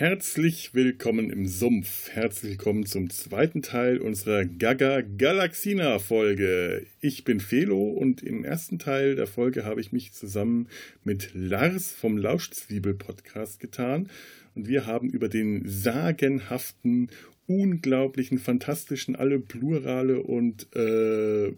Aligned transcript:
Herzlich 0.00 0.72
willkommen 0.72 1.28
im 1.28 1.44
Sumpf. 1.44 2.08
Herzlich 2.08 2.52
willkommen 2.52 2.86
zum 2.86 3.10
zweiten 3.10 3.60
Teil 3.60 3.98
unserer 3.98 4.46
Gaga 4.46 5.02
Galaxina 5.02 5.98
Folge. 5.98 6.86
Ich 7.02 7.24
bin 7.24 7.38
Felo 7.38 7.90
und 7.90 8.22
im 8.22 8.42
ersten 8.42 8.78
Teil 8.78 9.14
der 9.14 9.26
Folge 9.26 9.66
habe 9.66 9.82
ich 9.82 9.92
mich 9.92 10.14
zusammen 10.14 10.68
mit 11.04 11.32
Lars 11.34 11.92
vom 11.92 12.16
Lauschzwiebel 12.16 12.94
Podcast 12.94 13.60
getan 13.60 14.08
und 14.54 14.68
wir 14.68 14.86
haben 14.86 15.10
über 15.10 15.28
den 15.28 15.68
sagenhaften, 15.68 17.10
unglaublichen, 17.46 18.38
fantastischen, 18.38 19.16
alle 19.16 19.38
Plurale 19.38 20.22
und 20.22 20.74
äh, 20.74 21.52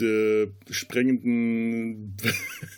de 0.00 0.48
sprengenden 0.70 2.16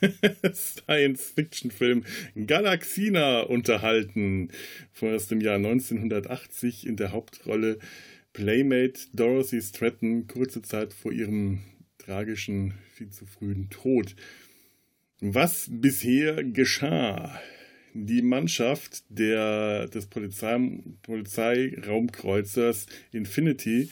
Science-Fiction-Film 0.52 2.04
Galaxina 2.46 3.40
unterhalten, 3.40 4.50
von 4.92 5.14
aus 5.14 5.28
dem 5.28 5.40
Jahr 5.40 5.56
1980 5.56 6.86
in 6.86 6.96
der 6.96 7.12
Hauptrolle 7.12 7.78
Playmate 8.32 9.00
Dorothy 9.12 9.60
Stratton, 9.60 10.26
kurze 10.26 10.62
Zeit 10.62 10.92
vor 10.92 11.12
ihrem 11.12 11.60
tragischen, 11.98 12.74
viel 12.94 13.10
zu 13.10 13.26
frühen 13.26 13.70
Tod. 13.70 14.14
Was 15.20 15.68
bisher 15.70 16.42
geschah? 16.44 17.40
Die 17.92 18.22
Mannschaft 18.22 19.02
der, 19.08 19.88
des 19.88 20.06
Polizei, 20.06 20.56
Polizeiraumkreuzers 21.02 22.86
Infinity 23.12 23.90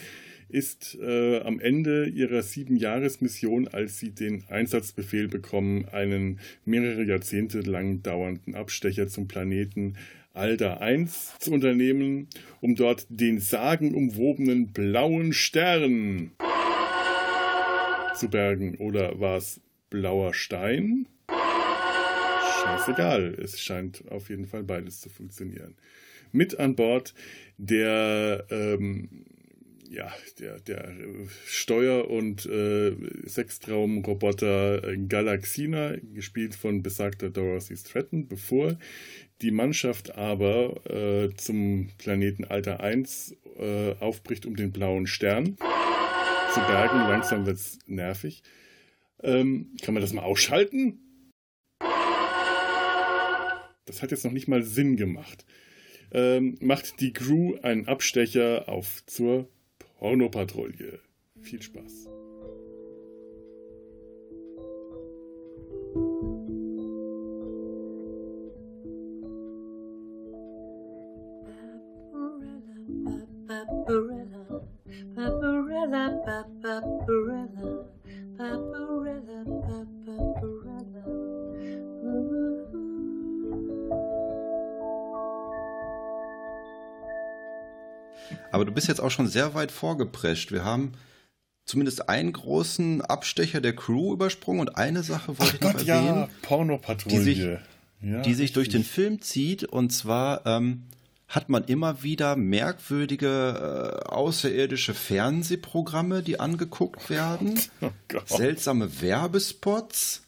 ist 0.49 0.99
äh, 1.01 1.41
am 1.41 1.61
Ende 1.61 2.07
ihrer 2.07 2.43
Siebenjahresmission, 2.43 3.69
als 3.69 3.99
sie 3.99 4.11
den 4.11 4.45
Einsatzbefehl 4.49 5.29
bekommen, 5.29 5.87
einen 5.87 6.41
mehrere 6.65 7.05
Jahrzehnte 7.05 7.61
lang 7.61 8.03
dauernden 8.03 8.55
Abstecher 8.55 9.09
zum 9.09 9.29
Planeten 9.29 9.95
Alda 10.33 10.77
1 10.79 11.39
zu 11.39 11.53
unternehmen, 11.53 12.29
um 12.61 12.77
dort 12.77 13.07
den 13.08 13.41
sagenumwobenen 13.41 14.73
blauen 14.73 15.33
Stern 15.33 16.33
zu 18.14 18.29
bergen. 18.29 18.77
Oder 18.77 19.19
war 19.20 19.37
es 19.37 19.61
blauer 19.91 20.35
Stein? 20.35 21.07
Scheißegal, 22.63 23.35
es 23.42 23.61
scheint 23.61 24.05
auf 24.11 24.31
jeden 24.31 24.47
Fall 24.47 24.63
beides 24.63 25.01
zu 25.01 25.08
funktionieren. 25.08 25.75
Mit 26.33 26.58
an 26.58 26.77
Bord 26.77 27.14
der 27.57 28.45
ähm, 28.51 29.25
ja, 29.91 30.13
der, 30.39 30.61
der 30.61 30.95
Steuer- 31.47 32.11
und 32.11 32.47
äh, 32.47 32.95
Sextraumroboter 33.27 34.97
Galaxina, 35.09 35.97
gespielt 36.13 36.55
von 36.55 36.83
besagter 36.83 37.31
Dorothy 37.31 37.77
Stratton, 37.77 38.29
bevor 38.29 38.79
die 39.41 39.51
Mannschaft 39.51 40.17
aber 40.17 40.85
äh, 40.91 41.35
zum 41.37 41.91
Planeten 41.99 42.45
Alter 42.45 42.81
1 42.81 43.37
äh, 43.59 43.95
aufbricht, 44.01 44.47
um 44.47 44.57
den 44.57 44.73
blauen 44.73 45.07
Stern 45.07 45.57
zu 46.53 46.61
bergen. 46.61 46.99
Langsam 46.99 47.47
wird 47.47 47.57
es 47.57 47.79
nervig. 47.87 48.43
Ähm, 49.23 49.75
kann 49.83 49.95
man 49.95 50.03
das 50.03 50.13
mal 50.13 50.23
ausschalten? 50.23 51.01
Das 53.87 54.03
hat 54.03 54.11
jetzt 54.11 54.25
noch 54.25 54.33
nicht 54.33 54.49
mal 54.49 54.63
Sinn 54.63 54.97
gemacht. 54.97 55.47
Ähm, 56.11 56.57
macht 56.61 57.01
die 57.01 57.13
Crew 57.13 57.57
einen 57.63 57.87
Abstecher 57.87 58.69
auf 58.69 59.03
zur 59.07 59.49
Pornopatrouille. 59.98 61.01
Viel 61.36 61.61
Spaß. 61.61 62.09
Paparella, 72.08 73.25
paparella, 73.48 74.63
paparella, 75.14 76.58
bist 88.78 88.86
jetzt 88.86 89.00
auch 89.00 89.11
schon 89.11 89.27
sehr 89.27 89.55
weit 89.55 89.72
vorgeprescht. 89.72 90.52
Wir 90.52 90.64
haben 90.64 90.92
zumindest 91.64 92.08
einen 92.08 92.33
großen 92.33 93.00
Abstecher 93.00 93.61
der 93.61 93.74
Crew 93.74 94.12
übersprungen 94.12 94.61
und 94.61 94.77
eine 94.77 95.02
Sache 95.02 95.36
wollte 95.36 95.42
Ach 95.50 95.55
ich 95.55 95.61
noch 95.61 95.72
Gott, 95.72 95.89
erwähnen, 95.89 96.20
ja, 96.20 96.28
Pornopatrouille. 96.42 97.18
die 97.18 97.24
sich, 97.24 97.39
ja, 98.00 98.20
die 98.22 98.34
sich 98.34 98.52
durch 98.52 98.68
den. 98.68 98.84
Film 98.84 99.20
zieht. 99.20 99.64
Und 99.64 99.90
zwar 99.90 100.46
ähm, 100.46 100.84
hat 101.27 101.48
man 101.48 101.64
immer 101.64 102.05
wieder 102.05 102.36
merkwürdige 102.36 104.05
äh, 104.06 104.08
außerirdische 104.08 104.95
Fernsehprogramme, 104.95 106.22
die 106.22 106.39
angeguckt 106.39 107.10
werden. 107.10 107.58
Oh. 107.80 107.90
Seltsame 108.27 109.00
Werbespots. 109.00 110.22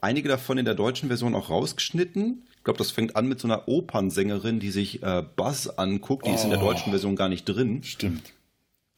Einige 0.00 0.28
davon 0.28 0.58
in 0.58 0.64
der 0.64 0.76
deutschen 0.76 1.08
Version 1.08 1.34
auch 1.34 1.50
rausgeschnitten. 1.50 2.46
Ich 2.60 2.64
glaube, 2.64 2.78
das 2.78 2.90
fängt 2.90 3.16
an 3.16 3.26
mit 3.26 3.40
so 3.40 3.48
einer 3.48 3.68
Opernsängerin, 3.68 4.60
die 4.60 4.70
sich 4.70 5.02
äh, 5.02 5.22
Buzz 5.34 5.66
anguckt. 5.66 6.26
Die 6.26 6.30
ist 6.30 6.44
in 6.44 6.50
der 6.50 6.60
Oh. 6.62 6.66
deutschen 6.66 6.90
Version 6.90 7.16
gar 7.16 7.30
nicht 7.30 7.44
drin. 7.44 7.82
Stimmt. 7.82 8.34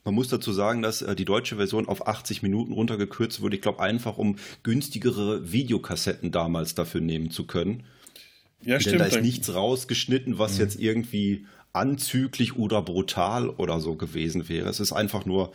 Man 0.05 0.15
muss 0.15 0.27
dazu 0.27 0.53
sagen, 0.53 0.83
dass 0.83 1.00
äh, 1.00 1.15
die 1.15 1.25
deutsche 1.25 1.56
Version 1.56 1.87
auf 1.89 2.09
80 2.09 2.43
Minuten 2.43 2.72
runtergekürzt 2.72 3.41
wurde. 3.41 3.55
Ich 3.55 3.62
glaube 3.62 3.78
einfach, 3.81 4.19
um 4.19 4.34
günstigere 4.65 5.53
Videokassetten 5.53 6.33
damals 6.33 6.75
dafür 6.75 7.01
nehmen 7.01 7.31
zu 7.31 7.47
können. 7.47 7.84
Ja, 8.62 8.75
Denn 8.75 8.81
stimmt. 8.81 9.01
da 9.01 9.05
ist 9.06 9.22
nichts 9.22 9.55
rausgeschnitten, 9.55 10.39
was 10.41 10.59
jetzt 10.59 10.81
irgendwie 10.81 11.47
anzüglich 11.72 12.56
oder 12.56 12.83
brutal 12.83 13.49
oder 13.49 13.78
so 13.81 13.95
gewesen 13.95 14.49
wäre. 14.49 14.69
Es 14.69 14.81
ist 14.81 14.93
einfach 14.93 15.25
nur 15.25 15.53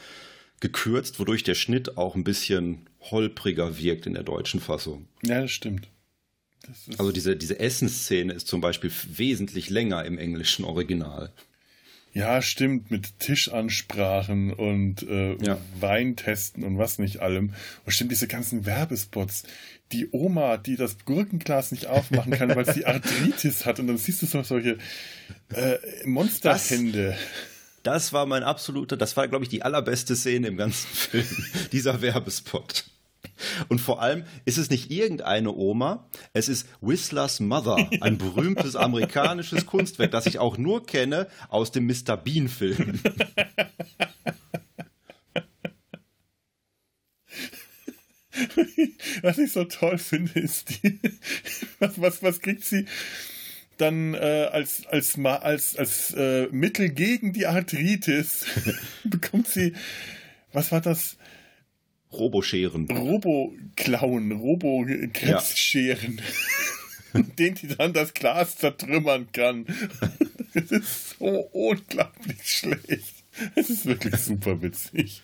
gekürzt, 0.61 1.19
wodurch 1.19 1.43
der 1.43 1.55
Schnitt 1.55 1.97
auch 1.97 2.15
ein 2.15 2.23
bisschen 2.23 2.87
holpriger 3.01 3.77
wirkt 3.77 4.07
in 4.07 4.13
der 4.13 4.23
deutschen 4.23 4.59
Fassung. 4.61 5.07
Ja, 5.23 5.41
das 5.41 5.51
stimmt. 5.51 5.89
Das 6.67 6.99
Also 6.99 7.11
diese, 7.11 7.35
diese 7.35 7.59
Essensszene 7.59 8.33
ist 8.33 8.47
zum 8.47 8.61
Beispiel 8.61 8.91
wesentlich 9.15 9.69
länger 9.69 10.05
im 10.05 10.17
englischen 10.17 10.65
Original. 10.65 11.31
ja, 12.13 12.41
stimmt, 12.41 12.89
mit 12.91 13.19
Tischansprachen 13.19 14.51
und 14.53 15.03
äh, 15.03 15.35
Ja. 15.43 15.57
Weintesten 15.79 16.63
und 16.63 16.77
was 16.77 16.97
nicht 16.99 17.19
allem. 17.19 17.53
Und 17.85 17.91
stimmt, 17.91 18.11
diese 18.11 18.27
ganzen 18.27 18.65
Werbespots. 18.65 19.43
Die 19.93 20.09
Oma, 20.11 20.57
die 20.57 20.75
das 20.75 20.97
Gurkenglas 21.05 21.71
nicht 21.71 21.87
aufmachen 21.87 22.31
kann, 22.33 22.53
weil 22.55 22.65
sie 22.73 22.85
Arthritis 22.87 23.65
hat. 23.65 23.79
Und 23.79 23.87
dann 23.87 23.97
siehst 23.97 24.21
du 24.21 24.25
so 24.25 24.43
solche 24.43 24.77
äh, 25.53 25.77
Monsterhände. 26.05 27.15
Das 27.83 28.11
war 28.11 28.25
mein 28.25 28.43
absoluter, 28.43 28.97
das 28.97 29.15
war, 29.15 29.29
glaube 29.29 29.45
ich, 29.45 29.49
die 29.49 29.61
allerbeste 29.63 30.15
Szene 30.17 30.47
im 30.47 30.57
ganzen 30.57 30.87
Film, 30.93 31.25
dieser 31.71 32.01
Werbespot. 32.01 32.85
Und 33.69 33.79
vor 33.79 34.01
allem 34.01 34.23
ist 34.45 34.57
es 34.57 34.69
nicht 34.69 34.91
irgendeine 34.91 35.53
Oma, 35.53 36.07
es 36.33 36.49
ist 36.49 36.67
Whistlers 36.81 37.39
Mother, 37.39 37.89
ein 38.01 38.17
berühmtes 38.17 38.75
amerikanisches 38.75 39.65
Kunstwerk, 39.65 40.11
das 40.11 40.25
ich 40.25 40.39
auch 40.39 40.57
nur 40.57 40.85
kenne 40.85 41.27
aus 41.49 41.71
dem 41.71 41.87
Mr. 41.87 42.17
Bean-Film. 42.17 42.99
Was 49.21 49.37
ich 49.37 49.51
so 49.51 49.63
toll 49.65 49.97
finde, 49.97 50.39
ist 50.39 50.83
die. 50.83 50.99
Was, 51.79 51.99
was, 51.99 52.23
was 52.23 52.41
kriegt 52.41 52.63
sie 52.63 52.85
dann 53.77 54.13
äh, 54.13 54.49
als, 54.51 54.85
als, 54.87 55.17
als, 55.17 55.75
als 55.75 56.13
äh, 56.13 56.47
Mittel 56.51 56.89
gegen 56.89 57.33
die 57.33 57.47
Arthritis? 57.47 58.45
bekommt 59.03 59.47
sie. 59.47 59.73
Was 60.53 60.71
war 60.71 60.81
das? 60.81 61.17
Roboscheren. 62.11 62.89
Robo-Klauen, 62.89 64.31
Robo-Krebsscheren. 64.31 66.21
den 67.13 67.55
die 67.55 67.67
dann 67.67 67.93
das 67.93 68.13
Glas 68.13 68.57
zertrümmern 68.57 69.31
kann. 69.31 69.65
Das 70.53 70.71
ist 70.71 71.17
so 71.19 71.25
unglaublich 71.25 72.41
schlecht. 72.43 73.13
Es 73.55 73.69
ist 73.69 73.85
wirklich 73.85 74.15
super 74.15 74.61
witzig. 74.61 75.21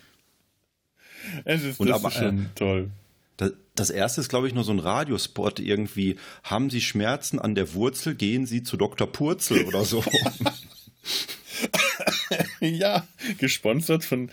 Es 1.45 1.63
ist, 1.63 1.79
Und 1.79 1.87
das 1.87 1.97
aber, 1.97 2.09
ist 2.09 2.15
schon 2.15 2.49
toll. 2.55 2.91
Das, 3.37 3.53
das 3.75 3.89
erste 3.89 4.21
ist, 4.21 4.29
glaube 4.29 4.47
ich, 4.47 4.53
nur 4.53 4.63
so 4.63 4.71
ein 4.71 4.79
Radiospot 4.79 5.59
irgendwie. 5.59 6.17
Haben 6.43 6.69
Sie 6.69 6.81
Schmerzen 6.81 7.39
an 7.39 7.55
der 7.55 7.73
Wurzel, 7.73 8.15
gehen 8.15 8.45
Sie 8.45 8.63
zu 8.63 8.77
Dr. 8.77 9.11
Purzel 9.11 9.65
oder 9.65 9.85
so. 9.85 10.03
ja, 12.59 13.07
gesponsert 13.37 14.03
von, 14.03 14.29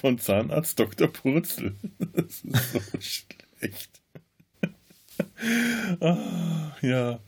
von 0.00 0.18
Zahnarzt 0.18 0.78
Dr. 0.78 1.08
Purzel. 1.08 1.74
Das 1.98 2.42
ist 2.42 2.72
so 2.72 2.80
schlecht. 3.00 4.00
Ah, 6.00 6.72
ja. 6.82 7.20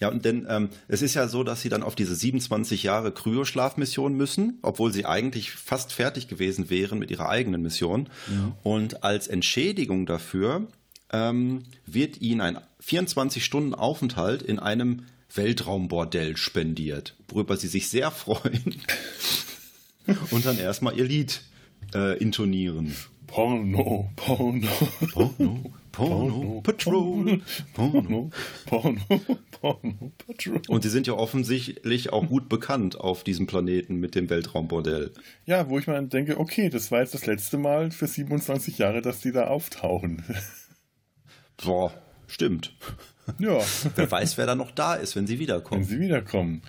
Ja, 0.00 0.08
und 0.08 0.24
denn 0.24 0.46
ähm, 0.48 0.70
es 0.88 1.00
ist 1.00 1.14
ja 1.14 1.28
so, 1.28 1.44
dass 1.44 1.62
sie 1.62 1.68
dann 1.68 1.84
auf 1.84 1.94
diese 1.94 2.16
27 2.16 2.82
Jahre 2.82 3.12
Kryoschlafmission 3.12 4.14
müssen, 4.14 4.58
obwohl 4.62 4.92
sie 4.92 5.06
eigentlich 5.06 5.52
fast 5.52 5.92
fertig 5.92 6.26
gewesen 6.26 6.70
wären 6.70 6.98
mit 6.98 7.12
ihrer 7.12 7.28
eigenen 7.28 7.62
Mission. 7.62 8.08
Ja. 8.28 8.56
Und 8.64 9.04
als 9.04 9.28
Entschädigung 9.28 10.06
dafür 10.06 10.66
ähm, 11.12 11.62
wird 11.86 12.20
ihnen 12.20 12.40
ein 12.40 12.58
24 12.80 13.44
Stunden 13.44 13.76
Aufenthalt 13.76 14.42
in 14.42 14.58
einem 14.58 15.04
Weltraumbordell 15.32 16.36
spendiert, 16.36 17.14
worüber 17.28 17.56
sie 17.56 17.68
sich 17.68 17.88
sehr 17.88 18.10
freuen 18.10 18.82
und 20.30 20.44
dann 20.44 20.58
erstmal 20.58 20.96
ihr 20.96 21.04
Lied 21.04 21.42
äh, 21.94 22.18
intonieren. 22.18 22.94
Porno, 23.26 24.10
Porno, 24.14 24.68
Porno, 25.12 25.72
Porno, 25.92 26.60
Patrol, 26.62 27.40
Porno, 27.72 28.30
Porno, 28.66 29.00
Porno, 29.50 30.12
Patrol. 30.26 30.60
Und 30.68 30.82
sie 30.82 30.90
sind 30.90 31.06
ja 31.06 31.14
offensichtlich 31.14 32.12
auch 32.12 32.28
gut 32.28 32.50
bekannt 32.50 33.00
auf 33.00 33.24
diesem 33.24 33.46
Planeten 33.46 33.96
mit 33.96 34.14
dem 34.14 34.28
Weltraumbordell. 34.28 35.12
Ja, 35.46 35.70
wo 35.70 35.78
ich 35.78 35.86
mal 35.86 36.06
denke, 36.06 36.38
okay, 36.38 36.68
das 36.68 36.90
war 36.90 37.00
jetzt 37.00 37.14
das 37.14 37.24
letzte 37.24 37.56
Mal 37.56 37.90
für 37.90 38.06
27 38.06 38.76
Jahre, 38.76 39.00
dass 39.00 39.20
die 39.20 39.32
da 39.32 39.46
auftauchen. 39.46 40.22
Boah, 41.64 41.94
stimmt. 42.26 42.74
Ja. 43.38 43.60
wer 43.94 44.10
weiß, 44.10 44.36
wer 44.36 44.46
da 44.46 44.54
noch 44.54 44.72
da 44.72 44.94
ist, 44.94 45.16
wenn 45.16 45.26
sie 45.26 45.38
wiederkommen. 45.38 45.82
Wenn 45.82 45.88
sie 45.88 46.00
wiederkommen. 46.00 46.62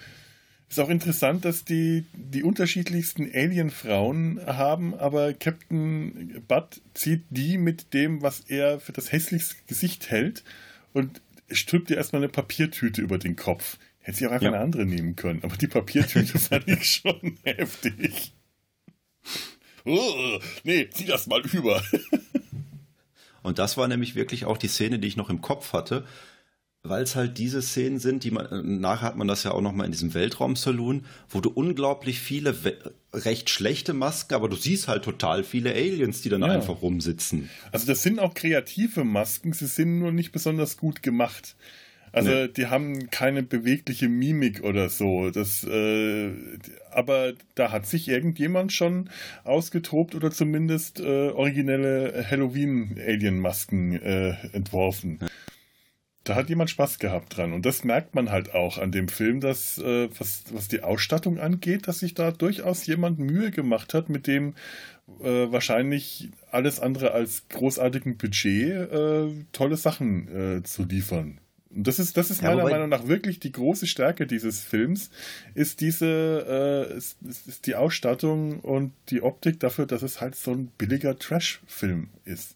Ist 0.74 0.80
auch 0.80 0.90
interessant, 0.90 1.46
dass 1.46 1.66
die 1.66 2.04
die 2.14 2.42
unterschiedlichsten 2.42 3.30
Alien-Frauen 3.32 4.44
haben, 4.44 4.96
aber 4.96 5.36
Captain 5.36 6.44
Butt 6.48 6.82
zieht 6.96 7.26
die 7.30 7.60
mit 7.60 7.94
dem, 7.94 8.24
was 8.24 8.40
er 8.40 8.80
für 8.80 8.92
das 8.92 9.12
hässlichste 9.12 9.56
Gesicht 9.68 10.10
hält 10.10 10.44
und 10.92 11.22
strübt 11.52 11.92
ihr 11.92 11.98
erstmal 11.98 12.24
eine 12.24 12.30
Papiertüte 12.30 13.04
über 13.04 13.20
den 13.20 13.36
Kopf. 13.36 13.78
Hätte 14.00 14.18
sie 14.18 14.26
auch 14.26 14.32
einfach 14.32 14.46
ja. 14.46 14.54
eine 14.54 14.64
andere 14.64 14.88
nehmen 14.88 15.16
können, 15.16 15.44
aber 15.44 15.58
die 15.58 15.68
Papiertüte 15.68 16.40
fand 16.40 16.68
ich 16.68 16.86
schon 16.90 17.38
heftig. 17.44 18.34
Oh, 19.86 20.40
nee, 20.64 20.90
zieh 20.90 21.06
das 21.06 21.28
mal 21.28 21.44
über. 21.52 21.84
Und 23.44 23.60
das 23.60 23.78
war 23.78 23.88
nämlich 23.88 24.16
wirklich 24.16 24.46
auch 24.46 24.58
die 24.58 24.70
Szene, 24.70 24.98
die 24.98 25.08
ich 25.08 25.18
noch 25.18 25.30
im 25.30 25.42
Kopf 25.42 25.72
hatte, 25.72 26.08
weil 26.86 27.04
es 27.04 27.16
halt 27.16 27.38
diese 27.38 27.62
Szenen 27.62 27.98
sind, 27.98 28.26
die 28.26 28.32
man, 28.32 28.46
äh, 28.48 28.62
nachher 28.62 29.08
hat 29.08 29.16
man 29.16 29.28
das 29.28 29.44
ja 29.44 29.52
auch 29.52 29.62
nochmal 29.62 29.86
in 29.86 29.94
diesem 29.94 30.14
Weltraum-Saloon, 30.14 31.06
wo 31.30 31.40
du 31.40 31.50
unglaublich 31.50 32.20
viele 32.20 32.54
recht 33.14 33.50
schlechte 33.50 33.94
Masken, 33.94 34.34
aber 34.34 34.50
du 34.50 34.58
siehst 34.58 34.90
halt 34.90 35.04
total 35.04 35.46
viele 35.46 35.72
Aliens, 35.72 36.22
die 36.22 36.30
dann 36.30 36.42
ja. 36.42 36.48
einfach 36.48 36.82
rumsitzen. 36.82 37.50
Also 37.72 37.88
das 37.88 38.04
sind 38.04 38.20
auch 38.20 38.34
kreative 38.34 39.06
Masken, 39.06 39.54
sie 39.54 39.68
sind 39.68 40.00
nur 40.00 40.12
nicht 40.12 40.34
besonders 40.34 40.76
gut 40.78 41.02
gemacht. 41.02 41.56
Also 42.12 42.30
nee. 42.30 42.48
die 42.50 42.68
haben 42.68 43.10
keine 43.10 43.42
bewegliche 43.42 44.08
Mimik 44.08 44.64
oder 44.64 44.90
so. 44.90 45.32
Das, 45.32 45.64
äh, 45.64 46.32
aber 46.92 47.34
da 47.56 47.72
hat 47.72 47.88
sich 47.88 48.08
irgendjemand 48.08 48.72
schon 48.72 49.10
ausgetobt 49.46 50.14
oder 50.14 50.30
zumindest 50.32 51.00
äh, 51.00 51.30
originelle 51.30 52.26
Halloween-Alien-Masken 52.30 53.94
äh, 53.94 54.36
entworfen. 54.52 55.20
Ja 55.22 55.28
da 56.24 56.36
hat 56.36 56.50
jemand 56.50 56.70
Spaß 56.70 57.00
gehabt 57.00 57.38
dran. 57.38 57.54
Und 57.54 57.66
das 57.66 57.84
merkt 57.84 58.16
man 58.16 58.32
halt 58.32 58.54
auch 58.54 58.78
an 58.78 58.92
dem 58.92 59.08
Film, 59.08 59.42
dass, 59.42 59.78
äh, 59.78 60.10
was, 60.18 60.44
was 60.52 60.68
die 60.68 60.82
Ausstattung 60.82 61.40
angeht, 61.40 61.88
dass 61.88 62.00
sich 62.00 62.14
da 62.14 62.32
durchaus 62.32 62.86
jemand 62.86 63.20
Mühe 63.20 63.52
gemacht 63.52 63.94
hat, 63.94 64.10
mit 64.10 64.28
dem 64.28 64.54
äh, 65.22 65.52
wahrscheinlich 65.52 66.30
alles 66.52 66.80
andere 66.80 67.12
als 67.12 67.48
großartigen 67.50 68.18
Budget 68.18 68.92
äh, 68.92 69.28
tolle 69.52 69.76
Sachen 69.76 70.60
äh, 70.60 70.64
zu 70.64 70.84
liefern. 70.84 71.40
Und 71.76 71.88
das 71.88 72.00
ist, 72.00 72.18
das 72.18 72.30
ist 72.30 72.42
ja, 72.42 72.56
meiner 72.56 72.70
Meinung 72.70 72.90
nach 72.90 73.08
wirklich 73.08 73.40
die 73.40 73.52
große 73.52 73.88
Stärke 73.88 74.28
dieses 74.28 74.64
Films, 74.64 75.10
ist 75.56 75.82
diese, 75.82 76.88
äh, 76.92 76.98
ist, 76.98 77.18
ist 77.24 77.66
die 77.66 77.76
Ausstattung 77.76 78.60
und 78.60 78.94
die 79.10 79.24
Optik 79.24 79.60
dafür, 79.60 79.88
dass 79.88 80.04
es 80.04 80.22
halt 80.22 80.36
so 80.36 80.52
ein 80.52 80.68
billiger 80.78 81.18
Trash-Film 81.18 82.10
ist. 82.26 82.56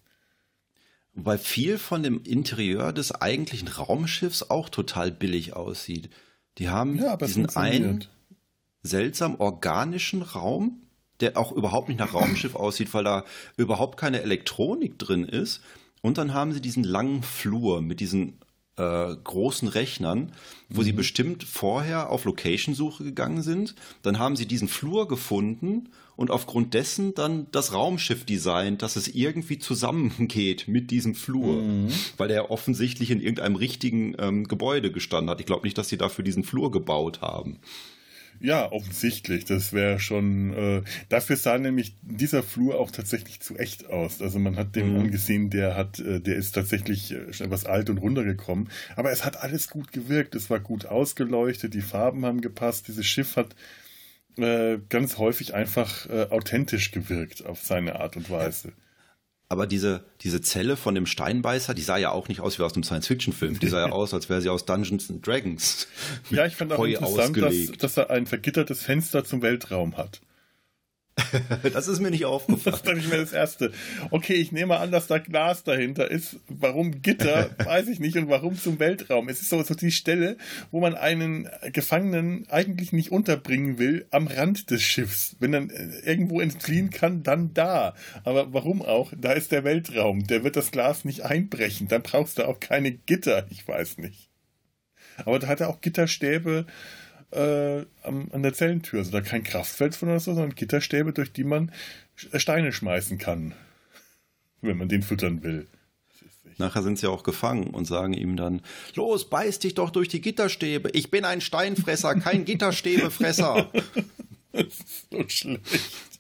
Weil 1.20 1.40
viel 1.40 1.78
von 1.80 2.04
dem 2.04 2.24
Interieur 2.24 2.94
des 2.94 3.12
eigentlichen 3.12 3.68
Raumschiffs 3.68 4.44
auch 4.44 4.70
total 4.70 5.12
billig 5.12 5.54
aussieht. 5.54 6.10
Die 6.60 6.70
haben 6.70 6.98
ja, 6.98 7.18
diesen 7.18 7.50
einen 7.56 8.06
seltsam 8.84 9.36
organischen 9.40 10.22
Raum, 10.22 10.84
der 11.20 11.38
auch 11.38 11.52
überhaupt 11.52 11.90
nicht 11.90 12.00
nach 12.00 12.14
Raumschiff 12.14 12.56
aussieht, 12.56 12.94
weil 12.94 13.04
da 13.04 13.26
überhaupt 13.58 14.00
keine 14.00 14.22
Elektronik 14.22 15.00
drin 15.00 15.26
ist. 15.26 15.62
Und 16.02 16.20
dann 16.20 16.34
haben 16.34 16.54
sie 16.54 16.62
diesen 16.62 16.84
langen 16.84 17.24
Flur 17.24 17.82
mit 17.82 18.00
diesen 18.00 18.40
äh, 18.78 19.16
großen 19.24 19.68
Rechnern, 19.68 20.32
wo 20.70 20.82
mhm. 20.82 20.86
sie 20.86 20.92
bestimmt 20.94 21.44
vorher 21.44 22.10
auf 22.10 22.26
Location-Suche 22.26 23.04
gegangen 23.04 23.42
sind. 23.42 23.76
Dann 24.04 24.20
haben 24.20 24.36
sie 24.36 24.46
diesen 24.46 24.68
Flur 24.68 25.08
gefunden 25.08 25.90
und 26.16 26.32
aufgrund 26.32 26.74
dessen 26.74 27.14
dann 27.14 27.48
das 27.52 27.74
Raumschiff 27.74 28.26
designt, 28.26 28.82
dass 28.82 28.96
es 28.96 29.08
irgendwie 29.08 29.60
zusammengeht 29.60 30.68
mit 30.68 30.92
diesem 30.92 31.16
Flur, 31.16 31.62
mhm. 31.62 31.90
weil 32.18 32.32
er 32.32 32.52
offensichtlich 32.52 33.12
in 33.12 33.22
irgendeinem 33.22 33.56
richtigen 33.56 34.16
ähm, 34.20 34.48
Gebäude 34.48 34.92
gestanden 34.92 35.30
hat. 35.30 35.40
Ich 35.40 35.46
glaube 35.46 35.66
nicht, 35.66 35.78
dass 35.78 35.90
sie 35.90 35.98
dafür 35.98 36.24
diesen 36.24 36.44
Flur 36.44 36.72
gebaut 36.72 37.22
haben. 37.22 37.60
Ja, 38.40 38.72
offensichtlich. 38.72 39.46
Das 39.46 39.74
wäre 39.74 40.00
schon. 40.00 40.54
Äh, 40.54 40.82
dafür 41.10 41.36
sah 41.36 41.58
nämlich 41.58 41.96
dieser 42.02 42.44
Flur 42.44 42.80
auch 42.80 42.92
tatsächlich 42.92 43.40
zu 43.40 43.56
echt 43.58 43.90
aus. 43.90 44.22
Also 44.22 44.40
man 44.40 44.56
hat 44.56 44.76
den 44.76 44.94
mhm. 44.94 45.00
angesehen, 45.02 45.50
der 45.50 45.76
hat, 45.76 46.00
äh, 46.00 46.20
der 46.20 46.36
ist 46.36 46.54
tatsächlich 46.54 47.12
äh, 47.12 47.34
schon 47.34 47.48
etwas 47.48 47.66
alt 47.66 47.90
und 47.90 47.98
runtergekommen. 47.98 48.70
Aber 48.96 49.12
es 49.12 49.26
hat 49.26 49.38
alles 49.42 49.70
gut 49.70 49.92
gewirkt. 49.92 50.36
Es 50.36 50.50
war 50.50 50.60
gut 50.60 50.86
ausgeleuchtet, 50.86 51.74
die 51.74 51.82
Farben 51.82 52.26
haben 52.26 52.42
gepasst. 52.42 52.88
Dieses 52.88 53.06
Schiff 53.06 53.36
hat 53.36 53.56
äh, 54.38 54.78
ganz 54.90 55.18
häufig 55.18 55.54
einfach 55.54 56.08
äh, 56.10 56.28
authentisch 56.30 56.92
gewirkt 56.92 57.46
auf 57.46 57.62
seine 57.64 58.00
Art 58.00 58.18
und 58.18 58.30
Weise. 58.30 58.74
Aber 59.50 59.66
diese, 59.66 60.04
diese 60.22 60.42
Zelle 60.42 60.76
von 60.76 60.94
dem 60.94 61.06
Steinbeißer, 61.06 61.74
die 61.74 61.82
sah 61.82 61.98
ja 61.98 62.12
auch 62.12 62.28
nicht 62.28 62.42
aus 62.42 62.60
wie 62.60 62.64
aus 62.64 62.74
einem 62.74 62.84
Science-Fiction-Film. 62.84 63.60
Die 63.60 63.68
sah 63.68 63.88
ja 63.88 63.92
aus, 63.94 64.14
als 64.14 64.28
wäre 64.28 64.42
sie 64.42 64.50
aus 64.50 64.66
Dungeons 64.66 65.10
and 65.10 65.26
Dragons. 65.26 65.88
Ja, 66.30 66.46
ich 66.46 66.56
fand 66.56 66.74
auch 66.74 66.84
interessant, 66.84 67.38
dass, 67.38 67.72
dass, 67.78 67.98
er 67.98 68.10
ein 68.10 68.26
vergittertes 68.26 68.82
Fenster 68.82 69.24
zum 69.24 69.42
Weltraum 69.42 69.96
hat. 69.96 70.20
das 71.74 71.88
ist 71.88 72.00
mir 72.00 72.12
nicht 72.12 72.26
aufgefallen. 72.26 72.62
Das 72.66 72.84
dachte 72.84 73.00
ich 73.00 73.08
mir 73.08 73.18
das 73.18 73.34
Erste. 73.34 73.72
Okay, 74.12 74.34
ich 74.34 74.52
nehme 74.52 74.78
an, 74.78 74.92
dass 74.92 75.08
da 75.08 75.18
Glas 75.18 75.64
dahinter 75.64 76.10
ist. 76.10 76.38
Warum 76.48 77.02
Gitter, 77.02 77.50
weiß 77.64 77.88
ich 77.88 78.00
nicht. 78.00 78.18
Und 78.18 78.30
warum 78.30 78.58
zum 78.58 78.80
Weltraum? 78.80 79.30
Es 79.30 79.42
ist 79.42 79.50
so, 79.50 79.62
so 79.64 79.74
die 79.74 79.92
Stelle, 79.92 80.38
wo 80.72 80.80
man 80.80 80.96
einen 80.96 81.50
Gefangenen 81.74 82.48
eigentlich 82.50 82.94
nicht 82.94 83.12
unterbringen 83.12 83.78
will, 83.80 84.06
am 84.12 84.28
Rand 84.28 84.70
des 84.70 84.84
Schiffs. 84.84 85.36
Wenn 85.40 85.54
er 85.54 85.68
irgendwo 86.06 86.40
entfliehen 86.40 86.90
kann, 86.90 87.24
dann 87.24 87.54
da. 87.54 87.96
Aber 88.24 88.54
warum 88.54 88.82
auch? 88.82 89.12
Da 89.18 89.34
ist 89.34 89.52
der 89.52 89.64
Weltraum. 89.64 90.28
Der 90.28 90.44
wird 90.44 90.56
das 90.56 90.72
Glas 90.72 91.06
nicht 91.06 91.24
einbrechen. 91.24 91.88
Dann 91.88 92.04
brauchst 92.04 92.38
du 92.38 92.48
auch 92.48 92.60
keine 92.60 92.92
Gitter. 92.92 93.48
Ich 93.50 93.68
weiß 93.68 93.98
nicht. 93.98 94.30
Aber 95.26 95.40
da 95.40 95.48
hat 95.48 95.62
er 95.62 95.70
auch 95.70 95.82
Gitterstäbe 95.82 96.66
äh, 97.32 97.86
an 98.04 98.44
der 98.44 98.54
Zellentür. 98.54 99.00
Also 99.00 99.12
da 99.12 99.22
kein 99.22 99.44
Kraftfeld 99.44 99.96
von 99.96 100.10
oder 100.10 100.20
so, 100.20 100.34
sondern 100.34 100.56
Gitterstäbe, 100.56 101.14
durch 101.14 101.32
die 101.32 101.44
man 101.44 101.72
äh, 102.32 102.40
Steine 102.40 102.72
schmeißen 102.72 103.18
kann, 103.18 103.54
wenn 104.62 104.78
man 104.78 104.90
den 104.90 105.04
füttern 105.04 105.44
will. 105.44 105.68
Nachher 106.58 106.82
sind 106.82 106.98
sie 106.98 107.08
auch 107.08 107.24
gefangen 107.24 107.68
und 107.68 107.86
sagen 107.86 108.14
ihm 108.14 108.36
dann, 108.36 108.62
los, 108.96 109.30
beiß 109.30 109.60
dich 109.60 109.76
doch 109.76 109.92
durch 109.92 110.08
die 110.08 110.22
Gitterstäbe. 110.22 110.90
Ich 110.94 111.12
bin 111.12 111.24
ein 111.24 111.42
Steinfresser, 111.42 112.16
kein 112.16 112.46
Gitterstäbefresser. 112.46 113.72
das 114.52 114.66
ist 114.66 115.12
so 115.12 115.30
schlecht. 115.30 116.20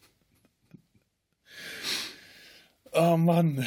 Oh 2.91 3.17
Mann. 3.17 3.65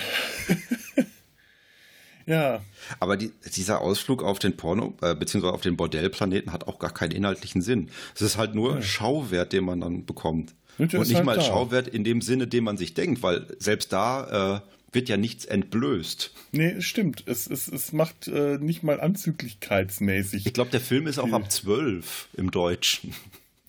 Ja. 2.26 2.60
Aber 2.98 3.16
die, 3.16 3.32
dieser 3.54 3.80
Ausflug 3.80 4.22
auf 4.22 4.38
den 4.38 4.56
Porno, 4.56 4.94
äh, 5.02 5.14
beziehungsweise 5.14 5.54
auf 5.54 5.60
den 5.60 5.76
Bordellplaneten 5.76 6.52
hat 6.52 6.66
auch 6.68 6.78
gar 6.78 6.92
keinen 6.92 7.12
inhaltlichen 7.12 7.62
Sinn. 7.62 7.90
Es 8.14 8.22
ist 8.22 8.36
halt 8.36 8.54
nur 8.54 8.76
ja. 8.76 8.82
Schauwert, 8.82 9.52
den 9.52 9.64
man 9.64 9.80
dann 9.80 10.06
bekommt. 10.06 10.54
Und, 10.78 10.94
und 10.94 11.00
nicht 11.08 11.16
halt 11.16 11.26
mal 11.26 11.36
da. 11.36 11.42
Schauwert 11.42 11.88
in 11.88 12.04
dem 12.04 12.22
Sinne, 12.22 12.46
den 12.46 12.64
man 12.64 12.76
sich 12.76 12.94
denkt, 12.94 13.22
weil 13.22 13.46
selbst 13.58 13.92
da 13.92 14.56
äh, 14.56 14.60
wird 14.92 15.08
ja 15.08 15.16
nichts 15.16 15.44
entblößt. 15.44 16.32
Nee, 16.52 16.70
es 16.78 16.84
stimmt. 16.84 17.24
Es, 17.26 17.46
es, 17.46 17.68
es 17.68 17.92
macht 17.92 18.28
äh, 18.28 18.58
nicht 18.58 18.82
mal 18.82 19.00
anzüglichkeitsmäßig. 19.00 20.46
Ich 20.46 20.52
glaube, 20.52 20.70
der 20.70 20.80
Film 20.80 21.06
ist 21.06 21.18
auch 21.18 21.32
ab 21.32 21.50
zwölf 21.52 22.28
im 22.32 22.50
Deutschen. 22.50 23.14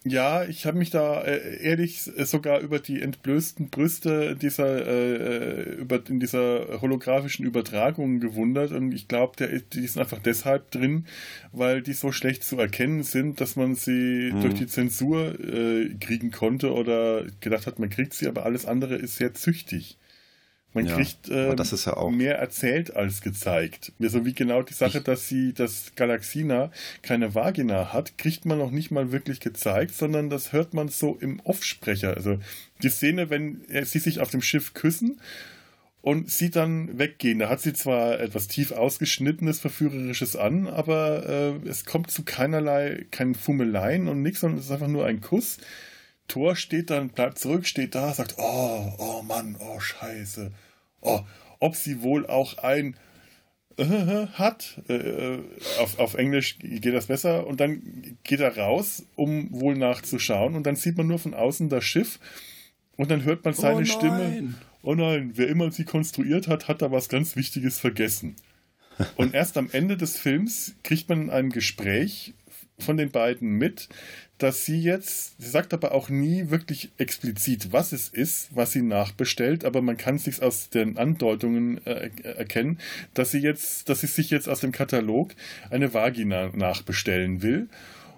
Ja, 0.03 0.45
ich 0.45 0.65
habe 0.65 0.79
mich 0.79 0.89
da 0.89 1.21
äh, 1.21 1.61
ehrlich 1.63 2.01
sogar 2.01 2.59
über 2.61 2.79
die 2.79 3.03
entblößten 3.03 3.69
Brüste 3.69 4.35
dieser 4.35 4.87
äh, 4.87 5.73
über 5.75 6.01
in 6.09 6.19
dieser 6.19 6.81
holographischen 6.81 7.45
Übertragung 7.45 8.19
gewundert 8.19 8.71
und 8.71 8.93
ich 8.93 9.07
glaube, 9.07 9.61
die 9.71 9.85
sind 9.85 10.01
einfach 10.01 10.17
deshalb 10.17 10.71
drin, 10.71 11.05
weil 11.51 11.83
die 11.83 11.93
so 11.93 12.11
schlecht 12.11 12.43
zu 12.43 12.57
erkennen 12.57 13.03
sind, 13.03 13.41
dass 13.41 13.55
man 13.55 13.75
sie 13.75 14.31
mhm. 14.33 14.41
durch 14.41 14.55
die 14.55 14.65
Zensur 14.65 15.39
äh, 15.39 15.93
kriegen 15.99 16.31
konnte 16.31 16.73
oder 16.73 17.25
gedacht 17.39 17.67
hat, 17.67 17.77
man 17.77 17.91
kriegt 17.91 18.15
sie, 18.15 18.27
aber 18.27 18.43
alles 18.43 18.65
andere 18.65 18.95
ist 18.95 19.17
sehr 19.17 19.35
züchtig. 19.35 19.99
Man 20.73 20.85
ja, 20.85 20.95
kriegt 20.95 21.29
äh, 21.29 21.53
ja 21.53 22.09
mehr 22.09 22.37
erzählt 22.37 22.95
als 22.95 23.21
gezeigt. 23.21 23.91
So 23.99 24.25
wie 24.25 24.33
genau 24.33 24.61
die 24.61 24.73
Sache, 24.73 24.99
ich, 24.99 25.03
dass 25.03 25.27
sie, 25.27 25.53
dass 25.53 25.93
Galaxina 25.95 26.71
keine 27.01 27.35
Vagina 27.35 27.91
hat, 27.91 28.17
kriegt 28.17 28.45
man 28.45 28.57
noch 28.57 28.71
nicht 28.71 28.89
mal 28.89 29.11
wirklich 29.11 29.41
gezeigt, 29.41 29.93
sondern 29.93 30.29
das 30.29 30.53
hört 30.53 30.73
man 30.73 30.87
so 30.87 31.17
im 31.19 31.41
Offsprecher. 31.41 32.15
Also 32.15 32.39
die 32.81 32.89
Szene, 32.89 33.29
wenn 33.29 33.61
sie 33.83 33.99
sich 33.99 34.21
auf 34.21 34.29
dem 34.29 34.41
Schiff 34.41 34.73
küssen 34.73 35.19
und 36.01 36.31
sie 36.31 36.49
dann 36.49 36.97
weggehen. 36.97 37.39
Da 37.39 37.49
hat 37.49 37.61
sie 37.61 37.73
zwar 37.73 38.19
etwas 38.19 38.47
tief 38.47 38.71
ausgeschnittenes, 38.71 39.59
verführerisches 39.59 40.35
an, 40.35 40.67
aber 40.67 41.27
äh, 41.29 41.67
es 41.67 41.85
kommt 41.85 42.11
zu 42.11 42.23
keinerlei, 42.23 43.05
keinen 43.11 43.35
Fummeleien 43.35 44.07
und 44.07 44.21
nichts, 44.21 44.39
sondern 44.39 44.59
es 44.59 44.65
ist 44.65 44.71
einfach 44.71 44.87
nur 44.87 45.05
ein 45.05 45.21
Kuss 45.21 45.57
Tor 46.31 46.55
steht 46.55 46.89
dann, 46.89 47.09
bleibt 47.09 47.39
zurück, 47.39 47.67
steht 47.67 47.93
da, 47.93 48.13
sagt, 48.13 48.35
oh, 48.37 48.93
oh 48.97 49.21
Mann, 49.21 49.57
oh 49.59 49.79
Scheiße. 49.81 50.51
Oh, 51.01 51.19
ob 51.59 51.75
sie 51.75 52.01
wohl 52.01 52.25
auch 52.25 52.57
ein 52.59 52.95
äh, 53.77 54.27
hat. 54.33 54.81
Äh, 54.87 55.39
auf, 55.79 55.99
auf 55.99 56.13
Englisch 56.13 56.57
geht 56.59 56.93
das 56.93 57.07
besser. 57.07 57.45
Und 57.47 57.59
dann 57.59 57.81
geht 58.23 58.39
er 58.39 58.57
raus, 58.57 59.03
um 59.15 59.49
wohl 59.51 59.75
nachzuschauen. 59.75 60.55
Und 60.55 60.65
dann 60.65 60.77
sieht 60.77 60.97
man 60.97 61.07
nur 61.07 61.19
von 61.19 61.33
außen 61.33 61.67
das 61.67 61.83
Schiff. 61.83 62.17
Und 62.95 63.11
dann 63.11 63.23
hört 63.23 63.43
man 63.43 63.53
seine 63.53 63.81
oh 63.81 63.85
Stimme. 63.85 64.53
Oh 64.83 64.95
nein, 64.95 65.31
wer 65.35 65.49
immer 65.49 65.69
sie 65.71 65.83
konstruiert 65.83 66.47
hat, 66.47 66.69
hat 66.69 66.81
da 66.81 66.91
was 66.91 67.09
ganz 67.09 67.35
Wichtiges 67.35 67.77
vergessen. 67.77 68.37
Und 69.15 69.33
erst 69.33 69.57
am 69.57 69.69
Ende 69.71 69.97
des 69.97 70.17
Films 70.17 70.75
kriegt 70.83 71.09
man 71.09 71.23
in 71.23 71.29
einem 71.29 71.49
Gespräch 71.49 72.33
von 72.81 72.97
den 72.97 73.11
beiden 73.11 73.51
mit, 73.57 73.89
dass 74.37 74.65
sie 74.65 74.81
jetzt, 74.81 75.39
sie 75.39 75.49
sagt 75.49 75.73
aber 75.73 75.91
auch 75.91 76.09
nie 76.09 76.49
wirklich 76.49 76.91
explizit, 76.97 77.71
was 77.71 77.91
es 77.91 78.09
ist, 78.09 78.49
was 78.55 78.71
sie 78.71 78.81
nachbestellt, 78.81 79.63
aber 79.63 79.81
man 79.81 79.97
kann 79.97 80.15
es 80.15 80.23
sich 80.23 80.41
aus 80.41 80.69
den 80.69 80.97
Andeutungen 80.97 81.85
äh, 81.85 82.09
erkennen, 82.23 82.79
dass 83.13 83.31
sie 83.31 83.39
jetzt, 83.39 83.87
dass 83.87 84.01
sie 84.01 84.07
sich 84.07 84.31
jetzt 84.31 84.49
aus 84.49 84.61
dem 84.61 84.71
Katalog 84.71 85.33
eine 85.69 85.93
Vagina 85.93 86.49
nachbestellen 86.55 87.43
will. 87.43 87.69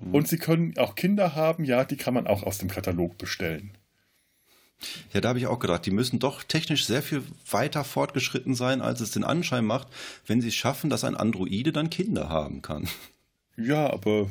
Mhm. 0.01 0.15
Und 0.15 0.27
sie 0.27 0.37
können 0.37 0.77
auch 0.77 0.95
Kinder 0.95 1.35
haben, 1.35 1.65
ja, 1.65 1.83
die 1.83 1.97
kann 1.97 2.13
man 2.13 2.27
auch 2.27 2.43
aus 2.43 2.57
dem 2.57 2.69
Katalog 2.69 3.17
bestellen. 3.17 3.71
Ja, 5.13 5.21
da 5.21 5.29
habe 5.29 5.39
ich 5.39 5.47
auch 5.47 5.59
gedacht, 5.59 5.85
die 5.85 5.91
müssen 5.91 6.19
doch 6.19 6.43
technisch 6.43 6.85
sehr 6.85 7.01
viel 7.01 7.23
weiter 7.49 7.83
fortgeschritten 7.83 8.55
sein, 8.55 8.81
als 8.81 9.01
es 9.01 9.11
den 9.11 9.23
Anschein 9.23 9.65
macht, 9.65 9.87
wenn 10.25 10.41
sie 10.41 10.49
es 10.49 10.55
schaffen, 10.55 10.89
dass 10.89 11.03
ein 11.03 11.15
Androide 11.15 11.71
dann 11.71 11.89
Kinder 11.89 12.29
haben 12.29 12.61
kann. 12.61 12.87
Ja, 13.57 13.91
aber 13.91 14.29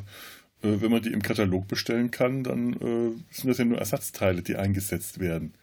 äh, 0.63 0.81
wenn 0.81 0.91
man 0.91 1.01
die 1.01 1.11
im 1.11 1.21
Katalog 1.21 1.67
bestellen 1.67 2.11
kann, 2.11 2.43
dann 2.43 2.73
äh, 2.73 3.33
sind 3.33 3.49
das 3.49 3.57
ja 3.57 3.65
nur 3.65 3.77
Ersatzteile, 3.77 4.41
die 4.41 4.55
eingesetzt 4.55 5.19
werden. 5.19 5.53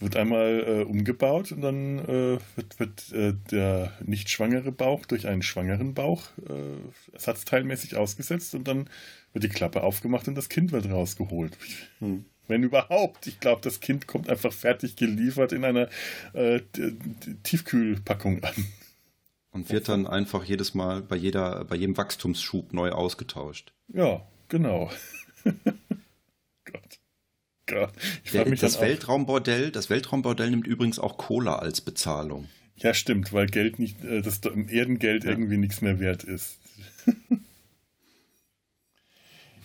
Wird 0.00 0.14
einmal 0.14 0.64
äh, 0.64 0.82
umgebaut 0.84 1.50
und 1.50 1.60
dann 1.60 1.98
äh, 1.98 2.38
wird, 2.54 2.78
wird 2.78 3.12
äh, 3.12 3.34
der 3.50 3.92
nicht 4.04 4.30
schwangere 4.30 4.70
Bauch 4.70 5.04
durch 5.06 5.26
einen 5.26 5.42
schwangeren 5.42 5.92
Bauch 5.92 6.22
äh, 6.48 7.14
ersatzteilmäßig 7.14 7.96
ausgesetzt 7.96 8.54
und 8.54 8.68
dann 8.68 8.88
wird 9.32 9.42
die 9.42 9.48
Klappe 9.48 9.82
aufgemacht 9.82 10.28
und 10.28 10.36
das 10.36 10.48
Kind 10.48 10.70
wird 10.70 10.88
rausgeholt. 10.88 11.58
Hm. 11.98 12.24
Wenn 12.46 12.62
überhaupt. 12.62 13.26
Ich 13.26 13.40
glaube, 13.40 13.60
das 13.60 13.80
Kind 13.80 14.06
kommt 14.06 14.30
einfach 14.30 14.52
fertig 14.52 14.96
geliefert 14.96 15.52
in 15.52 15.64
einer 15.64 15.88
Tiefkühlpackung 17.42 18.42
an. 18.42 18.54
Und 19.50 19.70
wird 19.70 19.88
dann 19.88 20.06
einfach 20.06 20.44
jedes 20.44 20.74
Mal 20.74 21.02
bei 21.02 21.16
jeder, 21.16 21.64
bei 21.64 21.76
jedem 21.76 21.96
Wachstumsschub 21.96 22.72
neu 22.72 22.90
ausgetauscht. 22.90 23.72
Ja, 23.88 24.26
genau. 24.48 24.90
Gott. 25.44 27.00
Gott. 27.66 27.92
Ich 28.24 28.32
Der, 28.32 28.46
mich 28.46 28.60
das 28.60 28.80
Weltraumbordell, 28.80 29.70
das 29.70 29.90
Weltraumbordell 29.90 30.50
nimmt 30.50 30.66
übrigens 30.66 30.98
auch 30.98 31.16
Cola 31.16 31.56
als 31.56 31.80
Bezahlung. 31.80 32.48
Ja, 32.76 32.94
stimmt, 32.94 33.32
weil 33.32 33.46
Geld 33.46 33.78
nicht, 33.78 34.04
äh, 34.04 34.22
das 34.22 34.40
Erdengeld 34.44 35.24
ja. 35.24 35.30
irgendwie 35.30 35.56
nichts 35.56 35.80
mehr 35.80 35.98
wert 35.98 36.24
ist. 36.24 36.58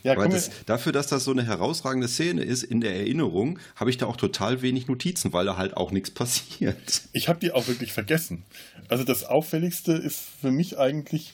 Ja, 0.03 0.13
Aber 0.13 0.27
das, 0.27 0.51
dafür, 0.65 0.91
dass 0.91 1.07
das 1.07 1.23
so 1.23 1.31
eine 1.31 1.45
herausragende 1.45 2.09
Szene 2.09 2.43
ist 2.43 2.63
in 2.63 2.81
der 2.81 2.95
Erinnerung, 2.95 3.57
habe 3.75 3.89
ich 3.89 3.97
da 3.97 4.05
auch 4.05 4.17
total 4.17 4.61
wenig 4.61 4.87
Notizen, 4.87 5.31
weil 5.31 5.45
da 5.45 5.57
halt 5.57 5.77
auch 5.77 5.91
nichts 5.91 6.11
passiert. 6.13 7.03
Ich 7.13 7.29
habe 7.29 7.39
die 7.39 7.51
auch 7.51 7.67
wirklich 7.67 7.93
vergessen. 7.93 8.43
Also 8.89 9.03
das 9.05 9.23
Auffälligste 9.23 9.93
ist 9.93 10.21
für 10.41 10.51
mich 10.51 10.77
eigentlich 10.77 11.33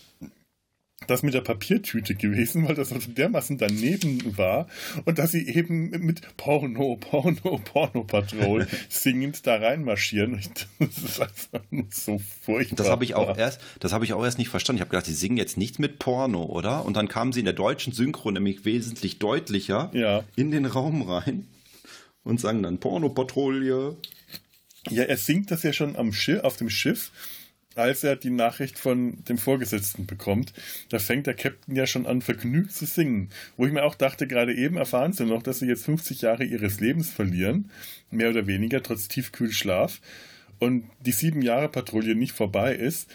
das 1.07 1.23
mit 1.23 1.33
der 1.33 1.41
Papiertüte 1.41 2.15
gewesen, 2.15 2.67
weil 2.67 2.75
das 2.75 2.89
so 2.89 2.97
dermaßen 2.97 3.57
daneben 3.57 4.37
war 4.37 4.67
und 5.05 5.17
dass 5.17 5.31
sie 5.31 5.47
eben 5.47 5.89
mit 5.89 6.21
Porno, 6.37 6.97
Porno, 6.97 7.59
Porno 7.63 8.03
Patrol 8.03 8.67
singend 8.89 9.47
da 9.47 9.55
reinmarschieren. 9.55 10.41
Das 10.79 10.97
ist 10.97 11.21
einfach 11.21 11.61
so 11.91 12.19
furchtbar. 12.41 12.75
Das 12.75 12.89
habe 12.89 13.03
ich 13.03 13.15
auch 13.15 13.37
erst, 13.37 13.61
das 13.79 13.93
habe 13.93 14.05
ich 14.05 14.13
auch 14.13 14.23
erst 14.23 14.37
nicht 14.37 14.49
verstanden. 14.49 14.77
Ich 14.77 14.81
habe 14.81 14.91
gedacht, 14.91 15.05
sie 15.05 15.13
singen 15.13 15.37
jetzt 15.37 15.57
nicht 15.57 15.79
mit 15.79 15.99
Porno, 15.99 16.43
oder? 16.43 16.85
Und 16.85 16.95
dann 16.97 17.07
kamen 17.07 17.31
sie 17.31 17.39
in 17.39 17.45
der 17.45 17.53
deutschen 17.53 17.93
Synchro 17.93 18.31
nämlich 18.31 18.65
wesentlich 18.65 19.19
deutlicher 19.19 19.89
ja. 19.93 20.23
in 20.35 20.51
den 20.51 20.65
Raum 20.65 21.01
rein 21.03 21.47
und 22.23 22.39
sagen 22.39 22.63
dann 22.63 22.79
Porno-Patrouille. 22.79 23.97
Ja, 24.89 25.03
er 25.03 25.17
singt 25.17 25.51
das 25.51 25.63
ja 25.63 25.73
schon 25.73 25.95
am 25.95 26.13
Schiff, 26.13 26.43
auf 26.43 26.57
dem 26.57 26.69
Schiff 26.69 27.11
als 27.75 28.03
er 28.03 28.15
die 28.15 28.29
Nachricht 28.29 28.77
von 28.77 29.23
dem 29.25 29.37
Vorgesetzten 29.37 30.05
bekommt, 30.05 30.53
da 30.89 30.99
fängt 30.99 31.27
der 31.27 31.33
Captain 31.35 31.75
ja 31.75 31.87
schon 31.87 32.05
an, 32.05 32.21
vergnügt 32.21 32.71
zu 32.71 32.85
singen. 32.85 33.29
Wo 33.57 33.65
ich 33.65 33.71
mir 33.71 33.83
auch 33.83 33.95
dachte, 33.95 34.27
gerade 34.27 34.53
eben 34.55 34.77
erfahren 34.77 35.13
sie 35.13 35.25
noch, 35.25 35.43
dass 35.43 35.59
sie 35.59 35.67
jetzt 35.67 35.85
50 35.85 36.21
Jahre 36.21 36.43
ihres 36.43 36.79
Lebens 36.79 37.09
verlieren, 37.09 37.71
mehr 38.11 38.29
oder 38.29 38.47
weniger, 38.47 38.81
trotz 38.81 39.07
Tiefkühlschlaf, 39.07 40.01
und 40.59 40.89
die 40.99 41.11
sieben 41.11 41.41
Jahre 41.41 41.69
Patrouille 41.69 42.15
nicht 42.15 42.33
vorbei 42.33 42.75
ist. 42.75 43.09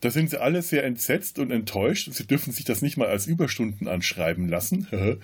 Da 0.00 0.10
sind 0.10 0.30
sie 0.30 0.40
alle 0.40 0.62
sehr 0.62 0.84
entsetzt 0.84 1.38
und 1.38 1.50
enttäuscht. 1.50 2.12
Sie 2.12 2.26
dürfen 2.26 2.52
sich 2.52 2.64
das 2.64 2.82
nicht 2.82 2.96
mal 2.96 3.08
als 3.08 3.26
Überstunden 3.26 3.86
anschreiben 3.88 4.48
lassen. 4.48 4.86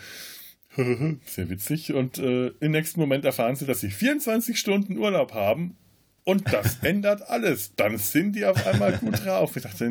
Sehr 1.25 1.49
witzig. 1.51 1.93
Und 1.93 2.19
äh, 2.19 2.49
im 2.59 2.73
nächsten 2.73 2.99
Moment 2.99 3.25
erfahren 3.25 3.55
sie, 3.55 3.67
dass 3.67 3.81
sie 3.81 3.91
24 3.91 4.59
Stunden 4.59 4.99
Urlaub 4.99 5.33
haben 5.33 5.77
und 6.25 6.53
das 6.53 6.79
ändert 6.83 7.29
alles. 7.29 7.75
Dann 7.77 7.99
sind 7.99 8.35
die 8.35 8.45
auf 8.47 8.67
einmal 8.67 8.97
gut 8.99 9.25
drauf. 9.25 9.57
Ich 9.57 9.63
dachte, 9.63 9.89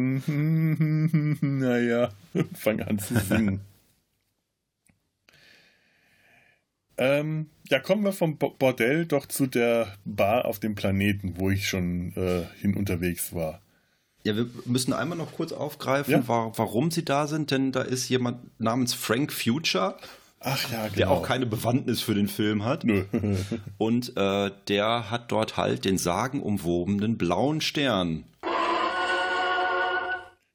naja, 1.42 2.10
fang 2.56 2.82
an 2.82 3.00
zu 3.00 3.20
singen. 3.20 3.62
Ähm, 6.98 7.50
ja, 7.70 7.80
kommen 7.80 8.04
wir 8.04 8.14
vom 8.14 8.38
Bordell 8.38 9.06
doch 9.06 9.26
zu 9.26 9.48
der 9.48 9.96
Bar 10.06 10.46
auf 10.46 10.60
dem 10.60 10.76
Planeten, 10.76 11.36
wo 11.38 11.50
ich 11.50 11.68
schon 11.68 12.14
äh, 12.16 12.44
hin 12.62 12.76
unterwegs 12.76 13.34
war. 13.34 13.62
Ja, 14.24 14.36
wir 14.36 14.48
müssen 14.66 14.94
einmal 14.94 15.18
noch 15.18 15.34
kurz 15.34 15.52
aufgreifen, 15.52 16.14
ja? 16.14 16.24
warum 16.28 16.92
sie 16.92 17.04
da 17.04 17.28
sind, 17.28 17.52
denn 17.52 17.72
da 17.72 17.82
ist 17.82 18.08
jemand 18.10 18.60
namens 18.60 18.94
Frank 18.94 19.34
Future 19.34 19.98
Ach 20.46 20.72
ja, 20.72 20.84
genau. 20.84 20.96
Der 20.98 21.10
auch 21.10 21.24
keine 21.24 21.46
Bewandtnis 21.46 22.02
für 22.02 22.14
den 22.14 22.28
Film 22.28 22.66
hat. 22.66 22.84
Nö. 22.84 23.06
Und 23.78 24.18
äh, 24.18 24.52
der 24.68 25.10
hat 25.10 25.32
dort 25.32 25.56
halt 25.56 25.86
den 25.86 25.98
sagenumwobenen 25.98 27.18
blauen 27.18 27.62
Stern. 27.62 28.26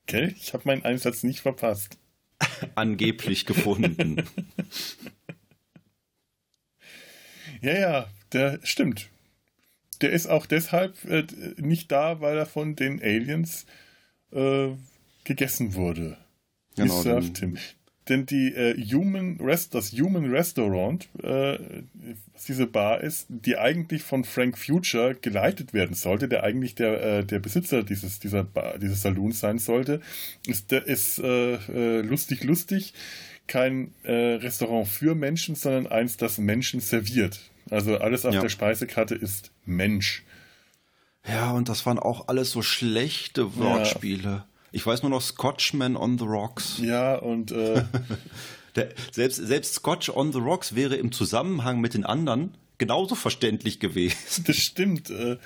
Okay, 0.02 0.35
ich 0.38 0.52
habe 0.52 0.64
meinen 0.66 0.85
Einsatz 0.85 1.23
nicht 1.23 1.40
verpasst. 1.40 1.99
Angeblich 2.75 3.47
gefunden. 3.47 4.23
ja, 7.62 7.78
ja, 7.78 8.09
der 8.33 8.61
stimmt. 8.62 9.09
Der 10.02 10.11
ist 10.11 10.26
auch 10.26 10.45
deshalb 10.45 11.02
äh, 11.07 11.26
nicht 11.57 11.90
da, 11.90 12.21
weil 12.21 12.37
er 12.37 12.47
von 12.47 12.76
den 12.76 13.02
Aliens 13.02 13.64
äh, 14.33 14.68
gegessen 15.25 15.75
wurde. 15.75 16.18
Genau, 16.76 17.02
him 17.02 17.59
denn 18.08 18.26
die 18.26 18.54
äh, 18.54 18.74
Human 18.92 19.38
Rest, 19.40 19.74
das 19.74 19.92
Human 19.92 20.30
Restaurant, 20.30 21.08
äh, 21.22 21.58
was 22.32 22.44
diese 22.44 22.66
Bar 22.66 23.00
ist, 23.00 23.26
die 23.28 23.56
eigentlich 23.56 24.02
von 24.02 24.24
Frank 24.24 24.58
Future 24.58 25.14
geleitet 25.14 25.72
werden 25.74 25.94
sollte, 25.94 26.28
der 26.28 26.44
eigentlich 26.44 26.74
der, 26.74 27.02
äh, 27.02 27.24
der 27.24 27.38
Besitzer 27.38 27.82
dieses, 27.82 28.20
dieser 28.20 28.44
Bar, 28.44 28.78
dieses 28.78 29.02
Saloons 29.02 29.40
sein 29.40 29.58
sollte, 29.58 30.00
ist, 30.46 30.72
ist 30.72 31.18
äh, 31.18 31.54
äh, 31.54 32.00
lustig, 32.02 32.44
lustig 32.44 32.94
kein 33.46 33.94
äh, 34.04 34.12
Restaurant 34.12 34.86
für 34.86 35.14
Menschen, 35.14 35.54
sondern 35.54 35.86
eins, 35.86 36.16
das 36.16 36.38
Menschen 36.38 36.80
serviert. 36.80 37.40
Also 37.70 37.98
alles 37.98 38.24
auf 38.24 38.34
ja. 38.34 38.40
der 38.40 38.48
Speisekarte 38.48 39.14
ist 39.14 39.50
Mensch. 39.64 40.24
Ja, 41.26 41.50
und 41.52 41.68
das 41.68 41.84
waren 41.84 41.98
auch 41.98 42.28
alles 42.28 42.50
so 42.50 42.62
schlechte 42.62 43.56
Wortspiele. 43.56 44.22
Ja. 44.22 44.46
Ich 44.72 44.87
weiß 44.87 45.02
nur 45.02 45.10
noch 45.10 45.22
Scotchman 45.22 45.96
on 45.96 46.18
the 46.18 46.25
Rocks. 46.25 46.78
Ja, 46.78 47.16
und 47.16 47.52
äh, 47.52 47.84
Der, 48.78 48.90
selbst, 49.10 49.37
selbst 49.38 49.75
Scotch 49.75 50.08
on 50.08 50.32
the 50.32 50.38
Rocks 50.38 50.76
wäre 50.76 50.94
im 50.94 51.10
Zusammenhang 51.10 51.80
mit 51.80 51.94
den 51.94 52.04
anderen 52.04 52.54
genauso 52.78 53.16
verständlich 53.16 53.80
gewesen. 53.80 54.44
Das 54.46 54.56
stimmt. 54.56 55.10
Äh, 55.10 55.38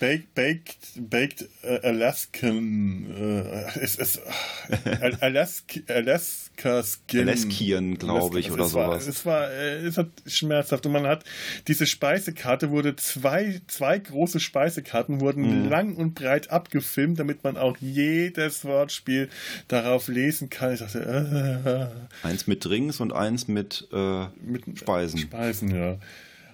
Baked, 0.00 0.32
baked, 0.36 1.10
baked 1.10 1.48
uh, 1.64 1.80
Alaskan, 1.82 3.06
uh, 3.10 3.80
es, 3.80 3.96
es, 3.96 4.18
uh, 4.18 5.16
Alaska, 5.20 5.80
Alaska 5.88 6.82
Skin. 6.84 7.28
Alaskian, 7.28 7.98
glaube 7.98 8.38
ich, 8.38 8.52
oder 8.52 8.66
es 8.66 8.70
sowas. 8.70 8.86
War, 8.86 9.08
es 9.08 9.26
war, 9.26 9.50
es 9.50 9.98
hat 9.98 10.10
schmerzhaft 10.24 10.86
und 10.86 10.92
man 10.92 11.04
hat 11.04 11.24
diese 11.66 11.84
Speisekarte 11.84 12.70
wurde 12.70 12.94
zwei, 12.94 13.60
zwei 13.66 13.98
große 13.98 14.38
Speisekarten 14.38 15.20
wurden 15.20 15.64
mhm. 15.64 15.68
lang 15.68 15.96
und 15.96 16.14
breit 16.14 16.50
abgefilmt, 16.50 17.18
damit 17.18 17.42
man 17.42 17.56
auch 17.56 17.76
jedes 17.80 18.64
Wortspiel 18.64 19.28
darauf 19.66 20.06
lesen 20.06 20.48
kann. 20.48 20.74
Ich 20.74 20.80
dachte, 20.80 21.90
eins 22.22 22.46
mit 22.46 22.64
Drinks 22.64 23.00
und 23.00 23.12
eins 23.12 23.48
mit, 23.48 23.88
äh, 23.92 24.26
mit 24.44 24.78
Speisen. 24.78 25.18
Speisen, 25.18 25.74
ja. 25.74 25.98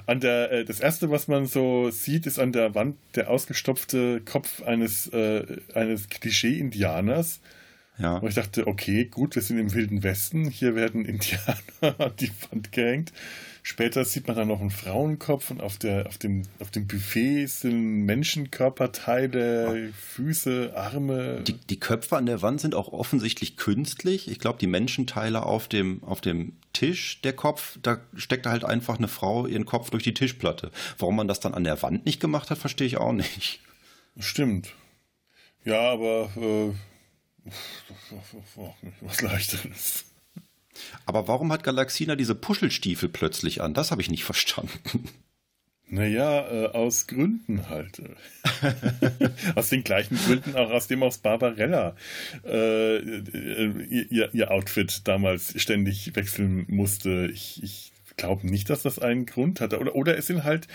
An 0.07 0.21
der, 0.21 0.53
äh, 0.53 0.65
das 0.65 0.81
erste, 0.81 1.11
was 1.11 1.29
man 1.29 1.47
so 1.47 1.91
sieht, 1.91 2.27
ist 2.27 2.39
an 2.39 2.53
der 2.53 2.75
Wand 2.75 2.97
der 3.15 3.31
ausgestopfte 3.31 4.21
Kopf 4.21 4.63
eines, 4.63 5.09
äh, 5.09 5.45
eines 5.75 6.09
Klischee-Indianers. 6.09 7.41
Ja. 7.99 8.17
Und 8.17 8.29
ich 8.29 8.35
dachte, 8.35 8.67
okay, 8.67 9.05
gut, 9.05 9.37
wir 9.37 9.43
sind 9.43 9.59
im 9.59 9.73
Wilden 9.73 10.03
Westen, 10.03 10.49
hier 10.49 10.75
werden 10.75 11.05
Indianer 11.05 11.57
an 11.99 12.13
die 12.19 12.31
Wand 12.51 12.73
gehängt. 12.73 13.13
Später 13.67 14.05
sieht 14.05 14.27
man 14.29 14.37
dann 14.37 14.49
noch 14.49 14.61
einen 14.61 14.69
Frauenkopf 14.69 15.51
und 15.51 15.63
auf, 15.63 15.79
der, 15.79 16.07
auf, 16.07 16.19
dem, 16.19 16.43
auf 16.59 16.71
dem 16.71 16.87
Buffet 16.87 17.47
sind 17.47 18.05
Menschenkörperteile, 18.05 19.91
Füße, 19.99 20.75
Arme. 20.77 21.41
Die, 21.47 21.55
die 21.55 21.81
Köpfe 21.81 22.19
an 22.19 22.27
der 22.27 22.43
Wand 22.43 22.61
sind 22.61 22.75
auch 22.75 22.89
offensichtlich 22.89 23.57
künstlich. 23.57 24.31
Ich 24.31 24.39
glaube, 24.39 24.59
die 24.59 24.67
Menschenteile 24.67 25.45
auf 25.45 25.67
dem, 25.67 26.05
auf 26.05 26.21
dem 26.21 26.57
Tisch, 26.75 27.23
der 27.23 27.33
Kopf, 27.33 27.79
da 27.81 28.01
steckt 28.15 28.45
halt 28.45 28.65
einfach 28.65 28.99
eine 28.99 29.09
Frau 29.09 29.47
ihren 29.47 29.65
Kopf 29.65 29.89
durch 29.89 30.03
die 30.03 30.13
Tischplatte. 30.13 30.71
Warum 30.99 31.17
man 31.17 31.29
das 31.29 31.41
dann 31.41 31.55
an 31.55 31.65
der 31.65 31.81
Wand 31.81 32.05
nicht 32.05 32.21
gemacht 32.21 32.51
hat, 32.51 32.59
verstehe 32.59 32.87
ich 32.87 32.99
auch 32.99 33.13
nicht. 33.13 33.61
Stimmt. 34.19 34.75
Ja, 35.65 35.91
aber 35.91 36.29
äh, 36.37 36.75
was 39.01 39.21
leichteres. 39.23 40.05
Aber 41.07 41.29
warum 41.29 41.53
hat 41.53 41.63
Galaxina 41.63 42.17
diese 42.17 42.35
Puschelstiefel 42.35 43.09
plötzlich 43.09 43.63
an? 43.63 43.75
Das 43.75 43.91
habe 43.91 44.03
ich 44.03 44.11
nicht 44.11 44.25
verstanden. 44.25 45.09
Naja, 45.87 46.49
äh, 46.51 46.67
aus 46.69 47.07
Gründen 47.07 47.69
halt. 47.69 48.03
aus 49.55 49.69
den 49.69 49.85
gleichen 49.85 50.17
Gründen 50.17 50.57
auch, 50.57 50.71
aus 50.71 50.89
dem 50.89 51.03
aus 51.03 51.19
Barbarella 51.19 51.95
äh, 52.45 52.99
ihr, 52.99 54.35
ihr, 54.35 54.51
Outfit 54.51 55.07
damals 55.07 55.61
ständig 55.61 56.17
wechseln 56.17 56.65
musste. 56.69 57.31
Ich, 57.33 57.63
ich 57.63 57.93
glaube 58.17 58.47
nicht, 58.47 58.71
dass 58.71 58.83
das 58.83 58.99
einen 58.99 59.27
Grund 59.27 59.61
hatte. 59.61 59.79
Oder, 59.79 59.95
oder 59.95 60.17
es 60.17 60.27
sind 60.27 60.43
halt 60.43 60.69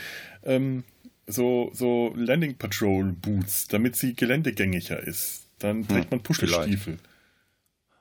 ähm, 0.43 0.83
so, 1.25 1.71
so 1.73 2.13
Landing 2.15 2.55
Patrol 2.57 3.11
Boots, 3.11 3.67
damit 3.67 3.95
sie 3.95 4.15
geländegängiger 4.15 5.01
ist. 5.01 5.48
Dann 5.59 5.87
trägt 5.87 6.05
hm, 6.05 6.17
man 6.17 6.23
Puschelstiefel. 6.23 6.97
Vielleicht. 6.97 7.09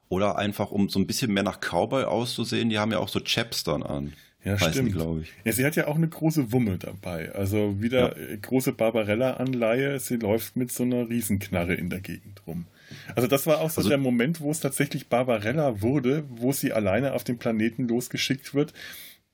Oder 0.09 0.39
einfach, 0.39 0.71
um 0.71 0.89
so 0.89 0.99
ein 0.99 1.07
bisschen 1.07 1.33
mehr 1.33 1.43
nach 1.43 1.61
Cowboy 1.61 2.05
auszusehen, 2.05 2.71
die 2.71 2.79
haben 2.79 2.93
ja 2.93 2.99
auch 2.99 3.09
so 3.09 3.21
Chaps 3.21 3.65
dann 3.65 3.83
an. 3.83 4.15
Ja, 4.45 4.57
stimmt. 4.59 4.93
glaube 4.93 5.23
ich. 5.23 5.33
Ja, 5.45 5.53
sie 5.53 5.67
hat 5.67 5.77
ja 5.77 5.89
auch 5.89 5.97
eine 5.97 6.09
große 6.09 6.53
Wumme 6.53 6.79
dabei. 6.79 7.33
Also 7.33 7.83
wieder 7.83 8.19
ja. 8.19 8.37
große 8.37 8.73
Barbarella-Anleihe. 8.73 9.99
Sie 9.99 10.17
läuft 10.17 10.57
mit 10.57 10.73
so 10.73 10.85
einer 10.85 11.09
Riesenknarre 11.09 11.75
in 11.75 11.91
der 11.91 12.01
Gegend 12.01 12.43
rum. 12.47 12.67
Also 13.15 13.29
das 13.29 13.47
war 13.47 13.61
auch 13.61 13.69
so 13.71 13.81
also, 13.81 13.89
der 13.89 13.99
Moment, 13.99 14.41
wo 14.41 14.51
es 14.51 14.61
tatsächlich 14.61 15.09
Barbarella 15.09 15.83
wurde, 15.83 16.25
wo 16.31 16.53
sie 16.53 16.73
alleine 16.73 17.13
auf 17.13 17.25
den 17.25 17.39
Planeten 17.39 17.89
losgeschickt 17.89 18.55
wird. 18.55 18.73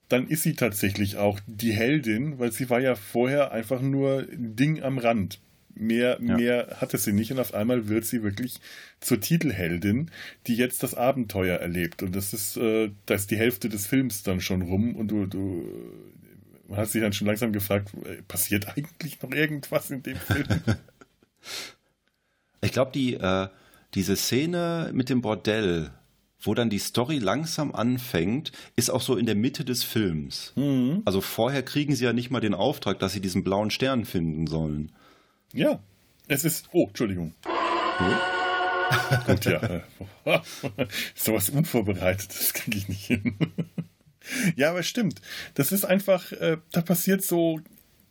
Dann 0.08 0.26
ist 0.26 0.42
sie 0.42 0.54
tatsächlich 0.54 1.16
auch 1.16 1.38
die 1.46 1.72
Heldin, 1.72 2.38
weil 2.38 2.50
sie 2.50 2.68
war 2.68 2.80
ja 2.80 2.94
vorher 2.94 3.52
einfach 3.52 3.80
nur 3.80 4.26
ein 4.30 4.56
Ding 4.56 4.82
am 4.82 4.98
Rand. 4.98 5.38
Mehr, 5.76 6.18
ja. 6.22 6.36
mehr 6.36 6.76
hatte 6.80 6.98
sie 6.98 7.12
nicht 7.12 7.32
und 7.32 7.40
auf 7.40 7.52
einmal 7.52 7.88
wird 7.88 8.04
sie 8.04 8.22
wirklich 8.22 8.60
zur 9.00 9.20
Titelheldin, 9.20 10.10
die 10.46 10.54
jetzt 10.54 10.82
das 10.82 10.94
Abenteuer 10.94 11.58
erlebt. 11.58 12.02
Und 12.02 12.14
das 12.14 12.32
ist, 12.32 12.56
äh, 12.56 12.90
da 13.06 13.14
ist 13.14 13.30
die 13.30 13.36
Hälfte 13.36 13.68
des 13.68 13.86
Films 13.86 14.22
dann 14.22 14.40
schon 14.40 14.62
rum 14.62 14.94
und 14.94 15.08
du, 15.08 15.26
du 15.26 15.68
man 16.68 16.78
hat 16.78 16.88
sich 16.88 17.00
dann 17.00 17.12
schon 17.12 17.26
langsam 17.26 17.52
gefragt, 17.52 17.92
äh, 18.04 18.22
passiert 18.22 18.68
eigentlich 18.76 19.20
noch 19.22 19.30
irgendwas 19.30 19.90
in 19.90 20.02
dem 20.02 20.16
Film? 20.16 20.46
ich 22.60 22.72
glaube, 22.72 22.92
die, 22.92 23.14
äh, 23.14 23.48
diese 23.94 24.16
Szene 24.16 24.90
mit 24.92 25.08
dem 25.08 25.20
Bordell, 25.20 25.90
wo 26.40 26.54
dann 26.54 26.70
die 26.70 26.78
Story 26.78 27.18
langsam 27.18 27.74
anfängt, 27.74 28.52
ist 28.76 28.90
auch 28.90 29.00
so 29.00 29.16
in 29.16 29.26
der 29.26 29.34
Mitte 29.34 29.64
des 29.64 29.82
Films. 29.82 30.52
Mhm. 30.56 31.02
Also 31.04 31.20
vorher 31.20 31.62
kriegen 31.62 31.94
sie 31.94 32.04
ja 32.04 32.12
nicht 32.12 32.30
mal 32.30 32.40
den 32.40 32.54
Auftrag, 32.54 32.98
dass 32.98 33.12
sie 33.12 33.20
diesen 33.20 33.44
blauen 33.44 33.70
Stern 33.70 34.04
finden 34.04 34.46
sollen. 34.46 34.92
Ja, 35.54 35.80
es 36.26 36.44
ist. 36.44 36.68
Oh, 36.72 36.88
Entschuldigung. 36.88 37.32
Hm? 37.98 38.14
Gut, 39.26 39.44
ja. 39.44 39.82
Sowas 41.14 41.48
Unvorbereitetes 41.50 42.52
kriege 42.54 42.76
ich 42.76 42.88
nicht 42.88 43.06
hin. 43.06 43.36
ja, 44.56 44.70
aber 44.70 44.82
stimmt. 44.82 45.20
Das 45.54 45.70
ist 45.70 45.84
einfach, 45.84 46.32
äh, 46.32 46.58
da 46.72 46.82
passiert 46.82 47.22
so 47.22 47.60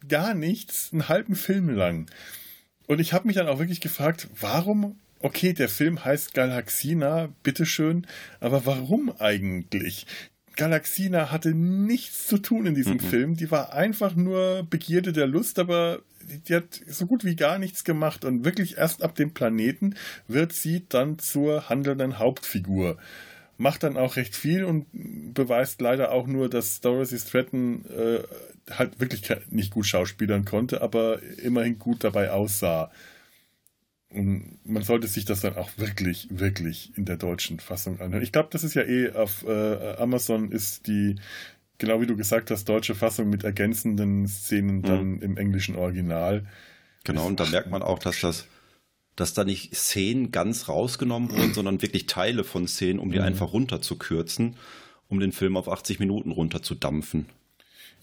gar 0.07 0.33
nichts, 0.33 0.93
einen 0.93 1.09
halben 1.09 1.35
Film 1.35 1.69
lang. 1.69 2.09
Und 2.87 2.99
ich 2.99 3.11
habe 3.11 3.27
mich 3.27 3.35
dann 3.35 3.47
auch 3.47 3.59
wirklich 3.59 3.81
gefragt, 3.81 4.29
warum, 4.39 4.99
okay, 5.19 5.51
der 5.51 5.69
Film 5.69 6.03
heißt 6.03 6.33
Galaxina, 6.33 7.29
bitteschön, 7.43 8.07
aber 8.39 8.65
warum 8.65 9.13
eigentlich? 9.19 10.05
Galaxina 10.55 11.31
hatte 11.31 11.53
nichts 11.53 12.27
zu 12.27 12.37
tun 12.37 12.67
in 12.67 12.75
diesem 12.75 12.93
mhm. 12.93 12.99
Film. 12.99 13.35
Die 13.35 13.51
war 13.51 13.73
einfach 13.73 14.15
nur 14.15 14.65
Begierde 14.69 15.11
der 15.11 15.27
Lust, 15.27 15.59
aber 15.59 16.01
die 16.47 16.55
hat 16.55 16.81
so 16.87 17.05
gut 17.05 17.23
wie 17.23 17.35
gar 17.35 17.59
nichts 17.59 17.83
gemacht 17.83 18.25
und 18.25 18.45
wirklich 18.45 18.77
erst 18.77 19.03
ab 19.03 19.15
dem 19.15 19.33
Planeten 19.33 19.95
wird 20.27 20.53
sie 20.53 20.85
dann 20.87 21.19
zur 21.19 21.69
handelnden 21.69 22.19
Hauptfigur. 22.19 22.97
Macht 23.57 23.83
dann 23.83 23.97
auch 23.97 24.15
recht 24.15 24.35
viel 24.35 24.63
und 24.63 24.87
beweist 25.33 25.79
leider 25.81 26.11
auch 26.11 26.27
nur, 26.27 26.49
dass 26.49 26.81
Dorothy 26.81 27.19
Stratton 27.19 27.85
äh, 27.85 28.23
halt 28.71 28.99
wirklich 28.99 29.23
nicht 29.49 29.71
gut 29.71 29.85
schauspielern 29.85 30.45
konnte, 30.45 30.81
aber 30.81 31.21
immerhin 31.43 31.79
gut 31.79 32.03
dabei 32.03 32.31
aussah. 32.31 32.91
Und 34.09 34.59
man 34.63 34.83
sollte 34.83 35.07
sich 35.07 35.25
das 35.25 35.41
dann 35.41 35.55
auch 35.55 35.71
wirklich, 35.77 36.27
wirklich 36.29 36.95
in 36.97 37.05
der 37.05 37.17
deutschen 37.17 37.59
Fassung 37.59 37.99
anhören. 37.99 38.23
Ich 38.23 38.31
glaube, 38.31 38.49
das 38.51 38.63
ist 38.63 38.75
ja 38.75 38.83
eh 38.83 39.11
auf 39.11 39.43
äh, 39.43 39.95
Amazon 39.97 40.51
ist 40.51 40.87
die 40.87 41.15
genau 41.83 41.99
wie 41.99 42.07
du 42.07 42.15
gesagt 42.15 42.49
hast, 42.49 42.69
deutsche 42.69 42.95
Fassung 42.95 43.29
mit 43.29 43.43
ergänzenden 43.43 44.25
Szenen 44.25 44.81
dann 44.83 45.15
mhm. 45.15 45.21
im 45.21 45.37
englischen 45.37 45.75
Original. 45.75 46.45
Genau, 47.03 47.25
und 47.25 47.41
da 47.41 47.45
merkt 47.45 47.69
man 47.69 47.81
auch, 47.81 47.99
dass 47.99 48.21
das, 48.21 48.47
dass 49.17 49.33
da 49.33 49.43
nicht 49.43 49.75
Szenen 49.75 50.31
ganz 50.31 50.69
rausgenommen 50.69 51.29
wurden, 51.31 51.53
sondern 51.53 51.81
wirklich 51.81 52.05
Teile 52.05 52.45
von 52.45 52.69
Szenen, 52.69 52.99
um 52.99 53.11
die 53.11 53.19
mhm. 53.19 53.25
einfach 53.25 53.51
runterzukürzen, 53.51 54.55
um 55.09 55.19
den 55.19 55.33
Film 55.33 55.57
auf 55.57 55.67
80 55.67 55.99
Minuten 55.99 56.31
runterzudampfen. 56.31 57.25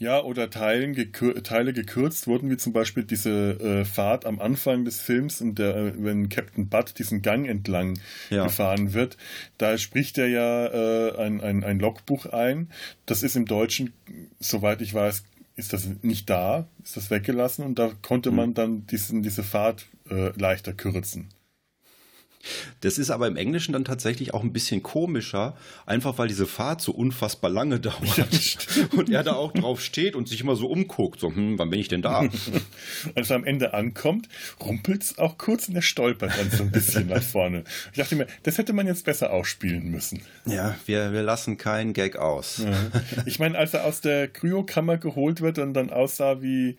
Ja, 0.01 0.23
oder 0.23 0.49
Teilen 0.49 0.95
gekür 0.95 1.43
Teile 1.43 1.75
gekürzt 1.75 2.27
wurden, 2.27 2.49
wie 2.49 2.57
zum 2.57 2.73
Beispiel 2.73 3.05
diese 3.05 3.61
äh, 3.61 3.85
Fahrt 3.85 4.25
am 4.25 4.41
Anfang 4.41 4.87
des 4.87 4.99
Films, 4.99 5.43
und 5.43 5.59
der, 5.59 5.77
äh, 5.77 5.93
wenn 5.99 6.31
Captain 6.31 6.71
Butt 6.71 6.99
diesen 6.99 7.21
Gang 7.21 7.47
entlang 7.47 7.99
ja. 8.31 8.45
gefahren 8.45 8.95
wird, 8.95 9.19
da 9.59 9.77
spricht 9.77 10.17
er 10.17 10.29
ja 10.29 10.67
äh, 10.69 11.19
ein, 11.19 11.43
ein, 11.43 11.65
ein 11.65 11.79
Logbuch 11.79 12.25
ein. 12.25 12.71
Das 13.05 13.23
ist 13.23 13.37
im 13.37 13.45
Deutschen, 13.45 13.93
soweit 14.39 14.81
ich 14.81 14.95
weiß, 14.95 15.23
ist 15.57 15.75
das 15.75 15.87
nicht 16.01 16.31
da, 16.31 16.67
ist 16.83 16.97
das 16.97 17.11
weggelassen 17.11 17.67
und 17.67 17.79
da 17.79 17.93
konnte 18.01 18.31
hm. 18.31 18.37
man 18.37 18.55
dann 18.55 18.87
diesen, 18.87 19.23
diese 19.23 19.43
Fahrt 19.43 19.87
äh, 20.09 20.31
leichter 20.41 20.73
kürzen. 20.73 21.29
Das 22.81 22.99
ist 22.99 23.11
aber 23.11 23.27
im 23.27 23.37
Englischen 23.37 23.73
dann 23.73 23.85
tatsächlich 23.85 24.33
auch 24.33 24.43
ein 24.43 24.53
bisschen 24.53 24.83
komischer, 24.83 25.57
einfach 25.87 26.19
weil 26.19 26.29
diese 26.29 26.47
Fahrt 26.47 26.81
so 26.81 26.93
unfassbar 26.93 27.51
lange 27.51 27.81
dauert 27.81 28.59
und 28.97 29.11
er 29.11 29.23
da 29.23 29.35
auch 29.35 29.53
drauf 29.53 29.81
steht 29.81 30.17
und 30.17 30.29
sich 30.29 30.41
immer 30.41 30.57
so 30.57 30.69
umguckt, 30.69 31.21
so, 31.21 31.29
hm, 31.29 31.59
wann 31.59 31.71
bin 31.71 31.81
ich 31.81 31.89
denn 31.89 32.03
da? 32.03 32.29
Als 33.15 33.31
er 33.31 33.37
am 33.37 33.45
Ende 33.45 33.75
ankommt, 33.75 34.29
rumpelt 34.61 35.03
es 35.03 35.19
auch 35.19 35.39
kurz 35.39 35.69
und 35.69 35.77
er 35.77 35.83
stolpert 35.83 36.33
dann 36.39 36.51
so 36.51 36.63
ein 36.63 36.71
bisschen 36.71 37.09
nach 37.09 37.23
vorne. 37.23 37.65
Ich 37.93 37.99
dachte 37.99 38.17
mir, 38.17 38.27
das 38.43 38.59
hätte 38.59 38.73
man 38.73 38.87
jetzt 38.87 39.05
besser 39.05 39.33
ausspielen 39.33 39.91
müssen. 39.91 40.23
Ja, 40.47 40.77
wir, 40.87 41.13
wir 41.13 41.23
lassen 41.23 41.59
keinen 41.59 41.93
Gag 41.93 42.17
aus. 42.17 42.59
Ja. 42.59 42.73
Ich 43.27 43.39
meine, 43.39 43.59
als 43.59 43.75
er 43.75 43.85
aus 43.85 44.01
der 44.01 44.29
Kryokammer 44.29 44.99
geholt 44.99 45.41
wird 45.41 45.59
und 45.59 45.75
dann 45.75 45.91
aussah 45.91 46.41
wie 46.43 46.77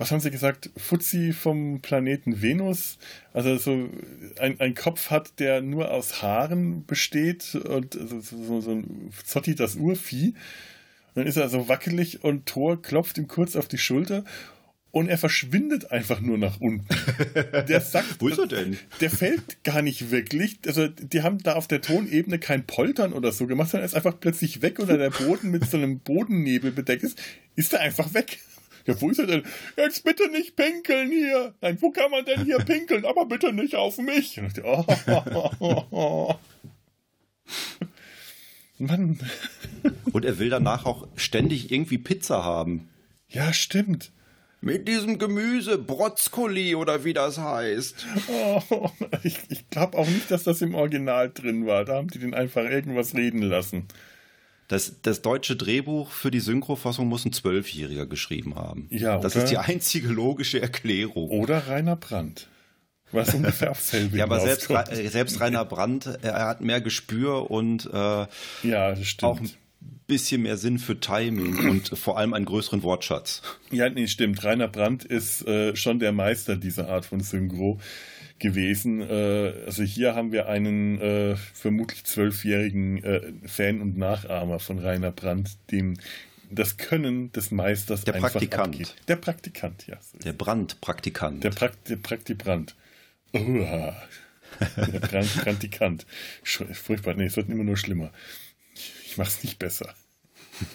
was 0.00 0.10
haben 0.10 0.20
Sie 0.20 0.30
gesagt, 0.30 0.70
Fuzzi 0.78 1.34
vom 1.34 1.82
Planeten 1.82 2.40
Venus, 2.40 2.96
also 3.34 3.58
so 3.58 3.90
ein, 4.38 4.58
ein 4.58 4.74
Kopf 4.74 5.10
hat, 5.10 5.38
der 5.38 5.60
nur 5.60 5.90
aus 5.90 6.22
Haaren 6.22 6.86
besteht 6.86 7.54
und 7.54 7.92
so, 7.92 8.18
so, 8.20 8.60
so 8.62 8.70
ein 8.70 9.10
Zotti 9.26 9.54
das 9.54 9.76
Urvieh. 9.76 10.32
Dann 11.14 11.26
ist 11.26 11.36
er 11.36 11.50
so 11.50 11.68
wackelig 11.68 12.24
und 12.24 12.46
Thor 12.46 12.80
klopft 12.80 13.18
ihm 13.18 13.28
kurz 13.28 13.56
auf 13.56 13.68
die 13.68 13.76
Schulter 13.76 14.24
und 14.90 15.08
er 15.08 15.18
verschwindet 15.18 15.90
einfach 15.90 16.22
nur 16.22 16.38
nach 16.38 16.60
unten. 16.60 16.86
Der 17.68 17.82
sagt, 17.82 18.22
Wo 18.22 18.28
ist 18.28 18.38
er 18.38 18.46
denn? 18.46 18.78
Der 19.02 19.10
fällt 19.10 19.62
gar 19.64 19.82
nicht 19.82 20.10
wirklich. 20.10 20.60
Also 20.66 20.88
die 20.88 21.22
haben 21.22 21.42
da 21.42 21.56
auf 21.56 21.68
der 21.68 21.82
Tonebene 21.82 22.38
kein 22.38 22.66
Poltern 22.66 23.12
oder 23.12 23.32
so 23.32 23.46
gemacht, 23.46 23.68
sondern 23.68 23.84
er 23.84 23.88
ist 23.88 23.94
einfach 23.94 24.18
plötzlich 24.18 24.62
weg 24.62 24.80
oder 24.80 24.96
der 24.96 25.10
Boden 25.10 25.50
mit 25.50 25.68
so 25.70 25.76
einem 25.76 25.98
Bodennebel 25.98 26.72
bedeckt 26.72 27.02
ist, 27.02 27.20
ist 27.54 27.74
er 27.74 27.80
einfach 27.80 28.14
weg. 28.14 28.38
Ja, 28.86 29.00
wo 29.00 29.10
ist 29.10 29.18
er 29.18 29.26
denn? 29.26 29.42
Jetzt 29.76 30.04
bitte 30.04 30.30
nicht 30.30 30.56
pinkeln 30.56 31.10
hier. 31.10 31.54
Nein, 31.60 31.78
wo 31.80 31.90
kann 31.90 32.10
man 32.10 32.24
denn 32.24 32.44
hier 32.44 32.58
pinkeln? 32.58 33.04
Aber 33.04 33.26
bitte 33.26 33.52
nicht 33.52 33.76
auf 33.76 33.98
mich. 33.98 34.38
Und 34.38 34.46
ich 34.46 34.54
dachte, 34.54 35.52
oh, 35.60 36.34
Mann. 38.78 39.18
Und 40.12 40.24
er 40.24 40.38
will 40.38 40.48
danach 40.48 40.86
auch 40.86 41.06
ständig 41.16 41.70
irgendwie 41.70 41.98
Pizza 41.98 42.44
haben. 42.44 42.88
Ja, 43.28 43.52
stimmt. 43.52 44.10
Mit 44.62 44.88
diesem 44.88 45.18
Gemüse, 45.18 45.78
Brotzkoli 45.78 46.74
oder 46.74 47.04
wie 47.04 47.14
das 47.14 47.38
heißt. 47.38 48.06
Oh, 48.28 48.90
ich 49.22 49.38
ich 49.48 49.70
glaube 49.70 49.96
auch 49.96 50.06
nicht, 50.06 50.30
dass 50.30 50.44
das 50.44 50.60
im 50.60 50.74
Original 50.74 51.30
drin 51.30 51.66
war. 51.66 51.86
Da 51.86 51.94
haben 51.94 52.08
die 52.08 52.18
den 52.18 52.34
einfach 52.34 52.64
irgendwas 52.64 53.14
reden 53.14 53.42
lassen. 53.42 53.86
Das, 54.70 55.02
das 55.02 55.20
deutsche 55.20 55.56
Drehbuch 55.56 56.12
für 56.12 56.30
die 56.30 56.38
Synchrofassung 56.38 57.08
muss 57.08 57.24
ein 57.24 57.32
Zwölfjähriger 57.32 58.06
geschrieben 58.06 58.54
haben. 58.54 58.86
Ja, 58.90 59.18
das 59.18 59.34
ist 59.34 59.50
die 59.50 59.58
einzige 59.58 60.06
logische 60.06 60.62
Erklärung. 60.62 61.28
Oder 61.30 61.66
Rainer 61.66 61.96
Brandt. 61.96 62.46
Was 63.10 63.34
ungefähr 63.34 63.72
auf 63.72 63.80
selbe 63.80 64.16
Ja, 64.16 64.26
aber 64.26 64.38
selbst, 64.38 64.70
äh, 64.70 65.08
selbst 65.08 65.40
Rainer 65.40 65.64
Brandt, 65.64 66.06
er 66.22 66.34
er 66.34 66.46
hat 66.46 66.60
mehr 66.60 66.80
Gespür 66.80 67.50
und 67.50 67.86
äh, 67.86 68.26
Ja, 68.62 68.94
auch 69.22 69.40
ein 69.40 69.50
bisschen 70.06 70.42
mehr 70.42 70.56
Sinn 70.56 70.78
für 70.78 71.00
Timing 71.00 71.68
und 71.68 71.88
vor 71.98 72.16
allem 72.16 72.32
einen 72.32 72.44
größeren 72.44 72.84
Wortschatz. 72.84 73.42
Ja, 73.72 73.88
nee, 73.90 74.06
stimmt. 74.06 74.44
Rainer 74.44 74.68
Brandt 74.68 75.04
ist 75.04 75.44
äh, 75.48 75.74
schon 75.74 75.98
der 75.98 76.12
Meister 76.12 76.54
dieser 76.54 76.88
Art 76.88 77.06
von 77.06 77.18
Synchro 77.18 77.80
gewesen. 78.40 79.00
Äh, 79.00 79.52
also 79.66 79.82
hier 79.84 80.14
haben 80.16 80.32
wir 80.32 80.48
einen 80.48 81.00
äh, 81.00 81.36
vermutlich 81.36 82.04
zwölfjährigen 82.04 83.04
äh, 83.04 83.32
Fan 83.46 83.80
und 83.80 83.96
Nachahmer 83.96 84.58
von 84.58 84.78
Rainer 84.78 85.12
Brandt, 85.12 85.56
dem 85.70 85.96
das 86.50 86.76
Können 86.76 87.30
des 87.30 87.52
Meisters 87.52 88.02
Der 88.02 88.14
einfach 88.14 88.32
Praktikant. 88.32 88.74
abgeht. 88.74 88.94
Der 89.06 89.16
Praktikant, 89.16 89.86
ja. 89.86 89.98
Der 90.24 90.32
Brandpraktikant. 90.32 91.44
Der, 91.44 91.50
Prakt 91.50 91.88
der 91.88 91.96
Praktibrand. 91.96 92.74
Uah. 93.32 93.96
Der 94.76 94.98
Brand 94.98 95.32
Praktikant. 95.36 96.06
Furchtbar. 96.42 97.14
Nee, 97.14 97.26
es 97.26 97.36
wird 97.36 97.48
immer 97.48 97.62
nur 97.62 97.76
schlimmer. 97.76 98.10
Ich 99.06 99.16
mach's 99.16 99.44
nicht 99.44 99.60
besser. 99.60 99.94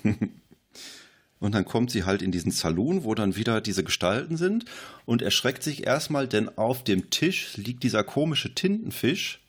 Und 1.40 1.54
dann 1.54 1.66
kommt 1.66 1.92
sie 1.92 2.06
halt 2.06 2.22
in 2.22 2.32
diesen 2.32 2.52
Saloon, 2.52 3.04
wo 3.04 3.14
dann 3.14 3.36
wieder 3.36 3.60
diese 3.62 3.84
Gestalten 3.84 4.38
sind 4.38 4.66
und 5.06 5.22
erschreckt 5.22 5.64
sich 5.64 5.86
erstmal, 5.86 6.28
denn 6.28 6.50
auf 6.58 6.84
dem 6.84 7.10
Tisch 7.10 7.58
liegt 7.58 7.84
dieser 7.84 8.04
komische 8.04 8.56
Tintenfisch. 8.56 9.42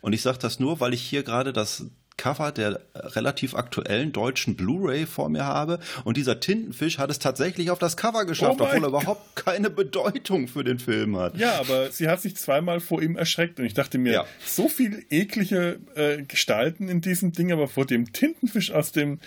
Und 0.00 0.12
ich 0.12 0.22
sage 0.22 0.38
das 0.40 0.58
nur, 0.60 0.80
weil 0.80 0.94
ich 0.94 1.02
hier 1.02 1.22
gerade 1.22 1.52
das 1.52 1.84
Cover 2.16 2.50
der 2.50 2.80
relativ 2.94 3.54
aktuellen 3.54 4.10
deutschen 4.12 4.56
Blu-ray 4.56 5.06
vor 5.06 5.28
mir 5.28 5.44
habe. 5.44 5.78
Und 6.02 6.16
dieser 6.16 6.40
Tintenfisch 6.40 6.98
hat 6.98 7.10
es 7.12 7.20
tatsächlich 7.20 7.70
auf 7.70 7.78
das 7.78 7.96
Cover 7.96 8.24
geschafft, 8.24 8.60
Oh 8.60 8.64
obwohl 8.64 8.82
er 8.82 8.88
überhaupt 8.88 9.36
keine 9.36 9.70
Bedeutung 9.70 10.48
für 10.48 10.64
den 10.64 10.80
Film 10.80 11.16
hat. 11.16 11.36
Ja, 11.38 11.60
aber 11.60 11.92
sie 11.92 12.08
hat 12.08 12.20
sich 12.20 12.34
zweimal 12.36 12.80
vor 12.80 13.00
ihm 13.00 13.16
erschreckt 13.16 13.60
und 13.60 13.66
ich 13.66 13.74
dachte 13.74 13.98
mir, 13.98 14.12
Ja. 14.12 14.26
so 14.44 14.68
viel 14.68 15.06
eklige 15.10 15.78
äh, 15.94 16.22
Gestalten 16.24 16.88
in 16.88 17.00
diesem 17.00 17.30
Ding, 17.32 17.52
aber 17.52 17.68
vor 17.68 17.86
dem 17.86 18.12
Tintenfisch 18.12 18.72
aus 18.72 18.90
dem 18.90 19.20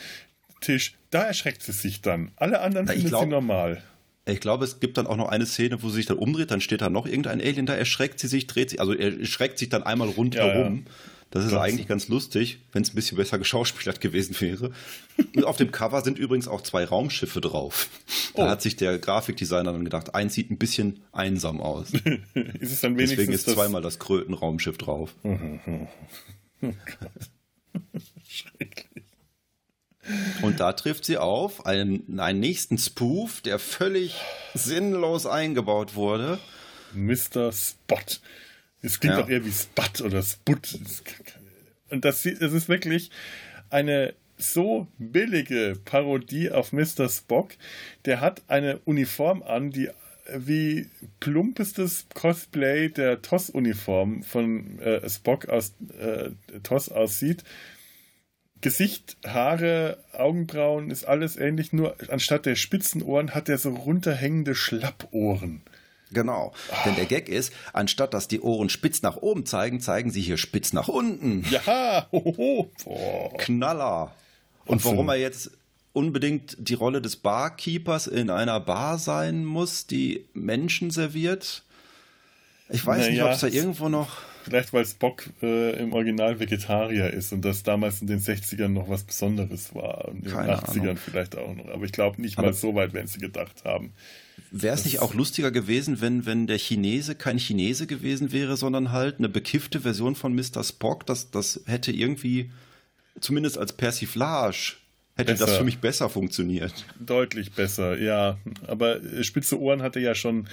Tisch, 0.61 0.93
da 1.09 1.23
erschreckt 1.23 1.61
sie 1.63 1.71
sich 1.73 2.01
dann. 2.01 2.31
Alle 2.37 2.61
anderen 2.61 2.85
Na, 2.87 2.93
ich 2.93 2.99
findet 3.01 3.19
sie 3.19 3.25
glaub- 3.25 3.29
normal. 3.29 3.83
Ich 4.25 4.39
glaube, 4.39 4.63
es 4.65 4.79
gibt 4.79 4.97
dann 4.97 5.07
auch 5.07 5.17
noch 5.17 5.29
eine 5.29 5.45
Szene, 5.47 5.81
wo 5.81 5.89
sie 5.89 5.95
sich 5.95 6.05
dann 6.05 6.17
umdreht, 6.17 6.51
dann 6.51 6.61
steht 6.61 6.81
da 6.81 6.89
noch 6.89 7.07
irgendein 7.07 7.41
Alien, 7.41 7.65
da 7.65 7.73
erschreckt 7.73 8.19
sie 8.19 8.27
sich, 8.27 8.45
dreht 8.47 8.69
sich, 8.69 8.79
also 8.79 8.93
er 8.93 9.19
erschreckt 9.19 9.57
sich 9.57 9.69
dann 9.69 9.81
einmal 9.83 10.09
rundherum. 10.09 10.85
Ja, 10.85 10.91
Das 11.31 11.45
ist 11.45 11.53
Das- 11.53 11.61
eigentlich 11.61 11.87
ganz 11.87 12.07
lustig, 12.09 12.59
wenn 12.73 12.83
es 12.83 12.91
ein 12.91 12.95
bisschen 12.95 13.17
besser 13.17 13.39
geschauspielert 13.39 13.99
gewesen 14.01 14.35
wäre. 14.41 14.71
Und 15.35 15.43
auf 15.45 15.55
dem 15.57 15.71
Cover 15.71 16.01
sind 16.03 16.19
übrigens 16.19 16.47
auch 16.49 16.61
zwei 16.61 16.83
Raumschiffe 16.85 17.39
drauf. 17.41 17.87
Da 18.35 18.45
Oh. 18.45 18.49
hat 18.49 18.61
sich 18.61 18.75
der 18.75 18.99
Grafikdesigner 18.99 19.71
dann 19.71 19.85
gedacht, 19.85 20.13
eins 20.13 20.33
sieht 20.35 20.51
ein 20.51 20.57
bisschen 20.57 20.99
einsam 21.13 21.59
aus. 21.61 21.87
Ist 22.59 22.71
es 22.73 22.81
dann 22.81 22.97
wenigstens 22.97 23.17
Deswegen 23.17 23.31
ist 23.33 23.47
das- 23.47 23.53
zweimal 23.55 23.81
das 23.81 23.97
Krötenraumschiff 23.97 24.77
drauf. 24.77 25.15
Schrecklich. 28.27 28.87
Und 30.41 30.59
da 30.59 30.73
trifft 30.73 31.05
sie 31.05 31.17
auf 31.17 31.65
einen, 31.65 32.19
einen 32.19 32.39
nächsten 32.39 32.77
Spoof, 32.77 33.41
der 33.41 33.59
völlig 33.59 34.15
sinnlos 34.53 35.25
eingebaut 35.25 35.95
wurde. 35.95 36.39
Mr. 36.93 37.51
Spot. 37.51 37.97
Es 38.81 38.99
klingt 38.99 39.15
Ja. 39.15 39.21
doch 39.21 39.29
eher 39.29 39.45
wie 39.45 39.51
Spot 39.51 40.03
oder 40.05 40.23
Sput. 40.23 40.73
Das 40.81 41.03
Und 41.89 42.03
das, 42.05 42.25
es 42.25 42.53
ist 42.53 42.67
wirklich 42.67 43.11
eine 43.69 44.13
so 44.37 44.87
billige 44.97 45.77
Parodie 45.85 46.49
auf 46.51 46.73
Mr. 46.73 47.07
Spock. 47.07 47.51
Der 48.05 48.21
hat 48.21 48.41
eine 48.47 48.79
Uniform 48.85 49.43
an, 49.43 49.69
die 49.69 49.89
wie 50.33 50.89
plumpestes 51.19 52.05
Cosplay 52.13 52.89
der 52.89 53.21
TOS-Uniform 53.21 54.23
von 54.23 54.79
äh, 54.79 55.07
Spock 55.09 55.47
aus 55.49 55.73
äh, 55.99 56.29
TOS 56.63 56.89
aussieht. 56.89 57.43
Gesicht, 58.61 59.17
Haare, 59.25 59.97
Augenbrauen 60.13 60.91
ist 60.91 61.03
alles 61.03 61.35
ähnlich, 61.35 61.73
nur 61.73 61.95
anstatt 62.09 62.45
der 62.45 62.55
spitzen 62.55 63.01
Ohren 63.01 63.33
hat 63.33 63.49
er 63.49 63.57
so 63.57 63.69
runterhängende 63.69 64.55
Schlappohren. 64.55 65.61
Genau. 66.11 66.53
Denn 66.85 66.95
der 66.95 67.05
Gag 67.05 67.29
ist, 67.29 67.53
anstatt 67.73 68.13
dass 68.13 68.27
die 68.27 68.41
Ohren 68.41 68.69
spitz 68.69 69.01
nach 69.01 69.17
oben 69.17 69.45
zeigen, 69.45 69.79
zeigen 69.79 70.11
sie 70.11 70.21
hier 70.21 70.37
spitz 70.37 70.73
nach 70.73 70.87
unten. 70.87 71.45
Ja, 71.49 72.07
hoho. 72.11 72.69
Knaller. 73.37 74.13
Und 74.65 74.83
warum 74.85 75.09
er 75.09 75.15
jetzt 75.15 75.51
unbedingt 75.93 76.55
die 76.59 76.73
Rolle 76.73 77.01
des 77.01 77.15
Barkeepers 77.15 78.07
in 78.07 78.29
einer 78.29 78.59
Bar 78.59 78.97
sein 78.97 79.45
muss, 79.45 79.87
die 79.87 80.25
Menschen 80.33 80.91
serviert. 80.91 81.63
Ich 82.69 82.85
weiß 82.85 83.07
nicht, 83.07 83.17
Naja, 83.17 83.25
ob 83.25 83.31
es 83.31 83.41
da 83.41 83.47
irgendwo 83.47 83.89
noch. 83.89 84.17
Vielleicht, 84.43 84.73
weil 84.73 84.85
Spock 84.85 85.23
äh, 85.41 85.77
im 85.81 85.93
Original 85.93 86.39
Vegetarier 86.39 87.09
ist 87.11 87.31
und 87.33 87.43
das 87.43 87.63
damals 87.63 88.01
in 88.01 88.07
den 88.07 88.19
60ern 88.19 88.69
noch 88.69 88.89
was 88.89 89.03
Besonderes 89.03 89.73
war. 89.75 90.07
Und 90.09 90.17
in 90.17 90.21
den 90.23 90.31
Keine 90.33 90.55
80ern 90.57 90.79
Ahnung. 90.81 90.97
vielleicht 90.97 91.37
auch 91.37 91.55
noch. 91.55 91.67
Aber 91.69 91.85
ich 91.85 91.91
glaube 91.91 92.21
nicht 92.21 92.37
Aber- 92.37 92.47
mal 92.47 92.53
so 92.53 92.75
weit, 92.75 92.93
wenn 92.93 93.07
sie 93.07 93.19
gedacht 93.19 93.63
haben. 93.65 93.93
Wäre 94.53 94.75
es 94.75 94.83
nicht 94.83 94.99
auch 94.99 95.13
lustiger 95.13 95.49
gewesen, 95.51 96.01
wenn, 96.01 96.25
wenn 96.25 96.45
der 96.47 96.57
Chinese 96.57 97.15
kein 97.15 97.37
Chinese 97.37 97.87
gewesen 97.87 98.31
wäre, 98.33 98.57
sondern 98.57 98.91
halt 98.91 99.19
eine 99.19 99.29
bekiffte 99.29 99.79
Version 99.81 100.15
von 100.15 100.35
Mr. 100.35 100.63
Spock? 100.63 101.05
Das, 101.05 101.31
das 101.31 101.61
hätte 101.67 101.91
irgendwie, 101.93 102.51
zumindest 103.21 103.57
als 103.57 103.71
Persiflage, 103.73 104.73
hätte 105.15 105.31
das 105.33 105.39
Besser. 105.41 105.57
für 105.57 105.63
mich 105.63 105.79
besser 105.79 106.09
funktioniert. 106.09 106.73
Deutlich 106.99 107.51
besser, 107.53 107.97
ja. 107.97 108.37
Aber 108.67 109.01
äh, 109.03 109.23
spitze 109.23 109.59
Ohren 109.59 109.81
hatte 109.81 109.99
ja 109.99 110.15
schon 110.15 110.47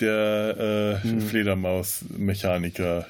der 0.00 1.00
äh, 1.02 1.08
Hm. 1.08 1.20
Fledermaus-Mechaniker. 1.20 3.06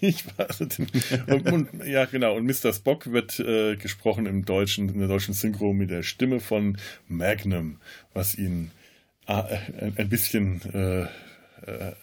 Ich 0.00 0.24
weiß 0.36 0.60
und, 0.60 1.50
und, 1.52 1.68
ja, 1.86 2.04
genau. 2.04 2.36
Und 2.36 2.44
Mr. 2.44 2.72
Spock 2.72 3.10
wird 3.10 3.40
äh, 3.40 3.76
gesprochen 3.76 4.26
im 4.26 4.44
Deutschen, 4.44 4.88
in 4.90 4.98
der 4.98 5.08
deutschen 5.08 5.32
Synchro 5.34 5.72
mit 5.72 5.90
der 5.90 6.02
Stimme 6.02 6.40
von 6.40 6.76
Magnum, 7.08 7.80
was 8.12 8.34
ihn 8.36 8.70
äh, 9.26 9.42
ein, 9.96 10.08
bisschen 10.10 10.60
äh, 10.74 11.02
äh, 11.02 11.94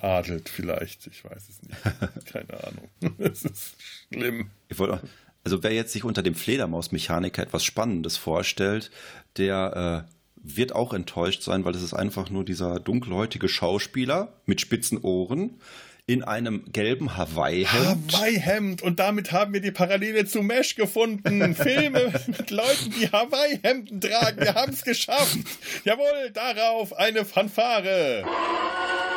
adelt, 0.00 0.48
vielleicht. 0.48 1.08
Ich 1.08 1.24
weiß 1.24 1.48
es 1.48 1.62
nicht. 1.62 2.26
Keine 2.32 2.64
Ahnung. 2.64 2.88
Es 3.18 3.42
ist 3.44 3.74
schlimm. 4.12 4.50
Ich 4.68 4.78
wollte, 4.78 5.00
also 5.44 5.62
wer 5.62 5.72
jetzt 5.72 5.92
sich 5.92 6.04
unter 6.04 6.22
dem 6.22 6.34
Fledermaus-Mechaniker 6.34 7.42
etwas 7.42 7.64
Spannendes 7.64 8.16
vorstellt, 8.16 8.90
der 9.36 10.06
äh, 10.06 10.12
wird 10.42 10.74
auch 10.74 10.92
enttäuscht 10.92 11.42
sein, 11.42 11.64
weil 11.64 11.74
es 11.74 11.82
ist 11.82 11.94
einfach 11.94 12.30
nur 12.30 12.44
dieser 12.44 12.80
dunkelhäutige 12.80 13.48
Schauspieler 13.48 14.32
mit 14.46 14.60
spitzen 14.60 14.98
Ohren 14.98 15.58
in 16.06 16.24
einem 16.24 16.64
gelben 16.72 17.16
Hawaii-Hemd. 17.16 18.12
Hawaii-Hemd. 18.12 18.82
Und 18.82 18.98
damit 18.98 19.30
haben 19.30 19.52
wir 19.52 19.60
die 19.60 19.70
Parallele 19.70 20.26
zu 20.26 20.42
Mesh 20.42 20.74
gefunden. 20.74 21.54
Filme 21.54 22.12
mit 22.26 22.50
Leuten, 22.50 22.92
die 23.00 23.08
Hawaii-Hemden 23.08 24.00
tragen. 24.00 24.40
Wir 24.40 24.54
haben 24.54 24.72
es 24.72 24.82
geschafft. 24.82 25.38
Jawohl, 25.84 26.30
darauf 26.34 26.92
eine 26.92 27.24
Fanfare. 27.24 28.24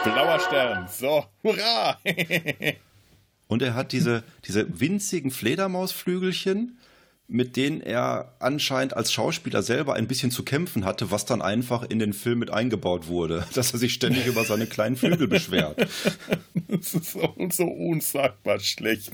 Blauer 0.04 0.40
Stern. 0.40 0.88
So, 0.88 1.26
hurra. 1.44 1.98
Und 3.48 3.62
er 3.62 3.76
hat 3.76 3.92
diese, 3.92 4.24
diese 4.46 4.80
winzigen 4.80 5.32
Fledermausflügelchen, 5.32 6.78
mit 7.28 7.56
denen 7.56 7.82
er 7.82 8.36
anscheinend 8.40 8.96
als 8.96 9.12
Schauspieler 9.12 9.64
selber 9.64 9.96
ein 9.96 10.08
bisschen 10.08 10.30
zu 10.30 10.44
kämpfen 10.44 10.86
hatte, 10.86 11.10
was 11.10 11.26
dann 11.26 11.42
einfach 11.42 11.84
in 11.84 11.98
den 11.98 12.14
Film 12.14 12.40
mit 12.40 12.52
eingebaut 12.52 13.08
wurde, 13.08 13.46
dass 13.54 13.74
er 13.74 13.80
sich 13.80 13.94
ständig 13.94 14.28
über 14.28 14.44
seine 14.44 14.68
kleinen 14.68 14.96
Flügel 14.96 15.28
beschwert. 15.28 15.88
das 16.68 16.94
ist 16.94 17.12
so, 17.12 17.36
so 17.50 17.66
unsagbar 17.66 18.60
schlecht. 18.60 19.12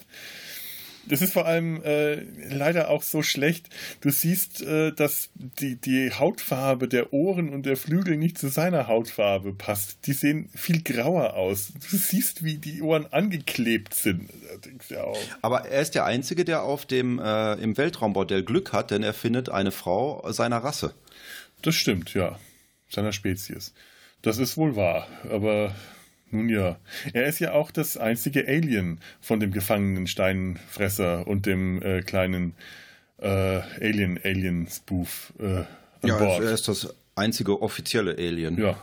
Das 1.05 1.21
ist 1.21 1.33
vor 1.33 1.45
allem 1.45 1.81
äh, 1.83 2.21
leider 2.49 2.89
auch 2.89 3.01
so 3.01 3.23
schlecht. 3.23 3.69
Du 4.01 4.11
siehst, 4.11 4.61
äh, 4.61 4.91
dass 4.91 5.29
die, 5.35 5.75
die 5.75 6.11
Hautfarbe 6.11 6.87
der 6.87 7.11
Ohren 7.13 7.49
und 7.49 7.65
der 7.65 7.77
Flügel 7.77 8.17
nicht 8.17 8.37
zu 8.37 8.49
seiner 8.49 8.87
Hautfarbe 8.87 9.53
passt. 9.53 10.05
Die 10.05 10.13
sehen 10.13 10.49
viel 10.55 10.81
grauer 10.81 11.33
aus. 11.33 11.73
Du 11.89 11.97
siehst, 11.97 12.43
wie 12.43 12.57
die 12.57 12.81
Ohren 12.81 13.07
angeklebt 13.11 13.93
sind. 13.93 14.29
Ja 14.89 15.05
Aber 15.41 15.65
er 15.65 15.81
ist 15.81 15.95
der 15.95 16.05
Einzige, 16.05 16.45
der 16.45 16.63
auf 16.63 16.85
dem 16.85 17.19
äh, 17.19 17.53
im 17.55 17.77
Weltraumbordell 17.77 18.43
Glück 18.43 18.73
hat, 18.73 18.91
denn 18.91 19.03
er 19.03 19.13
findet 19.13 19.49
eine 19.49 19.71
Frau 19.71 20.31
seiner 20.31 20.57
Rasse. 20.57 20.93
Das 21.61 21.75
stimmt, 21.75 22.13
ja. 22.13 22.39
Seiner 22.89 23.13
Spezies. 23.13 23.73
Das 24.21 24.37
ist 24.37 24.57
wohl 24.57 24.75
wahr. 24.75 25.07
Aber 25.29 25.73
nun 26.31 26.49
ja, 26.49 26.77
er 27.13 27.25
ist 27.25 27.39
ja 27.39 27.53
auch 27.53 27.71
das 27.71 27.97
einzige 27.97 28.47
Alien 28.47 28.99
von 29.19 29.39
dem 29.39 29.51
gefangenen 29.51 30.07
Steinfresser 30.07 31.27
und 31.27 31.45
dem 31.45 31.81
äh, 31.81 32.01
kleinen 32.01 32.53
äh, 33.17 33.27
Alien-Alien-Spoof 33.79 35.33
äh, 35.39 35.63
ja, 36.07 36.17
Bord. 36.17 36.43
er 36.43 36.51
ist 36.51 36.67
das 36.67 36.93
einzige 37.15 37.61
offizielle 37.61 38.17
Alien. 38.17 38.57
Ja. 38.57 38.79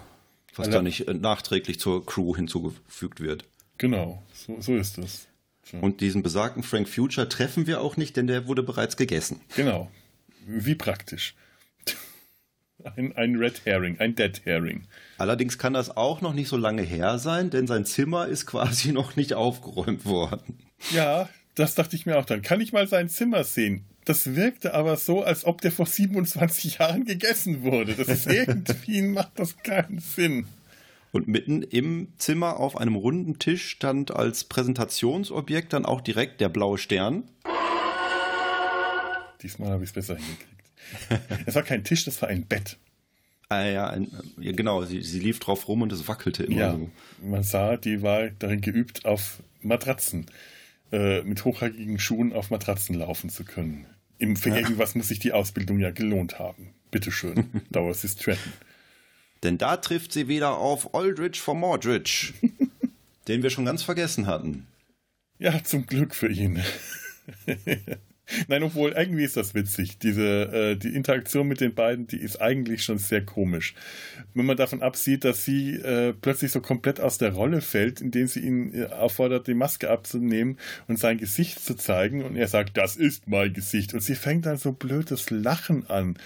Was 0.55 0.67
Alle 0.67 0.77
da 0.77 0.83
nicht 0.83 1.09
äh, 1.09 1.15
nachträglich 1.15 1.79
zur 1.81 2.05
Crew 2.05 2.35
hinzugefügt 2.35 3.21
wird. 3.21 3.45
Genau, 3.79 4.23
so, 4.33 4.61
so 4.61 4.77
ist 4.77 4.99
es. 4.99 5.29
So. 5.65 5.77
Und 5.79 6.01
diesen 6.01 6.23
besagten 6.23 6.63
Frank 6.63 6.89
Future 6.89 7.29
treffen 7.29 7.67
wir 7.67 7.81
auch 7.81 7.97
nicht, 7.97 8.17
denn 8.17 8.27
der 8.27 8.47
wurde 8.47 8.63
bereits 8.63 8.97
gegessen. 8.97 9.41
Genau. 9.55 9.91
Wie 10.47 10.75
praktisch. 10.75 11.35
Ein, 12.85 13.17
ein 13.17 13.35
Red 13.35 13.63
Herring, 13.65 13.99
ein 13.99 14.15
Dead 14.15 14.41
Herring. 14.45 14.85
Allerdings 15.19 15.59
kann 15.59 15.73
das 15.73 15.97
auch 15.97 16.21
noch 16.21 16.33
nicht 16.33 16.49
so 16.49 16.57
lange 16.57 16.83
her 16.83 17.19
sein, 17.19 17.51
denn 17.51 17.67
sein 17.67 17.85
Zimmer 17.85 18.29
ist 18.29 18.47
quasi 18.47 18.93
noch 18.93 19.17
nicht 19.17 19.35
aufgeräumt 19.35 20.05
worden. 20.05 20.59
Ja, 20.93 21.29
das 21.57 21.75
dachte 21.75 21.97
ich 21.97 22.07
mir 22.07 22.19
auch 22.19 22.25
dann. 22.25 22.41
Kann 22.41 22.61
ich 22.61 22.73
mal 22.73 22.87
sein 22.87 23.09
Zimmer 23.09 23.43
sehen? 23.43 23.85
Das 24.05 24.37
wirkte 24.37 24.75
aber 24.75 24.97
so, 24.97 25.25
als 25.25 25.45
ob 25.45 25.61
der 25.61 25.73
vor 25.73 25.87
27 25.87 26.79
Jahren 26.79 27.05
gegessen 27.05 27.63
wurde. 27.63 27.95
Das 27.95 28.07
ist 28.07 28.27
irgendwie 28.33 29.03
macht 29.03 29.33
das 29.35 29.57
keinen 29.59 29.99
Sinn. 29.99 30.47
Und 31.11 31.27
mitten 31.27 31.63
im 31.63 32.13
Zimmer 32.19 32.61
auf 32.61 32.77
einem 32.77 32.95
runden 32.95 33.41
Tisch 33.41 33.69
stand 33.71 34.13
als 34.13 34.45
Präsentationsobjekt 34.45 35.73
dann 35.73 35.85
auch 35.85 36.01
direkt 36.01 36.41
der 36.41 36.49
blaue 36.49 36.79
Stern. 36.79 37.25
Diesmal 39.43 39.73
habe 39.73 39.83
ich 39.83 39.91
es 39.91 39.95
besser 39.95 40.15
hingekriegt. 40.17 40.58
Es 41.47 41.55
war 41.55 41.63
kein 41.63 41.85
Tisch, 41.85 42.05
das 42.05 42.21
war 42.23 42.29
ein 42.29 42.47
Bett. 42.47 42.79
Ah, 43.49 43.65
ja, 43.65 43.89
ein, 43.89 44.09
ja, 44.39 44.53
genau, 44.53 44.85
sie, 44.85 45.03
sie 45.03 45.21
lief 45.21 45.39
drauf 45.39 45.69
rum 45.69 45.83
und 45.83 45.93
es 45.93 46.07
wackelte 46.07 46.45
immer 46.45 46.57
ja, 46.57 46.73
so. 46.73 46.91
Man 47.23 47.43
sah, 47.43 47.77
die 47.77 48.03
war 48.03 48.29
darin 48.29 48.61
geübt, 48.61 49.07
auf 49.07 49.43
Matratzen, 49.63 50.27
äh, 50.93 51.23
mit 51.23 51.45
hochhackigen 51.45 51.99
Schuhen 51.99 52.35
auf 52.35 52.51
Matratzen 52.51 52.95
laufen 52.95 53.31
zu 53.31 53.45
können. 53.45 53.87
Im, 54.19 54.37
für 54.37 54.51
irgendwas 54.51 54.95
muss 54.95 55.09
sich 55.09 55.19
die 55.19 55.33
Ausbildung 55.33 55.79
ja 55.79 55.91
gelohnt 55.91 56.39
haben. 56.39 56.75
Bitteschön, 56.91 57.63
ist 58.03 58.21
Stratton. 58.21 58.53
Denn 59.43 59.57
da 59.57 59.77
trifft 59.77 60.13
sie 60.13 60.29
wieder 60.29 60.59
auf 60.59 60.95
Aldrich 60.95 61.41
von 61.41 61.61
Mordridge, 61.61 62.35
den 63.29 63.43
wir 63.43 63.51
schon 63.51 63.65
ganz 63.65 63.83
vergessen 63.83 64.27
hatten. 64.27 64.67
Ja, 65.39 65.63
zum 65.63 65.87
Glück 65.87 66.15
für 66.15 66.29
ihn. 66.29 66.63
Nein, 68.49 68.63
obwohl, 68.63 68.93
irgendwie 68.93 69.25
ist 69.25 69.37
das 69.37 69.55
witzig. 69.55 69.99
Diese, 69.99 70.23
äh, 70.23 70.77
die 70.77 70.95
Interaktion 70.95 71.49
mit 71.49 71.61
den 71.61 71.75
beiden, 71.75 72.07
die 72.07 72.19
ist 72.19 72.41
eigentlich 72.41 72.83
schon 72.83 72.99
sehr 72.99 73.25
komisch. 73.25 73.75
Wenn 74.35 74.47
man 74.47 74.57
davon 74.57 74.83
absieht, 74.83 75.25
dass 75.25 75.45
sie 75.45 75.75
äh, 75.75 76.13
plötzlich 76.13 76.53
so 76.53 76.61
komplett 76.61 77.01
aus 77.01 77.19
der 77.19 77.33
Rolle 77.33 77.61
fällt, 77.61 78.01
indem 78.01 78.27
sie 78.27 78.41
ihn 78.41 78.75
äh, 78.75 78.87
auffordert, 78.87 79.47
die 79.47 79.55
Maske 79.55 79.91
abzunehmen 79.91 80.59
und 80.87 80.99
sein 80.99 81.19
Gesicht 81.19 81.61
zu 81.61 81.75
zeigen 81.75 82.23
und 82.23 82.37
er 82.37 82.49
sagt, 82.49 82.77
das 82.77 82.97
ist 82.97 83.29
mein 83.29 83.53
Gesicht. 83.53 83.95
Und 83.95 84.01
sie 84.01 84.15
fängt 84.15 84.47
dann 84.47 84.59
so 84.59 84.73
blödes 84.73 85.31
Lachen 85.31 85.89
an. 85.89 86.09
Und 86.09 86.19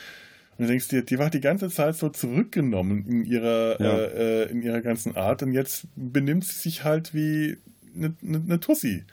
du 0.58 0.66
denkst 0.66 0.88
dir, 0.88 1.02
die 1.02 1.18
war 1.18 1.30
die 1.30 1.40
ganze 1.40 1.70
Zeit 1.70 1.96
so 1.96 2.08
zurückgenommen 2.08 3.06
in 3.08 3.24
ihrer, 3.24 3.80
ja. 3.80 3.98
äh, 3.98 4.42
äh 4.44 4.50
in 4.50 4.62
ihrer 4.62 4.80
ganzen 4.80 5.16
Art 5.16 5.42
und 5.42 5.52
jetzt 5.52 5.86
benimmt 5.96 6.44
sie 6.44 6.58
sich 6.58 6.84
halt 6.84 7.14
wie 7.14 7.56
eine, 7.96 8.14
eine, 8.22 8.38
eine 8.38 8.60
Tussi. 8.60 9.04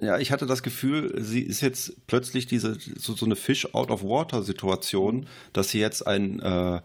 Ja, 0.00 0.18
ich 0.18 0.32
hatte 0.32 0.46
das 0.46 0.62
Gefühl, 0.62 1.14
sie 1.22 1.40
ist 1.40 1.60
jetzt 1.60 2.06
plötzlich 2.06 2.46
diese 2.46 2.78
so, 2.96 3.14
so 3.14 3.26
eine 3.26 3.36
Fish-out-of-water-Situation, 3.36 5.26
dass 5.52 5.70
sie 5.70 5.78
jetzt 5.78 6.06
ein 6.06 6.40
äh, 6.40 6.80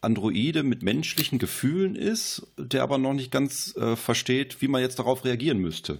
Androide 0.00 0.62
mit 0.62 0.84
menschlichen 0.84 1.40
Gefühlen 1.40 1.96
ist, 1.96 2.46
der 2.56 2.84
aber 2.84 2.98
noch 2.98 3.14
nicht 3.14 3.32
ganz 3.32 3.76
äh, 3.76 3.96
versteht, 3.96 4.62
wie 4.62 4.68
man 4.68 4.80
jetzt 4.80 5.00
darauf 5.00 5.24
reagieren 5.24 5.58
müsste. 5.58 5.98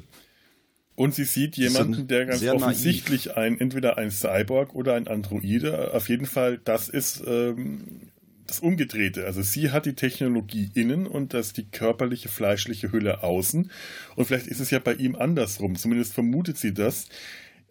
Und 0.94 1.14
sie 1.14 1.24
sieht 1.24 1.56
jemanden, 1.56 2.06
der 2.06 2.26
ganz 2.26 2.42
offensichtlich 2.46 3.26
naiv. 3.26 3.36
ein, 3.36 3.60
entweder 3.60 3.98
ein 3.98 4.10
Cyborg 4.12 4.74
oder 4.74 4.94
ein 4.94 5.08
Androide, 5.08 5.92
auf 5.92 6.08
jeden 6.08 6.26
Fall, 6.26 6.58
das 6.64 6.88
ist 6.88 7.22
ähm, 7.26 8.08
das 8.46 8.60
Umgedrehte. 8.60 9.26
Also 9.26 9.42
sie 9.42 9.70
hat 9.70 9.86
die 9.86 9.94
Technologie 9.94 10.70
innen 10.74 11.06
und 11.06 11.34
das 11.34 11.52
die 11.52 11.64
körperliche, 11.64 12.28
fleischliche 12.28 12.92
Hülle 12.92 13.22
außen. 13.22 13.70
Und 14.14 14.24
vielleicht 14.24 14.46
ist 14.46 14.60
es 14.60 14.70
ja 14.70 14.78
bei 14.78 14.94
ihm 14.94 15.16
andersrum. 15.16 15.76
Zumindest 15.76 16.14
vermutet 16.14 16.58
sie 16.58 16.74
das, 16.74 17.08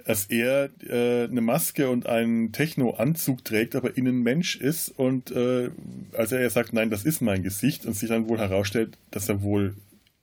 dass 0.06 0.26
er 0.26 0.70
äh, 0.88 1.24
eine 1.24 1.42
Maske 1.42 1.90
und 1.90 2.06
einen 2.06 2.52
Techno-Anzug 2.52 3.44
trägt, 3.44 3.76
aber 3.76 3.98
innen 3.98 4.22
Mensch 4.22 4.56
ist. 4.56 4.90
Und 4.90 5.32
äh, 5.32 5.72
also 6.14 6.36
er 6.36 6.50
sagt, 6.50 6.74
nein, 6.74 6.92
das 6.92 7.04
ist 7.04 7.22
mein 7.22 7.42
Gesicht 7.42 7.86
und 7.86 7.94
sich 7.94 8.10
dann 8.10 8.30
wohl 8.30 8.38
herausstellt, 8.38 8.98
dass 9.10 9.28
er 9.30 9.42
wohl 9.42 9.76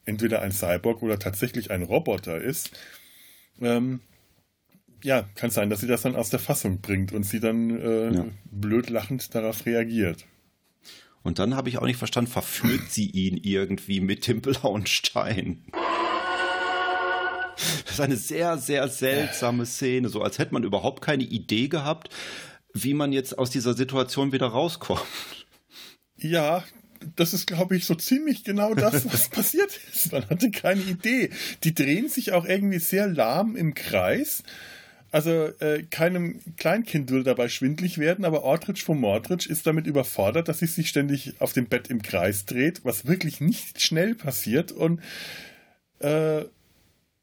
entweder 0.05 0.43
ein 0.43 0.53
Cyborg 0.53 1.03
oder 1.03 1.19
tatsächlich 1.19 1.71
ein 1.71 1.83
Roboter 1.83 2.41
ist. 2.41 2.71
Ähm, 3.61 4.01
ja, 5.03 5.29
kann 5.35 5.51
sein, 5.51 5.69
dass 5.69 5.81
sie 5.81 5.87
das 5.89 6.03
dann 6.03 6.17
aus 6.17 6.31
der 6.31 6.39
Fassung 6.39 6.81
bringt 6.81 7.13
und 7.13 7.25
sie 7.25 7.41
dann 7.41 7.71
äh, 7.71 8.15
ja. 8.15 8.25
blöd 8.51 8.89
lachend 8.89 9.35
darauf 9.35 9.67
reagiert. 9.67 10.27
Und 11.23 11.39
dann 11.39 11.55
habe 11.55 11.69
ich 11.69 11.79
auch 11.79 11.87
nicht 11.87 11.99
verstanden, 11.99 12.31
verführt 12.31 12.91
sie 12.91 13.09
ihn 13.11 13.37
irgendwie 13.37 14.01
mit 14.01 14.27
dem 14.27 14.41
blauen 14.41 14.87
Stein? 14.87 15.65
Das 17.85 17.93
ist 17.93 18.01
eine 18.01 18.17
sehr, 18.17 18.59
sehr 18.59 18.89
seltsame 18.89 19.67
Szene, 19.67 20.09
so 20.09 20.23
als 20.23 20.39
hätte 20.39 20.55
man 20.55 20.65
überhaupt 20.65 21.03
keine 21.03 21.25
Idee 21.25 21.69
gehabt, 21.69 22.09
wie 22.75 22.95
man 22.95 23.13
jetzt 23.13 23.39
aus 23.39 23.51
dieser 23.51 23.75
Situation 23.75 24.33
wieder 24.33 24.47
rauskommt. 24.47 25.03
Ja, 26.17 26.65
das 27.17 27.35
ist, 27.35 27.47
glaube 27.47 27.77
ich, 27.77 27.85
so 27.85 27.95
ziemlich 27.95 28.45
genau 28.45 28.75
das, 28.75 29.05
was 29.13 29.29
passiert 29.31 29.79
ist. 29.93 30.13
Man 30.13 30.29
hatte 30.29 30.51
keine 30.51 30.83
Idee. 30.83 31.31
Die 31.65 31.75
drehen 31.75 32.09
sich 32.09 32.33
auch 32.33 32.45
irgendwie 32.45 32.79
sehr 32.79 33.07
lahm 33.07 33.57
im 33.57 33.75
Kreis 33.75 34.43
also 35.13 35.49
äh, 35.61 35.83
keinem 35.91 36.41
Kleinkind 36.57 37.11
würde 37.11 37.25
dabei 37.25 37.49
schwindlig 37.49 37.99
werden, 37.99 38.25
aber 38.25 38.43
Ortridge 38.45 38.83
von 38.83 38.99
Mordridge 38.99 39.47
ist 39.49 39.67
damit 39.67 39.87
überfordert, 39.87 40.49
dass 40.49 40.61
sie 40.61 40.67
sich 40.67 40.89
ständig 40.89 41.35
auf 41.39 41.53
dem 41.53 41.67
Bett 41.67 41.89
im 41.89 42.01
Kreis 42.01 42.47
dreht, 42.47 42.83
was 42.85 43.07
wirklich 43.07 43.43
nicht 43.43 43.83
schnell 43.83 44.15
passiert. 44.15 44.73
Und 44.73 45.03
äh, 46.01 46.45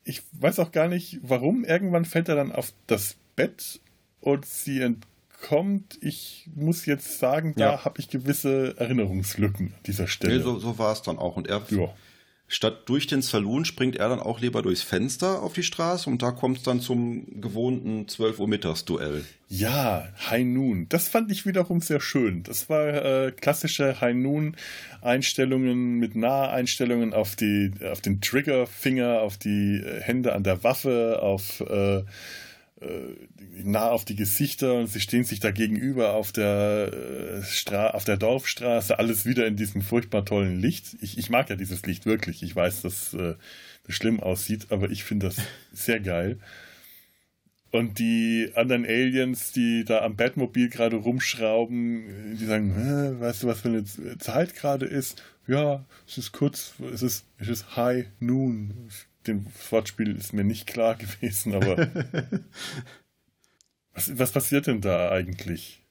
ich 0.03 0.21
weiß 0.33 0.59
auch 0.59 0.71
gar 0.71 0.87
nicht, 0.87 1.19
warum. 1.23 1.65
Irgendwann 1.65 2.05
fällt 2.05 2.29
er 2.29 2.35
dann 2.35 2.51
auf 2.51 2.73
das 2.85 3.15
Bett 3.35 3.81
und 4.21 4.45
sie 4.45 4.81
entkommt. 4.81 5.97
Ich 6.01 6.47
muss 6.53 6.85
jetzt 6.85 7.17
sagen, 7.17 7.55
da 7.57 7.71
ja. 7.71 7.85
habe 7.85 7.99
ich 7.99 8.09
gewisse 8.09 8.77
Erinnerungslücken 8.77 9.73
an 9.73 9.83
dieser 9.87 10.07
Stelle. 10.07 10.37
Nee, 10.37 10.43
so, 10.43 10.59
so 10.59 10.77
war 10.77 10.93
es 10.93 11.01
dann 11.01 11.17
auch. 11.17 11.37
Und 11.37 11.47
er 11.47 11.63
ja. 11.69 11.93
Statt 12.51 12.89
durch 12.89 13.05
den 13.05 13.21
Saloon 13.21 13.63
springt 13.63 13.95
er 13.95 14.09
dann 14.09 14.19
auch 14.19 14.39
lieber 14.41 14.63
durchs 14.63 14.81
Fenster 14.81 15.43
auf 15.43 15.53
die 15.53 15.61
Straße 15.61 16.09
und 16.09 16.23
da 16.23 16.31
kommt 16.31 16.57
es 16.57 16.63
dann 16.63 16.81
zum 16.81 17.39
gewohnten 17.39 18.07
12 18.07 18.39
Uhr 18.39 18.47
Mittagsduell. 18.47 19.23
Ja, 19.49 20.07
High 20.31 20.45
Noon. 20.45 20.87
Das 20.89 21.09
fand 21.09 21.31
ich 21.31 21.45
wiederum 21.45 21.79
sehr 21.79 22.01
schön. 22.01 22.41
Das 22.41 22.67
war 22.67 22.87
äh, 22.87 23.31
klassische 23.31 24.01
High 24.01 24.15
Noon 24.15 24.55
Einstellungen 25.03 25.99
mit 25.99 26.15
Naheinstellungen 26.15 27.13
auf 27.13 27.35
die 27.35 27.71
auf 27.83 28.01
den 28.01 28.19
Triggerfinger, 28.19 29.21
auf 29.21 29.37
die 29.37 29.77
äh, 29.77 30.01
Hände 30.01 30.33
an 30.33 30.43
der 30.43 30.63
Waffe, 30.63 31.19
auf 31.21 31.61
äh, 31.61 32.01
nah 33.63 33.89
auf 33.89 34.05
die 34.05 34.15
Gesichter 34.15 34.75
und 34.75 34.87
sie 34.87 35.01
stehen 35.01 35.23
sich 35.23 35.39
da 35.39 35.51
gegenüber 35.51 36.13
auf 36.13 36.31
der, 36.31 36.91
äh, 36.93 37.43
Stra 37.43 37.91
auf 37.91 38.05
der 38.05 38.17
Dorfstraße, 38.17 38.97
alles 38.97 39.25
wieder 39.25 39.45
in 39.47 39.55
diesem 39.55 39.81
furchtbar 39.81 40.25
tollen 40.25 40.59
Licht. 40.59 40.97
Ich, 41.01 41.17
ich 41.17 41.29
mag 41.29 41.49
ja 41.49 41.55
dieses 41.55 41.85
Licht 41.85 42.05
wirklich. 42.05 42.41
Ich 42.43 42.55
weiß, 42.55 42.81
dass 42.81 43.13
äh, 43.13 43.35
das 43.85 43.95
schlimm 43.95 44.19
aussieht, 44.19 44.67
aber 44.69 44.89
ich 44.89 45.03
finde 45.03 45.27
das 45.27 45.37
sehr 45.73 45.99
geil. 45.99 46.39
Und 47.71 47.99
die 47.99 48.51
anderen 48.55 48.85
Aliens, 48.85 49.51
die 49.51 49.83
da 49.85 50.01
am 50.01 50.15
Batmobil 50.15 50.69
gerade 50.69 50.95
rumschrauben, 50.95 52.37
die 52.39 52.45
sagen, 52.45 53.19
weißt 53.19 53.43
du, 53.43 53.47
was 53.47 53.61
für 53.61 53.67
eine 53.67 53.83
Zeit 54.17 54.55
gerade 54.55 54.85
ist? 54.85 55.21
Ja, 55.47 55.85
es 56.07 56.17
ist 56.17 56.31
kurz, 56.31 56.73
es 56.93 57.03
ist, 57.03 57.25
es 57.37 57.47
ist 57.47 57.75
High 57.75 58.07
Noon 58.19 58.89
dem 59.29 59.45
Wortspiel 59.69 60.15
ist 60.15 60.33
mir 60.33 60.43
nicht 60.43 60.67
klar 60.67 60.95
gewesen, 60.95 61.55
aber 61.55 61.77
was, 63.93 64.17
was 64.17 64.31
passiert 64.31 64.67
denn 64.67 64.81
da 64.81 65.11
eigentlich? 65.11 65.83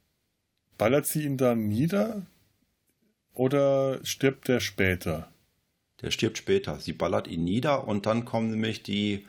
Ballert 0.76 1.06
sie 1.06 1.24
ihn 1.24 1.36
da 1.36 1.54
nieder 1.54 2.26
oder 3.32 4.04
stirbt 4.04 4.48
der 4.48 4.60
später? 4.60 5.32
Der 6.02 6.10
stirbt 6.10 6.38
später. 6.38 6.78
Sie 6.78 6.92
ballert 6.92 7.26
ihn 7.26 7.44
nieder 7.44 7.88
und 7.88 8.06
dann 8.06 8.24
kommen 8.24 8.50
nämlich 8.50 8.82
die 8.82 9.26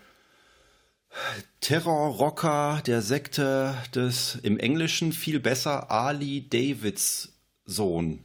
Terrorrocker 1.61 2.81
der 2.85 3.01
Sekte 3.01 3.75
des 3.95 4.35
im 4.35 4.59
Englischen 4.59 5.11
viel 5.11 5.39
besser 5.39 5.89
Ali 5.91 6.47
Davids 6.47 7.33
Sohn. 7.65 8.23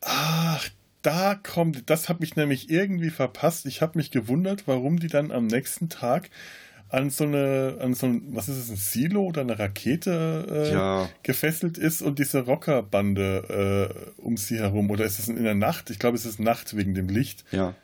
Ach, 0.00 0.68
da 1.02 1.34
kommt, 1.34 1.88
das 1.90 2.08
hat 2.08 2.20
mich 2.20 2.36
nämlich 2.36 2.70
irgendwie 2.70 3.10
verpasst. 3.10 3.66
Ich 3.66 3.82
habe 3.82 3.98
mich 3.98 4.10
gewundert, 4.10 4.64
warum 4.66 4.98
die 4.98 5.08
dann 5.08 5.30
am 5.30 5.46
nächsten 5.46 5.88
Tag 5.88 6.30
an 6.90 7.10
so 7.10 7.24
eine, 7.24 7.76
an 7.80 7.92
so 7.94 8.06
ein, 8.06 8.22
was 8.34 8.48
ist 8.48 8.56
es, 8.56 8.70
ein 8.70 8.76
Silo 8.76 9.22
oder 9.24 9.42
eine 9.42 9.58
Rakete 9.58 10.46
äh, 10.50 10.72
Ja. 10.72 11.08
gefesselt 11.22 11.76
ist 11.78 12.00
und 12.02 12.18
diese 12.18 12.40
Rockerbande 12.40 14.14
äh, 14.18 14.20
um 14.22 14.36
sie 14.36 14.58
herum. 14.58 14.90
Oder 14.90 15.04
ist 15.04 15.18
es 15.18 15.28
in 15.28 15.42
der 15.44 15.54
Nacht? 15.54 15.90
Ich 15.90 15.98
glaube, 15.98 16.16
es 16.16 16.24
ist 16.24 16.40
Nacht 16.40 16.76
wegen 16.76 16.94
dem 16.94 17.08
Licht. 17.08 17.44
Ja. 17.50 17.74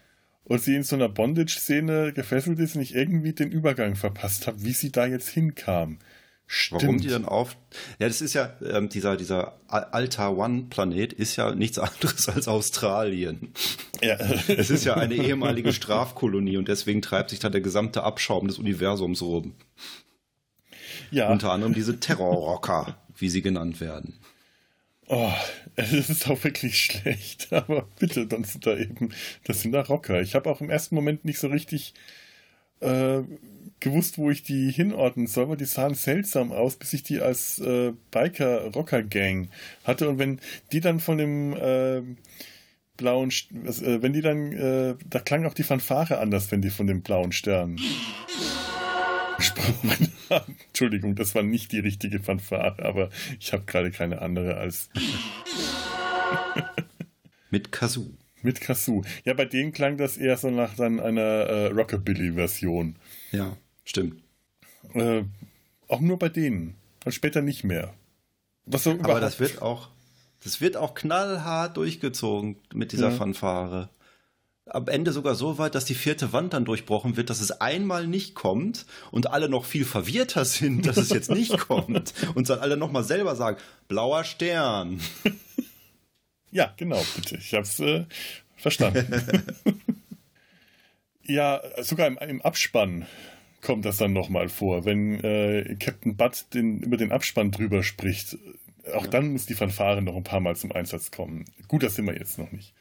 Und 0.45 0.63
sie 0.63 0.75
in 0.75 0.83
so 0.83 0.97
einer 0.97 1.09
Bondage-Szene 1.09 2.13
gefesselt 2.13 2.59
ist 2.59 2.77
und 2.77 2.83
ich 2.83 2.95
irgendwie 2.95 3.33
den 3.33 3.51
Übergang 3.51 3.95
verpasst 3.97 4.47
habe, 4.47 4.63
wie 4.63 4.73
sie 4.73 4.93
da 4.93 5.07
jetzt 5.07 5.29
hinkam. 5.29 5.99
Stimmt. 6.47 6.83
Warum 6.83 7.01
die 7.01 7.09
dann 7.09 7.25
auf. 7.25 7.57
Ja, 7.99 8.07
das 8.07 8.21
ist 8.21 8.35
ja, 8.35 8.53
ähm, 8.69 8.89
dieser, 8.91 9.17
dieser 9.17 9.59
Al- 9.67 9.85
Alta 9.93 10.29
One-Planet 10.29 11.13
ist 11.15 11.37
ja 11.37 11.55
nichts 11.55 11.79
anderes 11.79 12.29
als 12.29 12.49
Australien. 12.49 13.53
ja. 14.03 14.17
Es 14.49 14.71
ist 14.71 14.85
ja 14.85 14.95
eine 14.95 15.15
ehemalige 15.15 15.73
Strafkolonie 15.73 16.57
und 16.59 16.69
deswegen 16.69 17.01
treibt 17.03 17.31
sich 17.31 17.39
da 17.39 17.49
der 17.49 17.63
gesamte 17.63 18.03
Abschaum 18.05 18.47
des 18.47 18.59
Universums 18.59 19.23
rum. 19.23 19.55
ja. 21.11 21.31
Unter 21.31 21.51
anderem 21.53 21.73
diese 21.75 21.99
Terrorrocker, 21.99 22.99
wie 23.17 23.29
sie 23.31 23.43
genannt 23.43 23.81
werden. 23.81 24.19
Oh, 25.07 25.33
es 25.77 25.93
ist 26.11 26.29
auch 26.31 26.43
wirklich 26.45 26.79
schlecht, 26.79 27.49
aber 27.53 27.89
bitte, 27.99 28.27
dann 28.27 28.45
sind 28.45 28.67
da 28.67 28.77
eben, 28.77 29.13
das 29.45 29.61
sind 29.63 29.73
da 29.73 29.81
Rocker. 29.83 30.21
Ich 30.23 30.35
habe 30.35 30.51
auch 30.51 30.61
im 30.61 30.71
ersten 30.71 30.95
Moment 30.95 31.25
nicht 31.25 31.39
so 31.39 31.49
richtig 31.49 31.95
äh, 32.81 33.21
gewusst, 33.81 34.19
wo 34.19 34.31
ich 34.31 34.43
die 34.43 34.71
hinordnen 34.71 35.27
soll, 35.27 35.49
weil 35.49 35.57
die 35.57 35.65
sahen 35.65 35.95
seltsam 35.95 36.53
aus, 36.53 36.77
bis 36.77 36.93
ich 36.93 37.03
die 37.03 37.21
als 37.21 37.59
äh, 37.59 37.93
Biker-Rocker-Gang 38.11 39.49
hatte. 39.85 40.09
Und 40.09 40.19
wenn 40.19 40.41
die 40.73 40.81
dann 40.81 41.01
von 41.01 41.19
dem 41.19 41.55
äh, 41.55 42.03
blauen, 42.97 43.31
St- 43.31 43.53
äh, 43.83 44.03
wenn 44.03 44.13
die 44.13 44.21
dann, 44.23 44.53
äh, 44.53 44.95
da 45.09 45.19
klang 45.21 45.45
auch 45.47 45.55
die 45.55 45.63
Fanfare 45.65 46.19
anders, 46.19 46.51
wenn 46.53 46.63
die 46.63 46.71
von 46.71 46.87
dem 46.87 47.03
blauen 47.03 47.33
Stern 47.33 47.77
gesprochen 49.37 49.91
haben. 50.31 50.57
Entschuldigung, 50.69 51.15
das 51.17 51.35
war 51.35 51.43
nicht 51.43 51.73
die 51.73 51.81
richtige 51.81 52.21
Fanfare, 52.21 52.77
aber 52.85 53.11
ich 53.41 53.53
habe 53.53 53.65
gerade 53.67 53.91
keine 53.91 54.23
andere 54.23 54.57
als 54.57 54.89
Mit 57.51 57.71
Kazoo. 57.73 58.11
mit 58.43 58.61
Kazoo. 58.61 59.03
Ja, 59.25 59.35
bei 59.35 59.45
denen 59.45 59.73
klang 59.73 59.97
das 59.97 60.17
eher 60.17 60.37
so 60.37 60.51
nach 60.51 60.75
dann 60.75 60.99
einer 61.01 61.21
äh, 61.21 61.67
Rockabilly-Version. 61.69 62.97
Ja, 63.35 63.57
stimmt. 63.85 64.23
Äh, 64.95 65.25
auch 65.89 66.01
nur 66.01 66.19
bei 66.19 66.29
denen. 66.29 66.77
Und 67.05 67.13
später 67.13 67.43
nicht 67.43 67.65
mehr. 67.65 67.93
Was 68.67 68.85
so 68.85 68.93
Aber 68.93 69.21
das 69.21 69.41
wird 69.41 69.61
auch, 69.61 69.89
das 70.43 70.61
wird 70.61 70.77
auch 70.77 70.95
knallhart 70.95 71.77
durchgezogen 71.77 72.57
mit 72.73 72.93
dieser 72.93 73.11
Ja. 73.11 73.15
Fanfare. 73.17 73.91
Am 74.67 74.89
Ende 74.89 75.13
sogar 75.13 75.35
so 75.35 75.59
weit, 75.59 75.75
dass 75.75 75.85
die 75.85 75.95
vierte 75.95 76.33
Wand 76.33 76.55
dann 76.55 76.65
durchbrochen 76.65 77.19
wird, 77.19 77.29
dass 77.29 77.43
es 77.43 77.51
einmal 77.61 78.07
nicht 78.07 78.35
kommt 78.35 78.87
und 79.11 79.31
alle 79.31 79.51
noch 79.51 79.67
viel 79.67 79.85
verwirrter 79.85 80.47
sind, 80.47 80.87
dass 80.87 80.97
es 80.97 81.11
jetzt 81.11 81.31
nicht 81.31 81.59
kommt 81.69 82.15
und 82.35 82.49
dann 82.49 82.61
alle 82.61 82.79
nochmal 82.79 83.05
selber 83.05 83.37
sagen, 83.37 83.59
blauer 83.89 84.25
Stern. 84.25 85.01
Ja, 86.51 86.73
genau, 86.77 87.03
bitte. 87.17 87.37
Ich 87.37 87.53
hab's 87.53 87.81
äh, 87.81 88.05
verstanden. 88.57 89.13
ja, 91.27 91.61
sogar 91.83 92.07
im, 92.07 92.19
im 92.19 92.43
Abspann 92.43 93.07
kommt 93.61 93.85
das 93.85 93.97
dann 93.97 94.13
nochmal 94.13 94.49
vor, 94.49 94.85
wenn 94.85 95.21
äh, 95.21 95.77
Captain 95.81 96.17
Butt 96.17 96.47
den, 96.55 96.81
über 96.81 96.97
den 96.97 97.13
Abspann 97.13 97.51
drüber 97.51 97.83
spricht. 97.83 98.37
Auch 98.95 99.07
dann 99.07 99.33
muss 99.33 99.47
die 99.47 99.55
Fanfare 99.55 100.03
noch 100.03 100.15
ein 100.15 100.25
paar 100.25 100.41
Mal 100.41 100.57
zum 100.57 100.73
Einsatz 100.73 101.11
kommen. 101.11 101.47
Gut, 101.69 101.83
das 101.83 101.95
sind 101.95 102.05
wir 102.05 102.17
jetzt 102.17 102.39
noch 102.39 102.53
nicht. 102.53 102.75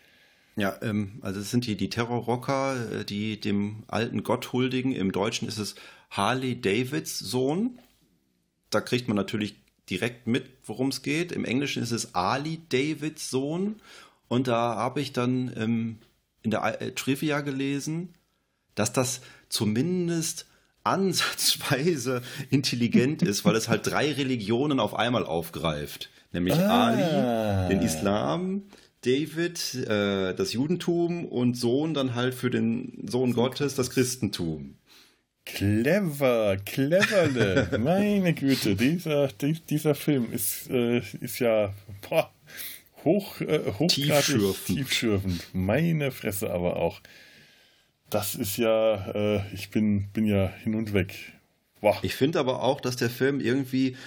Ja, 0.55 0.75
ähm, 0.81 1.19
also 1.21 1.39
es 1.39 1.49
sind 1.49 1.65
die, 1.65 1.75
die 1.75 1.89
Terrorrocker, 1.89 2.99
äh, 2.99 3.05
die 3.05 3.39
dem 3.39 3.83
alten 3.87 4.23
Gott 4.23 4.53
huldigen. 4.53 4.93
Im 4.93 5.11
Deutschen 5.11 5.47
ist 5.47 5.57
es 5.57 5.75
Harley 6.11 6.59
Davids 6.59 7.17
Sohn. 7.17 7.79
Da 8.69 8.81
kriegt 8.81 9.07
man 9.07 9.17
natürlich 9.17 9.55
direkt 9.89 10.27
mit, 10.27 10.45
worum 10.65 10.89
es 10.89 11.01
geht. 11.01 11.31
Im 11.31 11.45
Englischen 11.45 11.81
ist 11.81 11.91
es 11.91 12.13
Ali 12.13 12.61
Davids 12.69 13.29
Sohn. 13.29 13.81
Und 14.27 14.47
da 14.47 14.75
habe 14.75 15.01
ich 15.01 15.13
dann 15.13 15.51
ähm, 15.57 15.99
in 16.43 16.51
der 16.51 16.81
äh, 16.81 16.91
Trivia 16.91 17.41
gelesen, 17.41 18.13
dass 18.75 18.93
das 18.93 19.21
zumindest 19.49 20.45
ansatzweise 20.83 22.21
intelligent 22.49 23.21
ist, 23.21 23.45
weil 23.45 23.55
es 23.55 23.69
halt 23.69 23.87
drei 23.87 24.11
Religionen 24.11 24.79
auf 24.79 24.93
einmal 24.95 25.25
aufgreift. 25.25 26.09
Nämlich 26.31 26.55
Ah. 26.55 26.87
Ali, 26.87 27.69
den 27.69 27.81
Islam, 27.81 28.63
David, 29.05 29.75
äh, 29.87 30.33
das 30.33 30.53
Judentum 30.53 31.25
und 31.25 31.55
Sohn 31.55 31.93
dann 31.93 32.15
halt 32.15 32.33
für 32.33 32.49
den 32.49 33.05
Sohn 33.07 33.33
Gottes 33.33 33.75
das 33.75 33.89
Christentum. 33.91 34.75
Clever, 35.45 36.57
cleverle. 36.65 37.67
Meine 37.79 38.33
Güte, 38.33 38.75
dieser, 38.75 39.27
die, 39.27 39.53
dieser 39.69 39.93
Film 39.93 40.31
ist, 40.31 40.69
äh, 40.69 40.99
ist 41.19 41.39
ja 41.39 41.73
boah, 42.09 42.31
hoch, 43.03 43.41
äh, 43.41 43.59
hochgradig 43.77 43.89
Tiefschürfend. 43.89 44.77
tiefschürfend. 44.77 45.43
Meine 45.53 46.11
Fresse 46.11 46.49
aber 46.49 46.77
auch. 46.77 47.01
Das 48.13 48.35
ist 48.35 48.57
ja, 48.57 49.11
äh, 49.15 49.41
ich 49.53 49.71
bin, 49.71 50.09
bin 50.09 50.25
ja 50.25 50.47
hin 50.63 50.75
und 50.75 50.93
weg. 50.93 51.33
Boah. 51.81 51.97
Ich 52.03 52.15
finde 52.15 52.39
aber 52.39 52.61
auch, 52.61 52.79
dass 52.79 52.95
der 52.95 53.09
Film 53.09 53.39
irgendwie, 53.39 53.97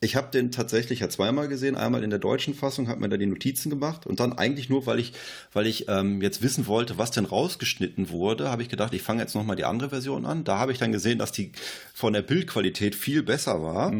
ich 0.00 0.16
habe 0.16 0.32
den 0.32 0.50
tatsächlich 0.50 0.98
ja 0.98 1.08
zweimal 1.08 1.46
gesehen, 1.46 1.76
einmal 1.76 2.02
in 2.02 2.10
der 2.10 2.18
deutschen 2.18 2.54
Fassung, 2.54 2.88
habe 2.88 3.00
mir 3.00 3.08
da 3.08 3.16
die 3.16 3.26
Notizen 3.26 3.70
gemacht 3.70 4.04
und 4.04 4.18
dann 4.18 4.32
eigentlich 4.32 4.68
nur, 4.68 4.84
weil 4.86 4.98
ich, 4.98 5.12
weil 5.52 5.68
ich 5.68 5.88
ähm, 5.88 6.20
jetzt 6.20 6.42
wissen 6.42 6.66
wollte, 6.66 6.98
was 6.98 7.12
denn 7.12 7.24
rausgeschnitten 7.24 8.10
wurde, 8.10 8.50
habe 8.50 8.62
ich 8.62 8.68
gedacht, 8.68 8.94
ich 8.94 9.02
fange 9.02 9.22
jetzt 9.22 9.36
nochmal 9.36 9.54
die 9.54 9.64
andere 9.64 9.90
Version 9.90 10.26
an. 10.26 10.42
Da 10.42 10.58
habe 10.58 10.72
ich 10.72 10.78
dann 10.78 10.90
gesehen, 10.90 11.18
dass 11.18 11.30
die 11.30 11.52
von 11.94 12.12
der 12.12 12.22
Bildqualität 12.22 12.96
viel 12.96 13.22
besser 13.22 13.62
war. 13.62 13.92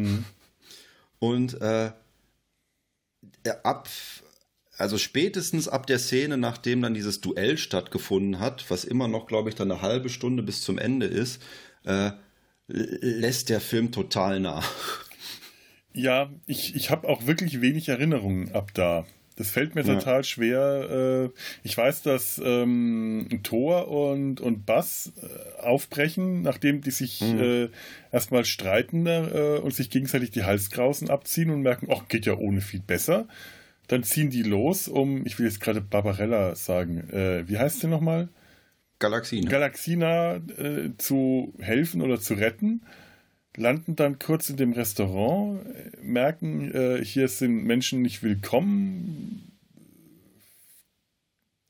Und 1.19 1.61
äh, 1.61 1.91
ab, 3.63 3.87
also 4.77 4.97
spätestens 4.97 5.67
ab 5.67 5.85
der 5.87 5.99
Szene, 5.99 6.37
nachdem 6.37 6.81
dann 6.81 6.93
dieses 6.93 7.21
Duell 7.21 7.57
stattgefunden 7.57 8.39
hat, 8.39 8.65
was 8.69 8.83
immer 8.85 9.07
noch, 9.07 9.27
glaube 9.27 9.49
ich, 9.49 9.55
dann 9.55 9.71
eine 9.71 9.81
halbe 9.81 10.09
Stunde 10.09 10.43
bis 10.43 10.61
zum 10.61 10.77
Ende 10.77 11.05
ist, 11.05 11.41
äh, 11.85 12.11
lässt 12.67 13.49
der 13.49 13.61
Film 13.61 13.91
total 13.91 14.39
nach. 14.39 14.67
Ja, 15.93 16.31
ich, 16.47 16.75
ich 16.75 16.89
habe 16.89 17.07
auch 17.07 17.27
wirklich 17.27 17.61
wenig 17.61 17.89
Erinnerungen 17.89 18.51
ab 18.53 18.71
da. 18.73 19.05
Das 19.35 19.49
fällt 19.49 19.73
mir 19.75 19.81
Ja. 19.83 19.95
total 19.95 20.23
schwer. 20.23 21.31
Äh, 21.33 21.39
ich 21.63 21.75
weiß, 21.75 22.03
dass 22.03 22.39
ähm, 22.43 23.27
Thor 23.43 23.87
und, 23.89 24.41
und 24.41 24.65
Bass 24.65 25.11
äh, 25.21 25.61
aufbrechen, 25.61 26.41
nachdem 26.43 26.81
die 26.81 26.91
sich 26.91 27.21
Mhm. 27.21 27.39
äh, 27.39 27.69
erstmal 28.11 28.45
streiten 28.45 29.05
äh, 29.07 29.59
und 29.61 29.73
sich 29.73 29.89
gegenseitig 29.89 30.31
die 30.31 30.43
Halskrausen 30.43 31.09
abziehen 31.09 31.49
und 31.49 31.61
merken, 31.61 31.87
ach, 31.91 32.07
geht 32.07 32.25
ja 32.25 32.35
ohne 32.37 32.61
viel 32.61 32.79
besser. 32.81 33.27
Dann 33.93 34.01
ziehen 34.01 34.31
die 34.31 34.41
los, 34.41 34.87
um, 34.87 35.23
ich 35.23 35.37
will 35.37 35.45
jetzt 35.45 35.61
gerade 35.61 35.79
Barbarella 35.79 36.55
sagen, 36.55 37.07
äh, 37.11 37.47
wie 37.47 37.59
heißt 37.59 37.81
sie 37.81 37.85
nochmal? 37.87 38.27
Galaxien. 38.97 39.47
Galaxina 39.47 40.37
äh, 40.37 40.97
zu 40.97 41.53
helfen 41.59 42.01
oder 42.01 42.19
zu 42.19 42.33
retten, 42.33 42.81
landen 43.55 43.95
dann 43.95 44.17
kurz 44.17 44.49
in 44.49 44.57
dem 44.57 44.71
Restaurant, 44.73 45.61
merken, 46.01 46.73
äh, 46.73 47.05
hier 47.05 47.27
sind 47.27 47.65
Menschen 47.65 48.01
nicht 48.01 48.23
willkommen, 48.23 49.51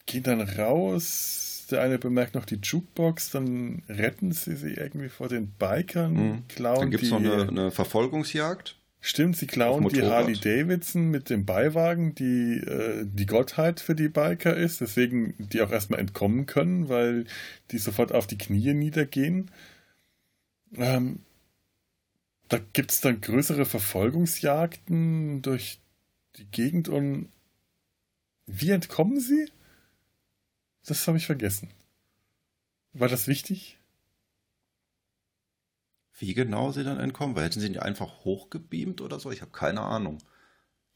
gehen 0.05 0.23
dann 0.23 0.39
raus. 0.39 1.65
Der 1.71 1.81
eine 1.81 1.99
bemerkt 1.99 2.35
noch 2.35 2.45
die 2.45 2.59
Jukebox, 2.63 3.31
dann 3.31 3.83
retten 3.89 4.31
sie 4.31 4.55
sie 4.55 4.75
irgendwie 4.75 5.09
vor 5.09 5.27
den 5.27 5.51
Bikern, 5.59 6.13
Mhm. 6.13 6.43
klauen 6.47 6.79
Dann 6.79 6.91
gibt 6.91 7.03
es 7.03 7.09
noch 7.09 7.19
eine, 7.19 7.49
eine 7.49 7.71
Verfolgungsjagd. 7.71 8.77
Stimmt, 9.05 9.35
sie 9.35 9.47
klauen 9.47 9.89
die. 9.89 10.01
Harley 10.01 10.39
Davidson 10.39 11.09
mit 11.09 11.29
dem 11.29 11.45
Beiwagen, 11.45 12.15
die 12.15 12.59
äh, 12.59 13.05
die 13.05 13.25
Gottheit 13.25 13.81
für 13.81 13.95
die 13.95 14.07
Biker 14.07 14.55
ist, 14.55 14.79
deswegen 14.79 15.35
die 15.37 15.61
auch 15.61 15.71
erstmal 15.71 15.99
entkommen 15.99 16.45
können, 16.45 16.87
weil 16.87 17.25
die 17.71 17.79
sofort 17.79 18.13
auf 18.13 18.27
die 18.27 18.37
Knie 18.37 18.73
niedergehen. 18.73 19.51
Ähm, 20.77 21.19
da 22.47 22.59
gibt 22.71 22.93
es 22.93 23.01
dann 23.01 23.19
größere 23.19 23.65
Verfolgungsjagden 23.65 25.41
durch 25.41 25.81
die 26.37 26.45
Gegend 26.45 26.87
und 26.87 27.27
wie 28.45 28.69
entkommen 28.69 29.19
sie? 29.19 29.51
Das 30.85 31.05
habe 31.09 31.17
ich 31.17 31.25
vergessen. 31.25 31.67
War 32.93 33.09
das 33.09 33.27
wichtig? 33.27 33.77
Wie 36.17 36.33
genau 36.33 36.71
sie 36.71 36.83
dann 36.83 36.99
entkommen? 36.99 37.35
Weil 37.35 37.45
hätten 37.45 37.59
sie 37.59 37.69
nicht 37.69 37.81
einfach 37.81 38.23
hochgebeamt 38.23 39.01
oder 39.01 39.19
so? 39.19 39.31
Ich 39.31 39.41
habe 39.41 39.51
keine 39.51 39.81
Ahnung. 39.81 40.19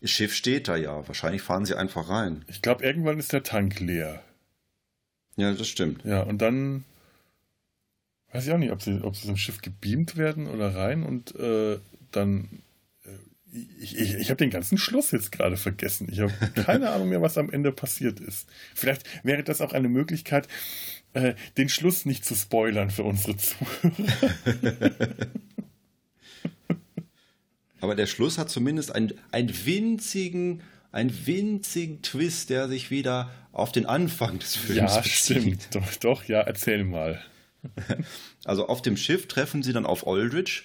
Das 0.01 0.11
Schiff 0.11 0.33
steht 0.33 0.67
da 0.67 0.75
ja. 0.75 1.07
Wahrscheinlich 1.07 1.41
fahren 1.41 1.65
sie 1.65 1.75
einfach 1.75 2.09
rein. 2.09 2.45
Ich 2.47 2.61
glaube, 2.61 2.83
irgendwann 2.83 3.19
ist 3.19 3.33
der 3.33 3.43
Tank 3.43 3.79
leer. 3.79 4.23
Ja, 5.35 5.53
das 5.53 5.67
stimmt. 5.67 6.03
Ja, 6.05 6.21
und 6.21 6.41
dann 6.41 6.85
Weiß 8.31 8.45
ich 8.45 8.53
auch 8.53 8.57
nicht, 8.57 8.71
ob 8.71 8.81
sie, 8.81 9.01
ob 9.01 9.15
sie 9.15 9.27
zum 9.27 9.37
Schiff 9.37 9.61
gebeamt 9.61 10.17
werden 10.17 10.47
oder 10.47 10.75
rein 10.75 11.03
und 11.03 11.35
äh, 11.35 11.79
dann. 12.11 12.61
Äh, 13.05 13.57
ich, 13.79 13.97
ich, 13.97 14.15
ich 14.15 14.29
habe 14.29 14.37
den 14.37 14.49
ganzen 14.49 14.77
Schluss 14.77 15.11
jetzt 15.11 15.31
gerade 15.31 15.55
vergessen. 15.55 16.09
Ich 16.11 16.19
habe 16.19 16.33
keine 16.53 16.89
Ahnung 16.91 17.09
mehr, 17.09 17.21
was 17.21 17.37
am 17.37 17.49
Ende 17.49 17.71
passiert 17.71 18.19
ist. 18.19 18.47
Vielleicht 18.75 19.03
wäre 19.25 19.43
das 19.43 19.61
auch 19.61 19.71
eine 19.71 19.87
Möglichkeit, 19.87 20.47
äh, 21.17 21.35
den 21.57 21.69
Schluss 21.69 22.05
nicht 22.05 22.23
zu 22.25 22.35
spoilern 22.35 22.89
für 22.89 23.03
unsere 23.03 23.35
Zuhörer. 23.37 23.91
Aber 27.79 27.95
der 27.95 28.07
Schluss 28.07 28.37
hat 28.37 28.49
zumindest 28.49 28.93
einen, 28.93 29.13
einen 29.31 29.65
winzigen, 29.65 30.61
einen 30.91 31.27
winzigen 31.27 32.01
Twist, 32.01 32.49
der 32.49 32.67
sich 32.67 32.91
wieder 32.91 33.31
auf 33.51 33.71
den 33.71 33.85
Anfang 33.85 34.39
des 34.39 34.55
Films 34.55 34.95
ja, 34.95 35.01
bezieht. 35.01 35.13
stimmt. 35.13 35.67
Doch, 35.71 35.95
doch, 35.95 36.23
ja, 36.25 36.41
erzähl 36.41 36.83
mal. 36.83 37.21
Also 38.45 38.67
auf 38.69 38.81
dem 38.81 38.95
Schiff 38.95 39.27
treffen 39.27 39.61
sie 39.61 39.73
dann 39.73 39.85
auf 39.85 40.07
Aldrich, 40.07 40.63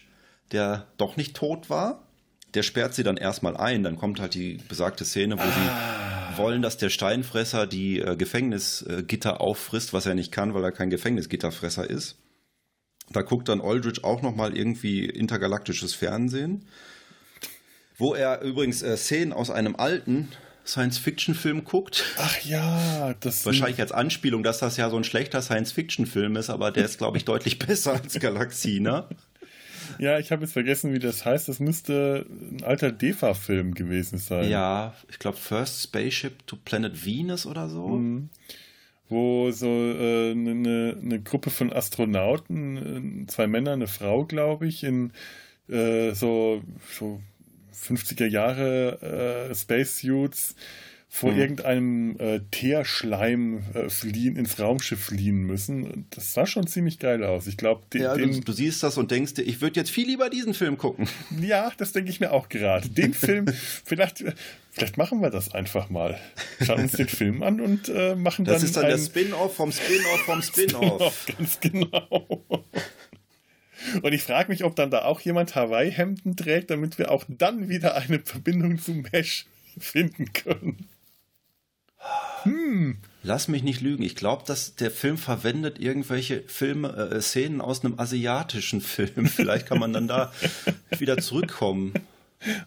der 0.53 0.87
doch 0.99 1.17
nicht 1.17 1.35
tot 1.35 1.69
war. 1.69 2.07
Der 2.55 2.63
sperrt 2.63 2.95
sie 2.95 3.03
dann 3.03 3.17
erstmal 3.17 3.57
ein. 3.57 3.83
Dann 3.83 3.97
kommt 3.97 4.21
halt 4.21 4.35
die 4.35 4.59
besagte 4.69 5.05
Szene, 5.05 5.39
wo 5.39 5.43
sie 5.43 6.39
wollen, 6.39 6.63
dass 6.63 6.77
der 6.77 6.91
Steinfresser 6.91 7.67
die 7.67 8.01
äh, 8.01 8.17
Gefängnisgitter 8.17 9.41
auffrisst, 9.41 9.93
was 9.93 10.07
er 10.07 10.15
nicht 10.15 10.33
kann, 10.33 10.55
weil 10.55 10.65
er 10.65 10.73
kein 10.73 10.91
Gefängnisgitterfresser 10.91 11.89
ist. 11.89 12.17
Da 13.11 13.23
guckt 13.23 13.49
dann 13.49 13.61
Aldrich 13.61 14.05
auch 14.05 14.23
nochmal 14.23 14.57
irgendwie 14.57 15.05
intergalaktisches 15.05 15.95
Fernsehen. 15.95 16.67
Wo 17.97 18.15
er 18.15 18.41
übrigens 18.43 18.83
äh, 18.83 18.97
Szenen 18.97 19.33
aus 19.33 19.51
einem 19.51 19.77
alten 19.77 20.29
Science-Fiction-Film 20.65 21.65
guckt. 21.65 22.05
Ach 22.19 22.39
ja, 22.41 23.15
das. 23.21 23.45
Wahrscheinlich 23.45 23.81
als 23.81 23.93
Anspielung, 23.93 24.43
dass 24.43 24.59
das 24.59 24.77
ja 24.77 24.91
so 24.91 24.97
ein 24.97 25.05
schlechter 25.05 25.43
Science-Fiction-Film 25.43 26.37
ist, 26.37 26.51
aber 26.51 26.71
der 26.71 26.85
ist, 26.85 26.99
glaube 26.99 27.19
ich, 27.19 27.25
deutlich 27.27 27.59
besser 27.59 27.95
als 27.95 28.19
Galaxie, 28.19 28.81
ne? 28.81 29.09
Ja, 29.99 30.19
ich 30.19 30.33
habe 30.33 30.43
jetzt 30.43 30.53
vergessen, 30.53 30.93
wie 30.93 30.99
das 30.99 31.25
heißt. 31.25 31.49
Das 31.49 31.61
müsste 31.61 32.27
ein 32.29 32.63
alter 32.65 32.93
DEFA-Film 32.93 33.75
gewesen 33.75 34.19
sein. 34.19 34.49
Ja, 34.49 34.95
ich 35.09 35.19
glaube 35.19 35.37
First 35.37 35.83
Spaceship 35.83 36.47
to 36.47 36.57
Planet 36.57 37.05
Venus 37.05 37.47
oder 37.47 37.69
so. 37.69 37.89
Mhm. 37.89 38.31
Wo 39.09 39.51
so 39.51 39.67
äh, 39.67 40.31
eine, 40.31 40.97
eine 41.01 41.21
Gruppe 41.21 41.51
von 41.51 41.73
Astronauten, 41.73 43.25
äh, 43.25 43.27
zwei 43.27 43.47
Männer, 43.47 43.73
eine 43.73 43.87
Frau, 43.87 44.25
glaube 44.25 44.67
ich, 44.67 44.85
in 44.85 45.13
äh, 45.69 46.13
so, 46.13 46.63
so 46.91 47.21
50er 47.75 48.27
Jahre 48.27 49.51
äh, 49.51 49.55
Spacesuits 49.55 50.55
vor 51.15 51.33
Mhm. 51.33 51.39
irgendeinem 51.39 52.17
äh, 52.21 52.41
Teerschleim 52.51 53.63
äh, 53.75 53.91
fliehen, 53.91 54.37
ins 54.37 54.59
Raumschiff 54.59 55.05
fliehen 55.05 55.43
müssen. 55.45 56.07
Das 56.09 56.33
sah 56.33 56.47
schon 56.47 56.67
ziemlich 56.67 56.99
geil 56.99 57.23
aus. 57.23 57.47
Ich 57.47 57.59
glaube, 57.59 57.83
den, 57.93 58.01
Ja, 58.03 58.15
du, 58.17 58.27
den, 58.27 58.41
du 58.41 58.53
siehst 58.53 58.83
das 58.83 58.97
und 58.97 59.11
denkst 59.11 59.35
dir, 59.35 59.43
ich 59.43 59.61
würde 59.61 59.79
jetzt 59.79 59.91
viel 59.91 60.07
lieber 60.07 60.31
diesen 60.31 60.55
Film 60.55 60.79
gucken. 60.79 61.07
ja, 61.43 61.71
das 61.77 61.93
denke 61.93 62.09
ich 62.09 62.19
mir 62.21 62.33
auch 62.33 62.49
gerade. 62.49 62.89
Den 62.89 63.13
Film, 63.13 63.45
vielleicht, 63.85 64.25
vielleicht 64.71 64.97
machen 64.97 65.21
wir 65.21 65.29
das 65.29 65.53
einfach 65.55 65.91
mal. 65.91 66.19
Schauen 66.65 66.81
uns 66.81 66.93
den 66.93 67.09
Film 67.09 67.43
an 67.43 67.61
und 67.61 67.91
äh, 67.91 68.15
machen 68.15 68.47
Das 68.47 68.61
dann 68.61 68.65
ist 68.65 68.77
dann 68.79 68.87
der 68.87 68.97
Spin-off 68.97 69.55
vom 69.55 69.71
Spin-off 69.71 70.21
vom 70.25 70.41
Spin-off. 70.43 71.27
Ganz 71.37 71.61
genau. 71.61 72.55
Und 74.01 74.13
ich 74.15 74.23
frage 74.23 74.51
mich, 74.51 74.65
ob 74.65 74.77
dann 74.77 74.91
da 74.91 75.05
auch 75.05 75.21
jemand 75.21 75.55
Hawaii-Hemden 75.55 76.37
trägt, 76.37 76.71
damit 76.71 76.99
wir 76.99 77.11
auch 77.11 77.25
dann 77.29 77.69
wieder 77.69 77.97
eine 77.97 78.21
Verbindung 78.21 78.79
zu 78.79 78.93
Mesh 78.93 79.45
finden 79.79 80.33
können. 80.33 80.89
Lass 83.25 83.47
mich 83.47 83.63
nicht 83.63 83.81
lügen. 83.81 84.03
Ich 84.03 84.17
glaube, 84.17 84.43
dass 84.47 84.75
der 84.75 84.91
Film 84.91 85.17
verwendet 85.17 85.79
irgendwelche 85.79 86.43
Filme, 86.47 86.89
äh, 86.89 87.21
Szenen 87.21 87.61
aus 87.61 87.85
einem 87.85 87.99
asiatischen 87.99 88.81
Film. 88.83 89.27
Vielleicht 89.27 89.67
kann 89.67 89.79
man 89.79 89.93
dann 89.93 90.09
da 90.09 90.33
wieder 90.99 91.19
zurückkommen. 91.19 91.95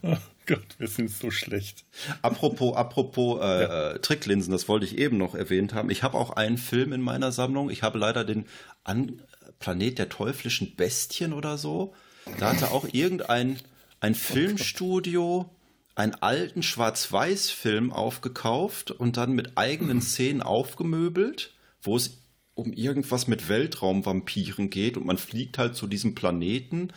Oh 0.02 0.16
Gott, 0.46 0.76
wir 0.78 0.88
sind 0.88 1.10
so 1.12 1.32
schlecht. 1.32 1.84
Apropos, 2.22 2.76
apropos 2.78 3.42
äh, 3.42 3.64
äh, 3.96 4.00
Tricklinsen, 4.00 4.52
das 4.52 4.70
wollte 4.70 4.86
ich 4.86 4.98
eben 4.98 5.18
noch 5.18 5.36
erwähnt 5.36 5.74
haben. 5.74 5.90
Ich 5.90 6.04
habe 6.04 6.18
auch 6.18 6.32
einen 6.32 6.58
Film 6.58 6.94
in 6.94 7.02
meiner 7.02 7.34
Sammlung. 7.34 7.70
Ich 7.70 7.84
habe 7.84 7.98
leider 7.98 8.24
den 8.24 8.46
An 8.86 9.22
Planet 9.60 10.00
der 10.00 10.10
teuflischen 10.10 10.76
Bestien 10.76 11.34
oder 11.34 11.58
so. 11.58 11.94
Da 12.40 12.52
hatte 12.52 12.72
auch 12.72 12.88
irgendein 12.92 13.58
ein 14.00 14.16
Filmstudio 14.16 15.50
einen 15.96 16.16
alten 16.16 16.62
Schwarz-Weiß-Film 16.62 17.92
aufgekauft 17.92 18.92
und 18.92 19.18
dann 19.18 19.34
mit 19.34 19.58
eigenen 19.58 20.02
Szenen 20.02 20.42
aufgemöbelt, 20.42 21.54
wo 21.82 21.96
es 21.96 22.22
um 22.54 22.74
irgendwas 22.74 23.28
mit 23.28 23.50
Weltraumvampiren 23.50 24.70
geht 24.70 24.98
und 24.98 25.06
man 25.06 25.18
fliegt 25.18 25.58
halt 25.58 25.76
zu 25.76 25.88
diesem 25.88 26.16
Planeten, 26.16 26.90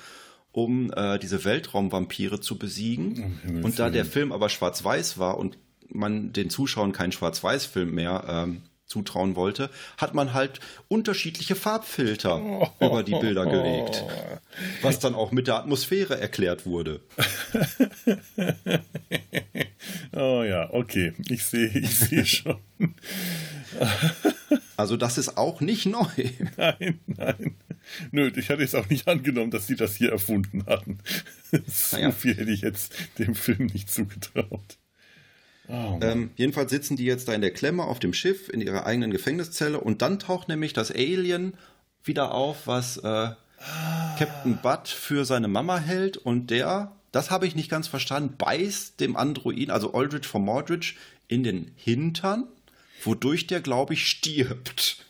um 0.53 0.93
äh, 0.93 1.19
diese 1.19 1.45
Weltraumvampire 1.45 2.41
zu 2.41 2.59
besiegen. 2.59 3.41
Himmels 3.43 3.65
und 3.65 3.79
da 3.79 3.91
der. 3.91 4.05
Film 4.05 4.33
aber 4.33 4.49
schwarz-weiß 4.49 5.19
war 5.19 5.39
und 5.39 5.59
man 5.89 6.33
den 6.33 6.51
Zuschauern 6.51 6.93
keinen 6.93 7.13
Schwarz-Weiß-Film 7.13 7.95
mehr 7.95 8.25
ähm, 8.29 8.63
zutrauen 8.89 9.37
wollte, 9.37 9.71
hat 9.97 10.15
man 10.15 10.35
halt 10.35 10.61
unterschiedliche 10.89 11.55
Farbfilter 11.55 12.73
über 12.81 13.03
die 13.03 13.15
Bilder 13.15 13.47
gelegt, 13.47 14.05
was 14.83 14.99
dann 14.99 15.15
auch 15.15 15.31
mit 15.31 15.47
der 15.47 15.57
Atmosphäre 15.57 16.19
erklärt 16.21 16.67
wurde. 16.67 17.01
Oh 20.13 20.43
ja, 20.43 20.69
okay. 20.73 21.13
Ich 21.29 21.45
sehe, 21.45 21.69
ich 21.69 21.97
sehe 21.99 22.27
schon. 22.27 22.59
Also 24.77 24.97
das 24.97 25.19
ist 25.19 25.37
auch 25.37 25.61
nicht 25.61 25.87
neu. 25.87 26.07
Nein, 26.57 27.01
nein. 27.07 27.57
Nö, 28.11 28.31
ich 28.35 28.51
hatte 28.51 28.63
jetzt 28.63 28.75
auch 28.75 28.89
nicht 28.89 29.07
angenommen, 29.09 29.51
dass 29.51 29.67
sie 29.67 29.77
das 29.77 29.95
hier 29.95 30.11
erfunden 30.11 30.65
hatten. 30.67 30.99
So 31.67 31.97
Naja. 31.97 32.11
viel 32.13 32.35
hätte 32.37 32.51
ich 32.51 32.63
jetzt 32.63 32.95
dem 33.19 33.35
Film 33.35 33.67
nicht 33.67 33.91
zugetraut. 33.91 34.79
Oh. 35.69 35.99
Ähm, 36.01 36.31
jedenfalls 36.37 36.71
sitzen 36.71 36.97
die 36.97 37.05
jetzt 37.05 37.29
da 37.29 37.35
in 37.35 37.43
der 37.43 37.53
Klemme 37.53 37.85
auf 37.85 37.99
dem 37.99 38.15
Schiff 38.15 38.49
in 38.49 38.61
ihrer 38.61 38.87
eigenen 38.87 39.11
Gefängniszelle 39.11 39.81
und 39.81 40.01
dann 40.03 40.19
taucht 40.19 40.49
nämlich 40.49 40.73
das 40.73 40.91
Alien 40.91 41.55
wieder 42.03 42.33
auf, 42.33 42.67
was 42.67 42.97
äh, 42.99 43.31
Captain 44.19 44.59
Butt 44.63 44.89
für 44.89 45.25
seine 45.25 45.49
Mama 45.49 45.79
hält 45.79 46.17
und 46.17 46.51
der, 46.51 46.93
das 47.13 47.31
habe 47.31 47.47
ich 47.47 47.55
nicht 47.55 47.71
ganz 47.71 47.87
verstanden, 47.87 48.37
beißt 48.39 48.99
dem 49.01 49.17
Androiden, 49.17 49.71
also 49.71 49.93
Aldrich 49.93 50.27
von 50.27 50.45
Mordrich, 50.45 50.97
in 51.27 51.43
den 51.43 51.73
Hintern, 51.77 52.49
wodurch 53.05 53.47
der, 53.47 53.61
glaube 53.61 53.93
ich, 53.93 54.07
stirbt. 54.07 55.05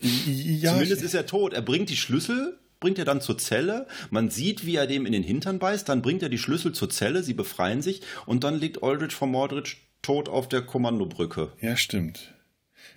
ja, 0.00 0.72
Zumindest 0.72 1.02
ist 1.02 1.14
er 1.14 1.26
tot. 1.26 1.52
Er 1.52 1.62
bringt 1.62 1.88
die 1.88 1.96
Schlüssel, 1.96 2.58
bringt 2.86 3.00
er 3.00 3.04
dann 3.04 3.20
zur 3.20 3.36
Zelle. 3.36 3.88
Man 4.10 4.30
sieht, 4.30 4.64
wie 4.64 4.76
er 4.76 4.86
dem 4.86 5.06
in 5.06 5.12
den 5.12 5.24
Hintern 5.24 5.58
beißt. 5.58 5.88
Dann 5.88 6.02
bringt 6.02 6.22
er 6.22 6.28
die 6.28 6.38
Schlüssel 6.38 6.70
zur 6.70 6.88
Zelle. 6.88 7.24
Sie 7.24 7.34
befreien 7.34 7.82
sich. 7.82 8.00
Und 8.26 8.44
dann 8.44 8.60
liegt 8.60 8.80
Aldrich 8.84 9.12
von 9.12 9.28
Mordrich 9.28 9.78
tot 10.02 10.28
auf 10.28 10.48
der 10.48 10.62
Kommandobrücke. 10.62 11.50
Ja, 11.60 11.76
stimmt. 11.76 12.32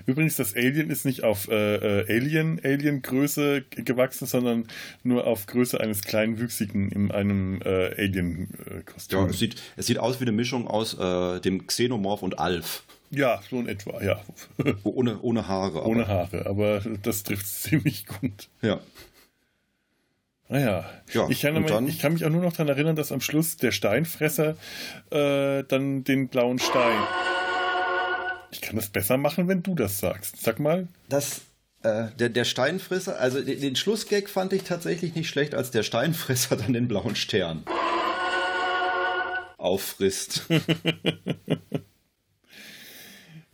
Übrigens, 0.05 0.35
das 0.35 0.55
Alien 0.55 0.91
ist 0.91 1.05
nicht 1.05 1.23
auf 1.23 1.47
äh, 1.47 2.01
äh, 2.01 2.05
Alien, 2.07 2.61
Alien-Größe 2.63 3.63
gewachsen, 3.71 4.27
sondern 4.27 4.67
nur 5.01 5.25
auf 5.25 5.47
Größe 5.47 5.79
eines 5.79 6.03
kleinen 6.03 6.37
Wüchsigen 6.37 6.91
in 6.91 7.09
einem 7.09 7.59
äh, 7.63 7.95
Alien-Kostüm. 7.97 9.19
Ja, 9.21 9.25
es 9.25 9.39
sieht, 9.39 9.55
es 9.75 9.87
sieht 9.87 9.97
aus 9.97 10.19
wie 10.19 10.25
eine 10.25 10.33
Mischung 10.33 10.67
aus 10.67 10.93
äh, 10.99 11.39
dem 11.39 11.65
Xenomorph 11.65 12.21
und 12.21 12.37
Alf. 12.37 12.83
ja, 13.09 13.41
so 13.49 13.59
in 13.59 13.67
etwa, 13.67 14.03
ja. 14.03 14.21
Ohne, 14.83 15.19
ohne 15.19 15.47
Haare. 15.47 15.83
Ohne 15.83 16.03
aber, 16.03 16.13
Haare, 16.13 16.45
aber 16.45 16.81
das 17.01 17.23
trifft 17.23 17.47
ziemlich 17.63 18.05
gut. 18.05 18.49
Ja. 18.61 18.81
Naja, 20.51 20.83
Ja, 21.13 21.27
ich, 21.29 21.41
kann 21.41 21.55
aber, 21.55 21.67
dann- 21.67 21.87
ich 21.87 21.99
kann 21.99 22.13
mich 22.13 22.25
auch 22.25 22.29
nur 22.29 22.41
noch 22.41 22.53
daran 22.53 22.69
erinnern, 22.69 22.95
dass 22.95 23.11
am 23.11 23.21
Schluss 23.21 23.57
der 23.57 23.71
Steinfresser 23.71 24.55
äh, 25.11 25.63
dann 25.63 26.03
den 26.03 26.27
blauen 26.27 26.57
Stein. 26.59 26.97
Ich 28.51 28.61
kann 28.61 28.75
das 28.75 28.89
besser 28.89 29.17
machen, 29.17 29.47
wenn 29.47 29.61
du 29.61 29.75
das 29.75 29.99
sagst. 29.99 30.41
Sag 30.41 30.59
mal. 30.59 30.87
Das, 31.07 31.41
äh, 31.83 32.07
der, 32.17 32.29
der 32.29 32.45
Steinfresser, 32.45 33.19
also 33.19 33.41
den, 33.43 33.61
den 33.61 33.75
Schlussgag 33.75 34.27
fand 34.27 34.51
ich 34.53 34.63
tatsächlich 34.63 35.13
nicht 35.13 35.29
schlecht, 35.29 35.53
als 35.53 35.69
der 35.69 35.83
Steinfresser 35.83 36.55
dann 36.57 36.73
den 36.73 36.87
blauen 36.87 37.15
Stern 37.15 37.63
auffrisst. 39.57 40.47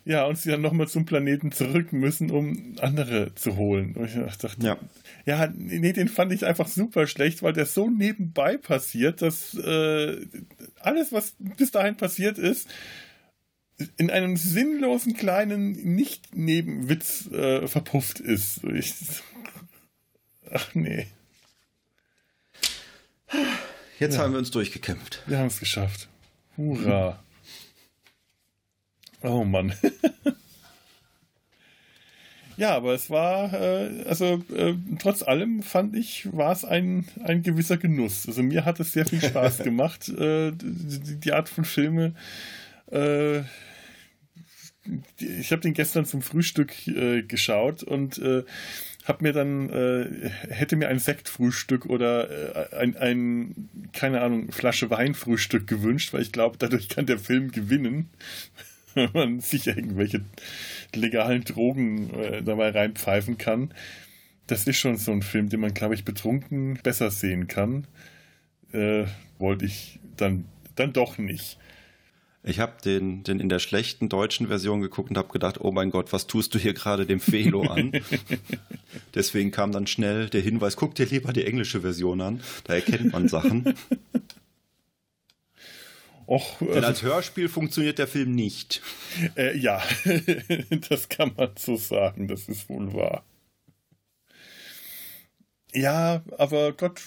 Ja, 0.08 0.24
und 0.26 0.38
sie 0.38 0.50
dann 0.50 0.60
nochmal 0.60 0.86
zum 0.86 1.04
Planeten 1.04 1.50
zurück 1.50 1.92
müssen, 1.92 2.30
um 2.30 2.76
andere 2.80 3.34
zu 3.34 3.56
holen. 3.56 3.94
Und 3.96 4.04
ich 4.06 4.36
dachte, 4.36 4.64
Ja. 4.64 4.78
ja, 5.24 5.48
nee, 5.52 5.92
den 5.92 6.06
fand 6.08 6.32
ich 6.32 6.46
einfach 6.46 6.68
super 6.68 7.08
schlecht, 7.08 7.42
weil 7.42 7.52
der 7.52 7.66
so 7.66 7.90
nebenbei 7.90 8.56
passiert, 8.56 9.20
dass 9.20 9.52
äh, 9.54 10.24
alles, 10.78 11.10
was 11.10 11.34
bis 11.38 11.72
dahin 11.72 11.96
passiert 11.96 12.38
ist, 12.38 12.68
in 13.96 14.08
einem 14.10 14.36
sinnlosen 14.36 15.14
kleinen 15.14 15.72
Nicht-Nebenwitz 15.96 17.26
äh, 17.32 17.66
verpufft 17.66 18.20
ist. 18.20 18.62
Ich, 18.62 18.94
ach 20.52 20.72
nee, 20.74 21.08
Jetzt 23.98 24.18
haben 24.18 24.32
wir 24.32 24.38
uns 24.38 24.50
durchgekämpft. 24.52 25.22
wir 25.26 25.38
haben 25.38 25.46
es 25.48 25.58
geschafft. 25.58 26.08
Hurra. 26.56 27.18
Oh 29.22 29.44
Mann. 29.44 29.74
Ja, 32.56 32.74
aber 32.74 32.94
es 32.94 33.10
war, 33.10 33.52
äh, 33.52 34.04
also 34.06 34.42
äh, 34.54 34.74
trotz 34.98 35.22
allem 35.22 35.62
fand 35.62 35.94
ich, 35.94 36.26
war 36.32 36.52
es 36.52 36.64
ein, 36.64 37.06
ein 37.22 37.42
gewisser 37.42 37.76
Genuss. 37.76 38.26
Also 38.26 38.42
mir 38.42 38.64
hat 38.64 38.80
es 38.80 38.92
sehr 38.92 39.04
viel 39.04 39.20
Spaß 39.20 39.58
gemacht, 39.62 40.08
äh, 40.08 40.52
die, 40.52 41.20
die, 41.20 41.32
Art 41.32 41.50
von 41.50 41.66
Filme. 41.66 42.14
Äh, 42.90 43.40
ich 45.18 45.52
habe 45.52 45.60
den 45.60 45.74
gestern 45.74 46.06
zum 46.06 46.22
Frühstück 46.22 46.72
äh, 46.88 47.22
geschaut 47.22 47.82
und 47.82 48.18
äh, 48.18 48.44
habe 49.04 49.22
mir 49.22 49.32
dann, 49.32 49.68
äh, 49.68 50.30
hätte 50.48 50.76
mir 50.76 50.88
ein 50.88 50.98
Sektfrühstück 50.98 51.84
oder 51.84 52.72
äh, 52.72 52.76
ein, 52.76 52.96
ein, 52.96 53.68
keine 53.92 54.22
Ahnung, 54.22 54.50
Flasche 54.50 54.88
Weinfrühstück 54.88 55.66
gewünscht, 55.66 56.14
weil 56.14 56.22
ich 56.22 56.32
glaube, 56.32 56.56
dadurch 56.58 56.88
kann 56.88 57.04
der 57.04 57.18
Film 57.18 57.50
gewinnen, 57.50 58.08
wenn 58.96 59.10
man 59.12 59.40
sich 59.40 59.66
irgendwelche 59.66 60.24
legalen 60.94 61.44
Drogen 61.44 62.10
äh, 62.14 62.42
dabei 62.42 62.70
reinpfeifen 62.70 63.38
kann. 63.38 63.72
Das 64.46 64.66
ist 64.66 64.78
schon 64.78 64.96
so 64.96 65.12
ein 65.12 65.22
Film, 65.22 65.48
den 65.48 65.60
man, 65.60 65.74
glaube 65.74 65.94
ich, 65.94 66.04
betrunken 66.04 66.78
besser 66.82 67.10
sehen 67.10 67.46
kann. 67.46 67.86
Äh, 68.72 69.04
wollte 69.38 69.66
ich 69.66 69.98
dann, 70.16 70.46
dann 70.74 70.92
doch 70.92 71.18
nicht. 71.18 71.58
Ich 72.48 72.60
habe 72.60 72.74
den, 72.84 73.24
den 73.24 73.40
in 73.40 73.48
der 73.48 73.58
schlechten 73.58 74.08
deutschen 74.08 74.46
Version 74.46 74.80
geguckt 74.80 75.10
und 75.10 75.18
habe 75.18 75.32
gedacht, 75.32 75.60
oh 75.60 75.72
mein 75.72 75.90
Gott, 75.90 76.12
was 76.12 76.28
tust 76.28 76.54
du 76.54 76.60
hier 76.60 76.74
gerade 76.74 77.04
dem 77.04 77.18
Felo 77.18 77.62
an? 77.62 77.90
Deswegen 79.16 79.50
kam 79.50 79.72
dann 79.72 79.88
schnell 79.88 80.28
der 80.28 80.42
Hinweis, 80.42 80.76
guck 80.76 80.94
dir 80.94 81.06
lieber 81.06 81.32
die 81.32 81.44
englische 81.44 81.80
Version 81.80 82.20
an, 82.20 82.40
da 82.62 82.74
erkennt 82.74 83.12
man 83.12 83.28
Sachen. 83.28 83.74
Och, 86.26 86.58
Denn 86.60 86.84
als 86.84 87.02
Hörspiel 87.02 87.48
funktioniert 87.48 87.98
der 87.98 88.08
Film 88.08 88.32
nicht. 88.32 88.82
Äh, 89.36 89.56
ja, 89.56 89.82
das 90.88 91.08
kann 91.08 91.32
man 91.36 91.50
so 91.56 91.76
sagen, 91.76 92.26
das 92.26 92.48
ist 92.48 92.68
wohl 92.68 92.92
wahr. 92.92 93.24
Ja, 95.72 96.22
aber 96.36 96.72
Gott, 96.72 97.00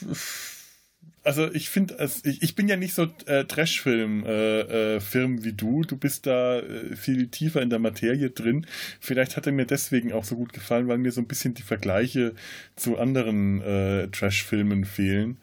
also 1.23 1.51
ich 1.53 1.69
finde, 1.69 2.09
ich, 2.23 2.55
bin 2.55 2.67
ja 2.67 2.77
nicht 2.77 2.93
so 2.93 3.07
äh, 3.25 3.43
Trash-Film 3.43 4.25
äh, 4.25 4.95
äh, 4.95 5.43
wie 5.43 5.53
du. 5.53 5.81
Du 5.83 5.97
bist 5.97 6.25
da 6.25 6.59
äh, 6.59 6.95
viel 6.95 7.27
tiefer 7.27 7.61
in 7.61 7.69
der 7.69 7.79
Materie 7.79 8.29
drin. 8.29 8.65
Vielleicht 8.99 9.35
hat 9.35 9.45
er 9.45 9.51
mir 9.51 9.65
deswegen 9.65 10.13
auch 10.13 10.23
so 10.23 10.35
gut 10.35 10.53
gefallen, 10.53 10.87
weil 10.87 10.97
mir 10.97 11.11
so 11.11 11.21
ein 11.21 11.27
bisschen 11.27 11.53
die 11.53 11.61
Vergleiche 11.61 12.33
zu 12.75 12.97
anderen 12.97 13.61
äh, 13.61 14.07
Trash-Filmen 14.07 14.85
fehlen. 14.85 15.37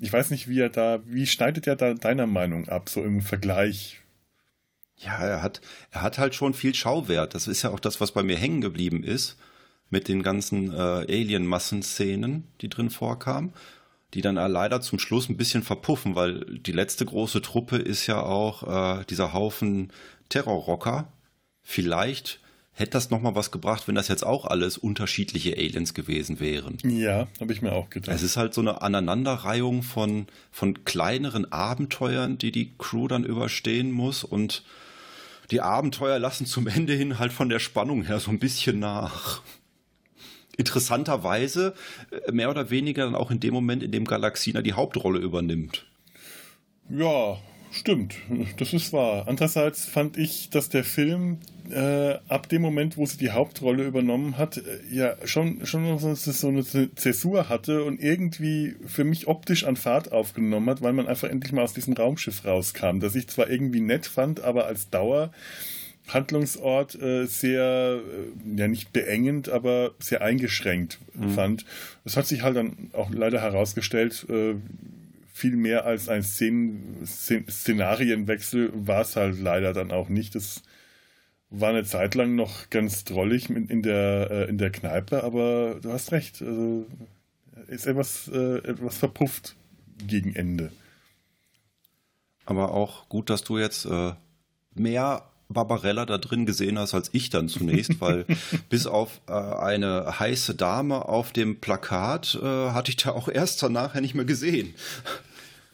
Ich 0.00 0.12
weiß 0.12 0.30
nicht, 0.30 0.48
wie 0.48 0.60
er 0.60 0.70
da, 0.70 1.00
wie 1.04 1.26
schneidet 1.26 1.66
er 1.66 1.76
da 1.76 1.94
deiner 1.94 2.26
Meinung 2.26 2.68
ab, 2.68 2.88
so 2.88 3.02
im 3.02 3.20
Vergleich? 3.20 4.00
Ja, 4.96 5.18
er 5.18 5.42
hat, 5.42 5.60
er 5.90 6.02
hat 6.02 6.18
halt 6.18 6.34
schon 6.34 6.54
viel 6.54 6.74
Schauwert. 6.74 7.34
Das 7.34 7.46
ist 7.46 7.62
ja 7.62 7.70
auch 7.70 7.80
das, 7.80 8.00
was 8.00 8.12
bei 8.12 8.22
mir 8.22 8.36
hängen 8.36 8.60
geblieben 8.60 9.02
ist 9.02 9.36
mit 9.88 10.08
den 10.08 10.22
ganzen 10.22 10.72
äh, 10.72 10.76
Alien-Massenszenen, 10.76 12.44
die 12.60 12.68
drin 12.68 12.90
vorkamen 12.90 13.52
die 14.14 14.22
dann 14.22 14.34
leider 14.34 14.80
zum 14.80 14.98
Schluss 14.98 15.28
ein 15.28 15.36
bisschen 15.36 15.62
verpuffen, 15.62 16.14
weil 16.14 16.44
die 16.44 16.72
letzte 16.72 17.06
große 17.06 17.42
Truppe 17.42 17.76
ist 17.76 18.06
ja 18.06 18.22
auch 18.22 18.98
äh, 18.98 19.04
dieser 19.04 19.32
Haufen 19.32 19.92
Terrorrocker. 20.28 21.12
Vielleicht 21.62 22.40
hätte 22.80 22.92
das 22.92 23.10
nochmal 23.10 23.34
was 23.34 23.50
gebracht, 23.50 23.86
wenn 23.86 23.94
das 23.94 24.08
jetzt 24.08 24.24
auch 24.24 24.44
alles 24.46 24.78
unterschiedliche 24.78 25.56
Aliens 25.56 25.94
gewesen 25.94 26.40
wären. 26.40 26.78
Ja, 26.82 27.28
habe 27.40 27.52
ich 27.52 27.62
mir 27.62 27.72
auch 27.72 27.90
gedacht. 27.90 28.14
Es 28.14 28.22
ist 28.22 28.36
halt 28.36 28.54
so 28.54 28.60
eine 28.60 28.82
Aneinanderreihung 28.82 29.82
von, 29.82 30.26
von 30.50 30.84
kleineren 30.84 31.50
Abenteuern, 31.52 32.38
die 32.38 32.52
die 32.52 32.72
Crew 32.78 33.06
dann 33.06 33.24
überstehen 33.24 33.92
muss 33.92 34.24
und 34.24 34.64
die 35.50 35.60
Abenteuer 35.60 36.18
lassen 36.18 36.46
zum 36.46 36.66
Ende 36.66 36.94
hin 36.94 37.18
halt 37.18 37.32
von 37.32 37.48
der 37.48 37.58
Spannung 37.58 38.04
her 38.04 38.20
so 38.20 38.30
ein 38.30 38.38
bisschen 38.38 38.78
nach 38.78 39.42
interessanterweise 40.56 41.74
äh, 42.10 42.32
mehr 42.32 42.50
oder 42.50 42.70
weniger 42.70 43.04
dann 43.04 43.14
auch 43.14 43.30
in 43.30 43.40
dem 43.40 43.54
Moment, 43.54 43.82
in 43.82 43.92
dem 43.92 44.04
Galaxina 44.04 44.62
die 44.62 44.74
Hauptrolle 44.74 45.18
übernimmt. 45.18 45.86
Ja, 46.88 47.38
stimmt. 47.72 48.14
Das 48.58 48.72
ist 48.72 48.92
wahr. 48.92 49.26
Andererseits 49.26 49.86
fand 49.86 50.16
ich, 50.16 50.50
dass 50.50 50.68
der 50.68 50.84
Film 50.84 51.38
äh, 51.72 52.18
ab 52.28 52.48
dem 52.48 52.62
Moment, 52.62 52.96
wo 52.96 53.06
sie 53.06 53.18
die 53.18 53.30
Hauptrolle 53.30 53.84
übernommen 53.84 54.38
hat, 54.38 54.58
äh, 54.58 54.62
ja 54.90 55.14
schon, 55.24 55.64
schon 55.66 55.98
so 55.98 56.48
eine 56.48 56.94
Zäsur 56.94 57.48
hatte 57.48 57.84
und 57.84 58.00
irgendwie 58.02 58.76
für 58.86 59.04
mich 59.04 59.26
optisch 59.26 59.64
an 59.64 59.76
Fahrt 59.76 60.12
aufgenommen 60.12 60.68
hat, 60.68 60.82
weil 60.82 60.92
man 60.92 61.06
einfach 61.06 61.28
endlich 61.28 61.52
mal 61.52 61.62
aus 61.62 61.74
diesem 61.74 61.94
Raumschiff 61.94 62.44
rauskam, 62.44 63.00
das 63.00 63.14
ich 63.14 63.28
zwar 63.28 63.48
irgendwie 63.48 63.80
nett 63.80 64.06
fand, 64.06 64.40
aber 64.40 64.66
als 64.66 64.90
Dauer 64.90 65.30
Handlungsort 66.08 67.00
äh, 67.00 67.26
sehr, 67.26 68.00
äh, 68.00 68.58
ja 68.58 68.68
nicht 68.68 68.92
beengend, 68.92 69.48
aber 69.48 69.92
sehr 69.98 70.22
eingeschränkt 70.22 70.98
mhm. 71.14 71.30
fand. 71.30 71.64
Es 72.04 72.16
hat 72.16 72.26
sich 72.26 72.42
halt 72.42 72.56
dann 72.56 72.90
auch 72.92 73.10
leider 73.10 73.40
herausgestellt, 73.40 74.26
äh, 74.28 74.54
viel 75.32 75.56
mehr 75.56 75.86
als 75.86 76.08
ein 76.08 76.22
Szen 76.22 76.98
Szenarienwechsel 77.06 78.70
war 78.74 79.02
es 79.02 79.16
halt 79.16 79.40
leider 79.40 79.72
dann 79.72 79.90
auch 79.90 80.10
nicht. 80.10 80.34
Das 80.34 80.62
war 81.50 81.70
eine 81.70 81.84
Zeit 81.84 82.14
lang 82.14 82.36
noch 82.36 82.70
ganz 82.70 83.04
drollig 83.04 83.50
in 83.50 83.82
der, 83.82 84.30
äh, 84.30 84.48
in 84.48 84.58
der 84.58 84.70
Kneipe, 84.70 85.24
aber 85.24 85.76
du 85.82 85.92
hast 85.92 86.12
recht. 86.12 86.40
Also 86.42 86.86
ist 87.66 87.86
etwas, 87.86 88.28
äh, 88.28 88.58
etwas 88.58 88.98
verpufft 88.98 89.56
gegen 90.06 90.34
Ende. 90.34 90.72
Aber 92.44 92.72
auch 92.72 93.08
gut, 93.08 93.30
dass 93.30 93.44
du 93.44 93.58
jetzt 93.58 93.84
äh, 93.84 94.12
mehr 94.74 95.24
Barbarella 95.48 96.06
da 96.06 96.18
drin 96.18 96.46
gesehen 96.46 96.78
hast 96.78 96.94
als 96.94 97.10
ich 97.12 97.30
dann 97.30 97.48
zunächst, 97.48 98.00
weil 98.00 98.24
bis 98.68 98.86
auf 98.86 99.20
äh, 99.28 99.32
eine 99.32 100.18
heiße 100.18 100.54
Dame 100.54 101.08
auf 101.08 101.32
dem 101.32 101.60
Plakat 101.60 102.38
äh, 102.40 102.70
hatte 102.70 102.90
ich 102.90 102.96
da 102.96 103.10
auch 103.10 103.28
erst 103.28 103.62
danach 103.62 103.94
nicht 103.94 104.14
mehr 104.14 104.24
gesehen. 104.24 104.74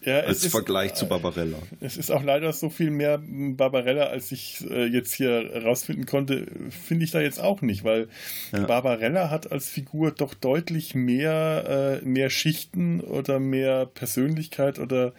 Ja, 0.07 0.21
als 0.21 0.45
ist, 0.45 0.53
Vergleich 0.53 0.95
zu 0.95 1.09
Barbarella. 1.09 1.59
Es 1.81 1.97
ist 1.97 2.13
auch 2.13 2.23
leider 2.23 2.53
so 2.53 2.71
viel 2.71 2.93
mehr 2.93 3.21
Barbarella, 3.21 4.05
als 4.05 4.31
ich 4.31 4.65
äh, 4.71 4.87
jetzt 4.87 5.13
hier 5.13 5.65
rausfinden 5.65 6.07
konnte, 6.07 6.47
finde 6.71 7.05
ich 7.05 7.11
da 7.11 7.21
jetzt 7.21 7.41
auch 7.41 7.61
nicht, 7.61 7.83
weil 7.83 8.07
ja. 8.53 8.65
Barbarella 8.67 9.31
hat 9.31 9.51
als 9.51 9.69
Figur 9.69 10.13
doch 10.13 10.35
deutlich 10.35 10.95
mehr, 10.95 12.01
äh, 12.03 12.07
mehr 12.07 12.31
Schichten 12.31 13.01
oder 13.01 13.41
mehr 13.41 13.87
Persönlichkeit 13.87 14.79
oder 14.79 15.13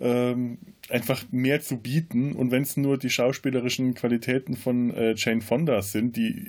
ähm, 0.00 0.58
einfach 0.88 1.22
mehr 1.30 1.60
zu 1.60 1.76
bieten. 1.76 2.32
Und 2.32 2.50
wenn 2.50 2.64
es 2.64 2.76
nur 2.76 2.98
die 2.98 3.10
schauspielerischen 3.10 3.94
Qualitäten 3.94 4.56
von 4.56 4.92
äh, 4.92 5.14
Jane 5.16 5.42
Fonda 5.42 5.80
sind, 5.80 6.16
die 6.16 6.48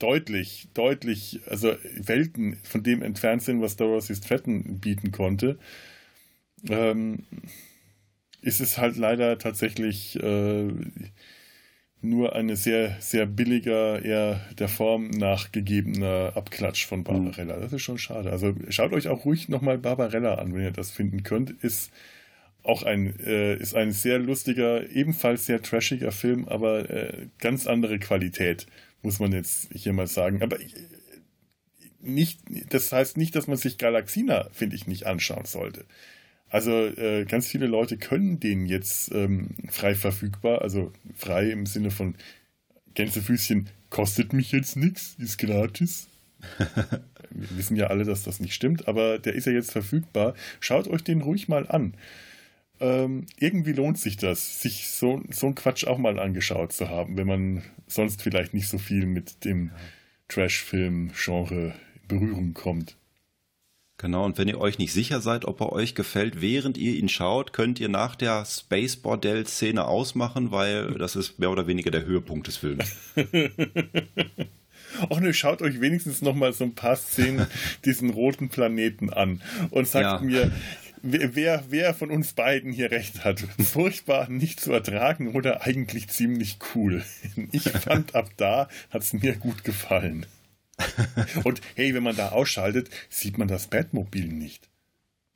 deutlich, 0.00 0.66
deutlich, 0.74 1.42
also 1.46 1.76
Welten 1.94 2.58
von 2.64 2.82
dem 2.82 3.02
entfernt 3.02 3.42
sind, 3.42 3.60
was 3.62 3.76
Dorothy 3.76 4.16
Stratton 4.16 4.80
bieten 4.80 5.12
konnte, 5.12 5.58
ähm, 6.68 7.24
ist 8.40 8.60
es 8.60 8.78
halt 8.78 8.96
leider 8.96 9.38
tatsächlich 9.38 10.20
äh, 10.22 10.68
nur 12.00 12.34
eine 12.34 12.56
sehr, 12.56 12.96
sehr 13.00 13.26
billiger, 13.26 14.04
eher 14.04 14.40
der 14.58 14.68
Form 14.68 15.10
nachgegebener 15.10 16.32
Abklatsch 16.36 16.86
von 16.86 17.02
Barbarella. 17.02 17.58
Das 17.58 17.72
ist 17.72 17.82
schon 17.82 17.98
schade. 17.98 18.30
Also 18.30 18.54
schaut 18.68 18.92
euch 18.92 19.08
auch 19.08 19.24
ruhig 19.24 19.48
nochmal 19.48 19.78
Barbarella 19.78 20.36
an, 20.36 20.54
wenn 20.54 20.62
ihr 20.62 20.70
das 20.70 20.90
finden 20.90 21.24
könnt. 21.24 21.50
Ist 21.62 21.90
auch 22.62 22.84
ein, 22.84 23.18
äh, 23.20 23.56
ist 23.56 23.74
ein 23.74 23.92
sehr 23.92 24.18
lustiger, 24.18 24.88
ebenfalls 24.90 25.46
sehr 25.46 25.62
trashiger 25.62 26.12
Film, 26.12 26.46
aber 26.46 26.88
äh, 26.90 27.26
ganz 27.38 27.66
andere 27.66 27.98
Qualität, 27.98 28.66
muss 29.02 29.18
man 29.18 29.32
jetzt 29.32 29.68
hier 29.72 29.92
mal 29.92 30.06
sagen. 30.06 30.42
Aber 30.42 30.60
äh, 30.60 30.66
nicht, 32.00 32.40
das 32.70 32.92
heißt 32.92 33.16
nicht, 33.16 33.34
dass 33.34 33.48
man 33.48 33.56
sich 33.56 33.78
Galaxina, 33.78 34.48
finde 34.52 34.76
ich, 34.76 34.86
nicht 34.86 35.06
anschauen 35.06 35.46
sollte. 35.46 35.84
Also 36.50 36.72
äh, 36.72 37.24
ganz 37.24 37.48
viele 37.48 37.66
Leute 37.66 37.98
können 37.98 38.40
den 38.40 38.66
jetzt 38.66 39.12
ähm, 39.12 39.50
frei 39.68 39.94
verfügbar, 39.94 40.62
also 40.62 40.92
frei 41.14 41.50
im 41.50 41.66
Sinne 41.66 41.90
von 41.90 42.14
Gänsefüßchen, 42.94 43.68
kostet 43.90 44.32
mich 44.32 44.52
jetzt 44.52 44.76
nichts, 44.76 45.14
ist 45.18 45.38
gratis. 45.38 46.08
Wir 47.30 47.58
wissen 47.58 47.76
ja 47.76 47.88
alle, 47.88 48.04
dass 48.04 48.22
das 48.22 48.40
nicht 48.40 48.54
stimmt, 48.54 48.88
aber 48.88 49.18
der 49.18 49.34
ist 49.34 49.46
ja 49.46 49.52
jetzt 49.52 49.72
verfügbar. 49.72 50.34
Schaut 50.60 50.88
euch 50.88 51.04
den 51.04 51.20
ruhig 51.20 51.48
mal 51.48 51.68
an 51.68 51.94
ähm, 52.80 53.26
irgendwie 53.38 53.72
lohnt 53.72 53.98
sich 53.98 54.16
das, 54.16 54.62
sich 54.62 54.88
so, 54.88 55.22
so 55.30 55.46
einen 55.46 55.54
Quatsch 55.54 55.86
auch 55.86 55.98
mal 55.98 56.18
angeschaut 56.18 56.72
zu 56.72 56.88
haben, 56.88 57.16
wenn 57.16 57.26
man 57.26 57.62
sonst 57.86 58.22
vielleicht 58.22 58.54
nicht 58.54 58.68
so 58.68 58.78
viel 58.78 59.06
mit 59.06 59.44
dem 59.44 59.70
Trash-Film-Genre 60.28 61.74
in 62.00 62.08
Berührung 62.08 62.54
kommt. 62.54 62.96
Genau, 64.00 64.24
und 64.24 64.38
wenn 64.38 64.46
ihr 64.46 64.60
euch 64.60 64.78
nicht 64.78 64.92
sicher 64.92 65.20
seid, 65.20 65.44
ob 65.44 65.60
er 65.60 65.72
euch 65.72 65.96
gefällt, 65.96 66.40
während 66.40 66.78
ihr 66.78 66.94
ihn 66.94 67.08
schaut, 67.08 67.52
könnt 67.52 67.80
ihr 67.80 67.88
nach 67.88 68.14
der 68.14 68.44
Space 68.44 68.94
Bordell-Szene 68.94 69.84
ausmachen, 69.84 70.52
weil 70.52 70.94
das 70.94 71.16
ist 71.16 71.40
mehr 71.40 71.50
oder 71.50 71.66
weniger 71.66 71.90
der 71.90 72.06
Höhepunkt 72.06 72.46
des 72.46 72.58
Films. 72.58 72.96
Ach 75.10 75.20
ne, 75.20 75.34
schaut 75.34 75.62
euch 75.62 75.80
wenigstens 75.80 76.22
noch 76.22 76.36
mal 76.36 76.52
so 76.52 76.62
ein 76.62 76.76
paar 76.76 76.94
Szenen 76.94 77.48
diesen 77.84 78.10
roten 78.10 78.50
Planeten 78.50 79.10
an 79.10 79.42
und 79.70 79.88
sagt 79.88 80.22
ja. 80.22 80.26
mir, 80.26 80.52
wer, 81.02 81.64
wer 81.68 81.92
von 81.92 82.10
uns 82.10 82.34
beiden 82.34 82.72
hier 82.72 82.92
recht 82.92 83.24
hat. 83.24 83.40
Furchtbar 83.60 84.30
nicht 84.30 84.60
zu 84.60 84.72
ertragen 84.72 85.34
oder 85.34 85.62
eigentlich 85.62 86.06
ziemlich 86.08 86.58
cool. 86.74 87.04
Ich 87.50 87.64
fand 87.64 88.14
ab 88.14 88.30
da 88.36 88.68
hat 88.90 89.02
es 89.02 89.12
mir 89.12 89.34
gut 89.34 89.64
gefallen. 89.64 90.24
Und 91.44 91.60
hey, 91.74 91.94
wenn 91.94 92.02
man 92.02 92.16
da 92.16 92.30
ausschaltet, 92.30 92.90
sieht 93.08 93.38
man 93.38 93.48
das 93.48 93.66
Batmobil 93.66 94.28
nicht. 94.28 94.68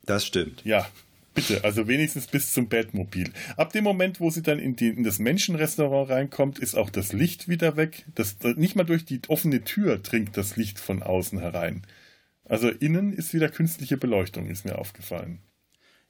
Das 0.05 0.25
stimmt. 0.25 0.63
Ja, 0.65 0.87
bitte, 1.33 1.63
also 1.63 1.87
wenigstens 1.87 2.27
bis 2.27 2.53
zum 2.53 2.69
Batmobil. 2.69 3.31
Ab 3.57 3.71
dem 3.73 3.83
Moment, 3.83 4.19
wo 4.19 4.29
sie 4.29 4.41
dann 4.41 4.59
in, 4.59 4.75
die, 4.75 4.89
in 4.89 5.03
das 5.03 5.19
Menschenrestaurant 5.19 6.09
reinkommt, 6.09 6.59
ist 6.59 6.75
auch 6.75 6.89
das 6.89 7.13
Licht 7.13 7.47
wieder 7.47 7.77
weg. 7.77 8.05
Das, 8.15 8.37
nicht 8.55 8.75
mal 8.75 8.83
durch 8.83 9.05
die 9.05 9.21
offene 9.27 9.63
Tür 9.63 9.97
dringt 9.97 10.37
das 10.37 10.55
Licht 10.55 10.79
von 10.79 11.03
außen 11.03 11.39
herein. 11.39 11.83
Also 12.45 12.69
innen 12.69 13.13
ist 13.13 13.33
wieder 13.33 13.49
künstliche 13.49 13.97
Beleuchtung, 13.97 14.47
ist 14.47 14.65
mir 14.65 14.77
aufgefallen. 14.77 15.39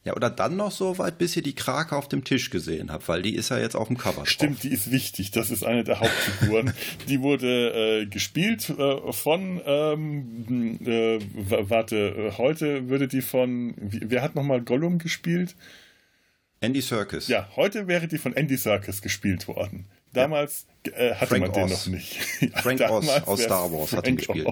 Ja, 0.05 0.15
oder 0.15 0.29
dann 0.29 0.57
noch 0.57 0.71
so 0.71 0.97
weit, 0.97 1.17
bis 1.17 1.35
ihr 1.37 1.43
die 1.43 1.55
Krake 1.55 1.95
auf 1.95 2.09
dem 2.09 2.25
Tisch 2.25 2.49
gesehen 2.49 2.91
habt, 2.91 3.07
weil 3.07 3.21
die 3.21 3.35
ist 3.35 3.49
ja 3.49 3.57
jetzt 3.57 3.75
auf 3.75 3.87
dem 3.87 3.97
Cover. 3.97 4.25
Stimmt, 4.25 4.55
drauf. 4.55 4.61
die 4.61 4.73
ist 4.73 4.91
wichtig. 4.91 5.31
Das 5.31 5.49
ist 5.49 5.63
eine 5.63 5.85
der 5.85 6.01
Hauptfiguren. 6.01 6.73
die 7.07 7.21
wurde 7.21 8.01
äh, 8.01 8.05
gespielt 8.05 8.69
äh, 8.69 9.13
von, 9.13 9.61
ähm, 9.65 10.77
äh, 10.85 11.19
warte, 11.69 12.33
heute 12.37 12.89
würde 12.89 13.07
die 13.07 13.21
von, 13.21 13.75
wer 13.77 14.21
hat 14.21 14.35
nochmal 14.35 14.61
Gollum 14.61 14.97
gespielt? 14.97 15.55
Andy 16.59 16.81
Serkis. 16.81 17.29
Ja, 17.29 17.49
heute 17.55 17.87
wäre 17.87 18.07
die 18.09 18.17
von 18.17 18.33
Andy 18.35 18.57
Serkis 18.57 19.01
gespielt 19.01 19.47
worden. 19.47 19.85
Damals 20.11 20.67
ja. 20.85 21.15
hatte 21.15 21.27
Frank 21.27 21.41
man 21.41 21.53
den 21.53 21.63
Oz. 21.63 21.71
noch 21.71 21.93
nicht. 21.93 22.17
Frank 22.55 22.81
Oz 22.81 23.07
aus 23.25 23.41
Star 23.41 23.71
Wars 23.71 23.93
hat 23.93 24.07
ihn 24.07 24.17
gespielt. 24.17 24.47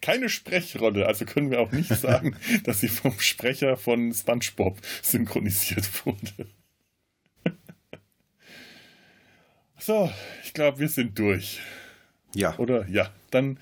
Keine 0.00 0.28
Sprechrolle, 0.28 1.06
also 1.06 1.24
können 1.24 1.50
wir 1.50 1.60
auch 1.60 1.72
nicht 1.72 1.88
sagen, 1.88 2.36
dass 2.64 2.80
sie 2.80 2.88
vom 2.88 3.18
Sprecher 3.20 3.76
von 3.76 4.12
SpongeBob 4.12 4.78
synchronisiert 5.02 6.06
wurde. 6.06 6.46
So, 9.82 10.12
ich 10.44 10.52
glaube, 10.52 10.78
wir 10.78 10.90
sind 10.90 11.18
durch. 11.18 11.58
Ja. 12.34 12.54
Oder? 12.58 12.86
Ja, 12.88 13.10
dann 13.30 13.58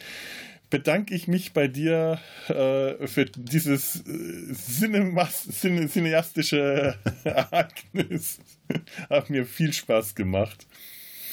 bedanke 0.71 1.15
ich 1.15 1.29
mich 1.29 1.53
bei 1.53 1.69
dir 1.69 2.21
äh, 2.49 3.07
für 3.07 3.25
dieses 3.25 4.05
äh, 4.07 4.53
Cinemas 4.55 5.49
cine 5.51 5.89
cineastische 5.89 6.97
Ereignis. 7.25 8.39
Hat 9.09 9.31
mir 9.31 9.47
viel 9.47 9.73
Spaß 9.73 10.15
gemacht. 10.15 10.67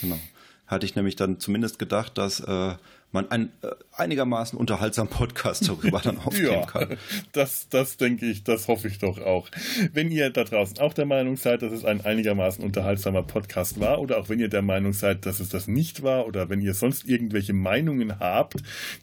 Genau. 0.02 0.20
Hatte 0.68 0.86
ich 0.86 0.96
nämlich 0.96 1.16
dann 1.16 1.40
zumindest 1.40 1.80
gedacht, 1.80 2.18
dass 2.18 2.40
äh, 2.40 2.76
man 3.16 3.32
einen 3.32 3.50
äh, 3.64 3.70
einigermaßen 3.94 4.60
unterhaltsamen 4.60 5.12
Podcast 5.12 5.68
darüber 5.68 6.00
dann 6.00 6.18
aufnehmen 6.20 6.52
ja, 6.52 6.68
kann. 6.68 6.98
Das, 7.32 7.68
das 7.70 7.98
denke 7.98 8.28
ich, 8.28 8.44
das 8.44 8.68
hoffe 8.68 8.88
ich 8.88 9.00
doch 9.00 9.18
auch. 9.20 9.50
Wenn 9.94 10.12
ihr 10.12 10.30
da 10.30 10.44
draußen 10.44 10.78
auch 10.80 10.94
der 10.94 11.08
Meinung 11.08 11.38
seid, 11.38 11.64
dass 11.64 11.72
es 11.72 11.86
ein 11.86 12.02
einigermaßen 12.02 12.64
unterhaltsamer 12.64 13.24
Podcast 13.24 13.80
war, 13.80 14.00
oder 14.00 14.20
auch 14.20 14.30
wenn 14.30 14.40
ihr 14.40 14.50
der 14.50 14.62
Meinung 14.62 14.94
seid, 14.94 15.26
dass 15.26 15.40
es 15.40 15.50
das 15.50 15.68
nicht 15.68 16.04
war, 16.04 16.28
oder 16.28 16.50
wenn 16.50 16.62
ihr 16.62 16.76
sonst 16.76 17.08
irgendwelche 17.08 17.54
Meinungen 17.54 18.20
habt, 18.20 18.62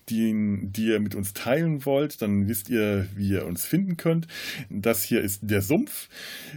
die, 0.08 0.60
die 0.62 0.86
ihr 0.88 1.00
mit 1.00 1.16
uns 1.16 1.32
teilen 1.32 1.84
wollt, 1.84 2.22
dann 2.22 2.46
wisst 2.48 2.68
ihr, 2.68 3.08
wie 3.16 3.30
ihr 3.30 3.46
uns 3.46 3.64
finden 3.64 3.96
könnt. 3.96 4.28
Das 4.68 5.02
hier 5.02 5.22
ist 5.22 5.40
der 5.42 5.62
Sumpf. 5.62 6.08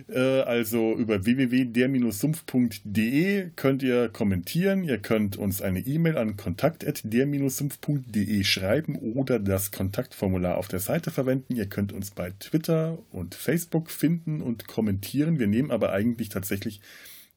Äh, 0.09 0.41
also 0.41 0.93
über 0.93 1.25
www.der-sumpf.de 1.25 3.51
könnt 3.55 3.81
ihr 3.81 4.09
kommentieren. 4.09 4.83
Ihr 4.83 4.97
könnt 4.97 5.37
uns 5.37 5.61
eine 5.61 5.79
E-Mail 5.79 6.17
an 6.17 6.35
kontakt.der- 6.35 7.44
sumpf.de 7.49 8.43
schreiben 8.43 8.95
oder 8.95 9.39
das 9.39 9.71
Kontaktformular 9.71 10.57
auf 10.57 10.67
der 10.67 10.79
Seite 10.79 11.11
verwenden. 11.11 11.55
Ihr 11.55 11.67
könnt 11.67 11.93
uns 11.93 12.11
bei 12.11 12.31
Twitter 12.39 12.97
und 13.11 13.35
Facebook 13.35 13.89
finden 13.89 14.41
und 14.41 14.67
kommentieren. 14.67 15.39
Wir 15.39 15.47
nehmen 15.47 15.71
aber 15.71 15.91
eigentlich 15.91 16.29
tatsächlich 16.29 16.81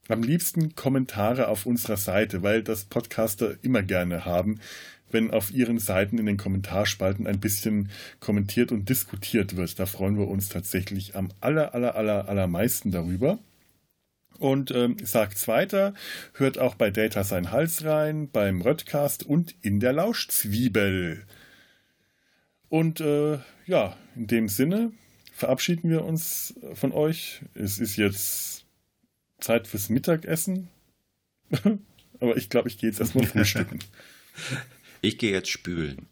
am 0.08 0.22
liebsten 0.22 0.74
Kommentare 0.74 1.48
auf 1.48 1.66
unserer 1.66 1.96
Seite, 1.96 2.42
weil 2.42 2.62
das 2.62 2.84
Podcaster 2.84 3.56
immer 3.62 3.82
gerne 3.82 4.24
haben, 4.24 4.60
wenn 5.10 5.30
auf 5.30 5.50
ihren 5.50 5.78
Seiten 5.78 6.18
in 6.18 6.26
den 6.26 6.36
Kommentarspalten 6.36 7.26
ein 7.26 7.40
bisschen 7.40 7.90
kommentiert 8.20 8.72
und 8.72 8.88
diskutiert 8.88 9.56
wird. 9.56 9.78
Da 9.78 9.86
freuen 9.86 10.18
wir 10.18 10.28
uns 10.28 10.48
tatsächlich 10.48 11.16
am 11.16 11.30
aller, 11.40 11.74
aller, 11.74 11.94
aller, 11.94 12.28
allermeisten 12.28 12.90
darüber. 12.90 13.38
Und 14.38 14.70
ähm, 14.70 14.96
sagt's 15.02 15.48
weiter, 15.48 15.94
hört 16.34 16.58
auch 16.58 16.76
bei 16.76 16.90
Data 16.90 17.24
sein 17.24 17.50
Hals 17.50 17.84
rein, 17.84 18.30
beim 18.30 18.60
Röttcast 18.60 19.26
und 19.26 19.56
in 19.62 19.80
der 19.80 19.92
Lauschzwiebel. 19.92 21.24
Und 22.68 23.00
äh, 23.00 23.38
ja, 23.66 23.96
in 24.14 24.28
dem 24.28 24.48
Sinne 24.48 24.92
verabschieden 25.32 25.90
wir 25.90 26.04
uns 26.04 26.54
von 26.74 26.92
euch. 26.92 27.42
Es 27.54 27.78
ist 27.78 27.96
jetzt 27.96 28.64
Zeit 29.40 29.66
fürs 29.66 29.88
Mittagessen. 29.88 30.68
Aber 32.20 32.36
ich 32.36 32.48
glaube, 32.48 32.68
ich 32.68 32.78
gehe 32.78 32.90
jetzt 32.90 33.00
erstmal 33.00 33.26
frühstücken. 33.26 33.80
Ich 35.00 35.18
gehe 35.18 35.30
jetzt 35.32 35.50
spülen. 35.50 36.06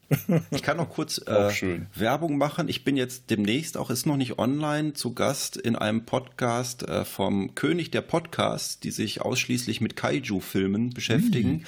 Ich 0.50 0.62
kann 0.62 0.76
noch 0.76 0.90
kurz 0.90 1.18
äh, 1.26 1.80
Werbung 1.94 2.38
machen. 2.38 2.68
Ich 2.68 2.84
bin 2.84 2.96
jetzt 2.96 3.30
demnächst, 3.30 3.76
auch 3.76 3.90
ist 3.90 4.06
noch 4.06 4.16
nicht 4.16 4.38
online, 4.38 4.92
zu 4.92 5.12
Gast 5.14 5.56
in 5.56 5.76
einem 5.76 6.04
Podcast 6.04 6.84
äh, 6.84 7.04
vom 7.04 7.54
König 7.54 7.90
der 7.90 8.02
Podcasts, 8.02 8.78
die 8.78 8.90
sich 8.90 9.22
ausschließlich 9.22 9.80
mit 9.80 9.96
Kaiju-Filmen 9.96 10.90
beschäftigen. 10.90 11.50
Mhm. 11.50 11.64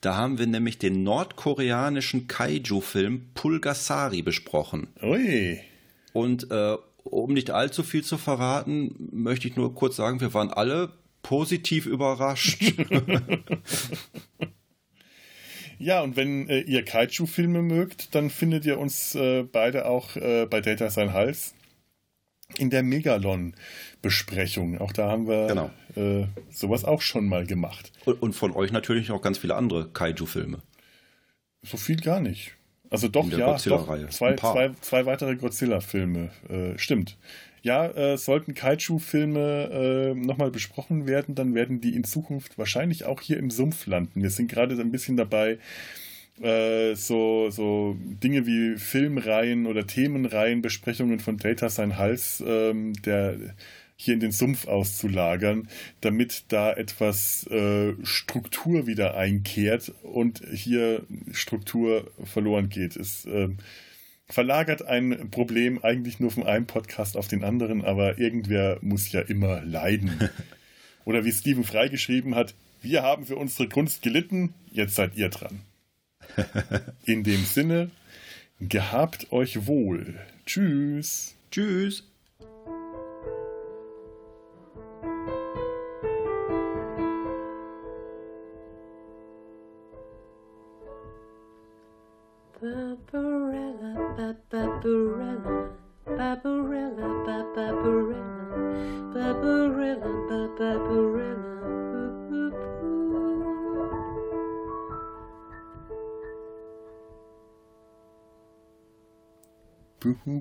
Da 0.00 0.16
haben 0.16 0.38
wir 0.38 0.46
nämlich 0.46 0.78
den 0.78 1.02
nordkoreanischen 1.02 2.28
Kaiju-Film 2.28 3.30
Pulgasari 3.34 4.22
besprochen. 4.22 4.88
Ui. 5.02 5.60
Und 6.12 6.50
äh, 6.50 6.76
um 7.04 7.32
nicht 7.32 7.50
allzu 7.50 7.82
viel 7.82 8.04
zu 8.04 8.16
verraten, 8.16 9.08
möchte 9.12 9.48
ich 9.48 9.56
nur 9.56 9.74
kurz 9.74 9.96
sagen, 9.96 10.20
wir 10.20 10.32
waren 10.32 10.50
alle 10.50 10.92
positiv 11.22 11.86
überrascht. 11.86 12.62
Ja, 15.80 16.02
und 16.02 16.14
wenn 16.14 16.46
äh, 16.50 16.60
ihr 16.60 16.84
Kaiju-Filme 16.84 17.62
mögt, 17.62 18.14
dann 18.14 18.28
findet 18.28 18.66
ihr 18.66 18.78
uns 18.78 19.14
äh, 19.14 19.44
beide 19.44 19.86
auch 19.86 20.14
äh, 20.14 20.44
bei 20.44 20.60
Data 20.60 20.90
Sein 20.90 21.14
Hals 21.14 21.54
in 22.58 22.68
der 22.68 22.82
Megalon-Besprechung. 22.82 24.78
Auch 24.78 24.92
da 24.92 25.08
haben 25.10 25.26
wir 25.26 25.46
genau. 25.46 25.70
Äh, 25.96 26.26
sowas 26.50 26.84
auch 26.84 27.00
schon 27.00 27.26
mal 27.26 27.46
gemacht. 27.46 27.92
Und, 28.04 28.20
und, 28.20 28.32
von 28.34 28.52
euch 28.52 28.72
natürlich 28.72 29.08
noch 29.08 29.22
ganz 29.22 29.38
viele 29.38 29.54
andere 29.54 29.88
Kaiju-Filme. 29.88 30.58
So 31.62 31.78
viel 31.78 31.96
gar 31.96 32.20
nicht. 32.20 32.52
Also 32.90 33.08
doch, 33.08 33.26
ja, 33.30 33.54
doch, 33.54 33.58
zwei, 33.58 34.36
zwei, 34.36 34.72
zwei 34.82 35.06
weitere 35.06 35.36
Godzilla-Filme. 35.36 36.30
Äh, 36.50 36.78
stimmt 36.78 37.16
ja, 37.62 37.86
äh, 37.86 38.16
sollten 38.16 38.54
Kaiju-Filme 38.54 40.12
äh, 40.12 40.14
nochmal 40.14 40.50
besprochen 40.50 41.06
werden, 41.06 41.34
dann 41.34 41.54
werden 41.54 41.80
die 41.80 41.94
in 41.94 42.04
Zukunft 42.04 42.58
wahrscheinlich 42.58 43.04
auch 43.04 43.20
hier 43.20 43.38
im 43.38 43.50
Sumpf 43.50 43.86
landen. 43.86 44.22
Wir 44.22 44.30
sind 44.30 44.50
gerade 44.50 44.80
ein 44.80 44.92
bisschen 44.92 45.16
dabei, 45.16 45.58
äh, 46.40 46.94
so, 46.94 47.50
so 47.50 47.96
Dinge 47.98 48.46
wie 48.46 48.76
Filmreihen 48.76 49.66
oder 49.66 49.86
Themenreihen, 49.86 50.62
Besprechungen 50.62 51.20
von 51.20 51.36
Data 51.36 51.68
sein 51.68 51.98
Hals, 51.98 52.42
ähm, 52.46 52.94
der 53.04 53.36
hier 53.96 54.14
in 54.14 54.20
den 54.20 54.32
Sumpf 54.32 54.66
auszulagern, 54.66 55.68
damit 56.00 56.44
da 56.48 56.72
etwas 56.72 57.46
äh, 57.48 57.92
Struktur 58.02 58.86
wieder 58.86 59.14
einkehrt 59.14 59.92
und 60.02 60.40
hier 60.50 61.02
Struktur 61.32 62.10
verloren 62.24 62.70
geht. 62.70 62.96
Es, 62.96 63.26
äh, 63.26 63.50
verlagert 64.32 64.82
ein 64.86 65.30
Problem 65.30 65.82
eigentlich 65.82 66.20
nur 66.20 66.30
von 66.30 66.46
einem 66.46 66.66
Podcast 66.66 67.16
auf 67.16 67.28
den 67.28 67.44
anderen, 67.44 67.84
aber 67.84 68.18
irgendwer 68.18 68.78
muss 68.80 69.10
ja 69.12 69.20
immer 69.20 69.62
leiden. 69.62 70.30
Oder 71.04 71.24
wie 71.24 71.32
Stephen 71.32 71.64
Frei 71.64 71.88
geschrieben 71.88 72.34
hat, 72.34 72.54
wir 72.82 73.02
haben 73.02 73.26
für 73.26 73.36
unsere 73.36 73.68
Kunst 73.68 74.02
gelitten, 74.02 74.54
jetzt 74.70 74.94
seid 74.94 75.16
ihr 75.16 75.28
dran. 75.28 75.60
In 77.04 77.24
dem 77.24 77.44
Sinne, 77.44 77.90
gehabt 78.60 79.32
euch 79.32 79.66
wohl. 79.66 80.18
Tschüss. 80.46 81.34
Tschüss. 81.50 82.09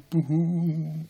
Buhu. 0.10 1.06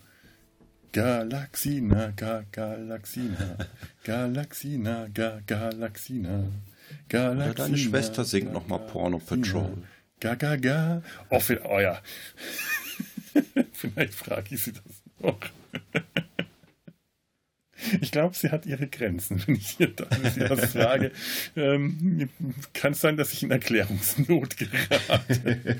Galaxina, 0.92 2.12
ga, 2.16 2.44
Galaxina, 2.52 3.68
Galaxina, 4.04 5.08
ga, 5.14 5.40
Galaxina, 5.46 6.52
Galaxina. 7.08 7.46
Oder 7.46 7.54
deine 7.54 7.78
Schwester 7.78 8.26
singt 8.26 8.52
nochmal 8.52 8.80
Porno 8.80 9.20
Patrol. 9.20 9.84
Ga, 10.20 10.36
ga, 10.36 10.58
ga. 10.58 11.02
Oh, 11.30 11.40
oh 11.70 11.80
ja. 11.80 12.02
Vielleicht 13.74 14.16
frage 14.16 14.56
ich 14.56 14.64
sie 14.64 14.74
das 14.74 14.84
noch. 15.20 15.40
ich 18.02 18.12
glaube, 18.12 18.36
sie 18.36 18.50
hat 18.50 18.66
ihre 18.66 18.88
Grenzen, 18.88 19.42
wenn 19.46 19.56
ich 19.56 19.70
hier 19.70 19.94
das 19.96 20.72
frage. 20.72 21.12
Ähm, 21.56 22.30
kann 22.74 22.94
es 22.94 23.02
sein, 23.02 23.16
dass 23.16 23.32
ich 23.32 23.44
in 23.44 23.52
Erklärungsnot 23.52 24.58
gerate? 24.58 25.80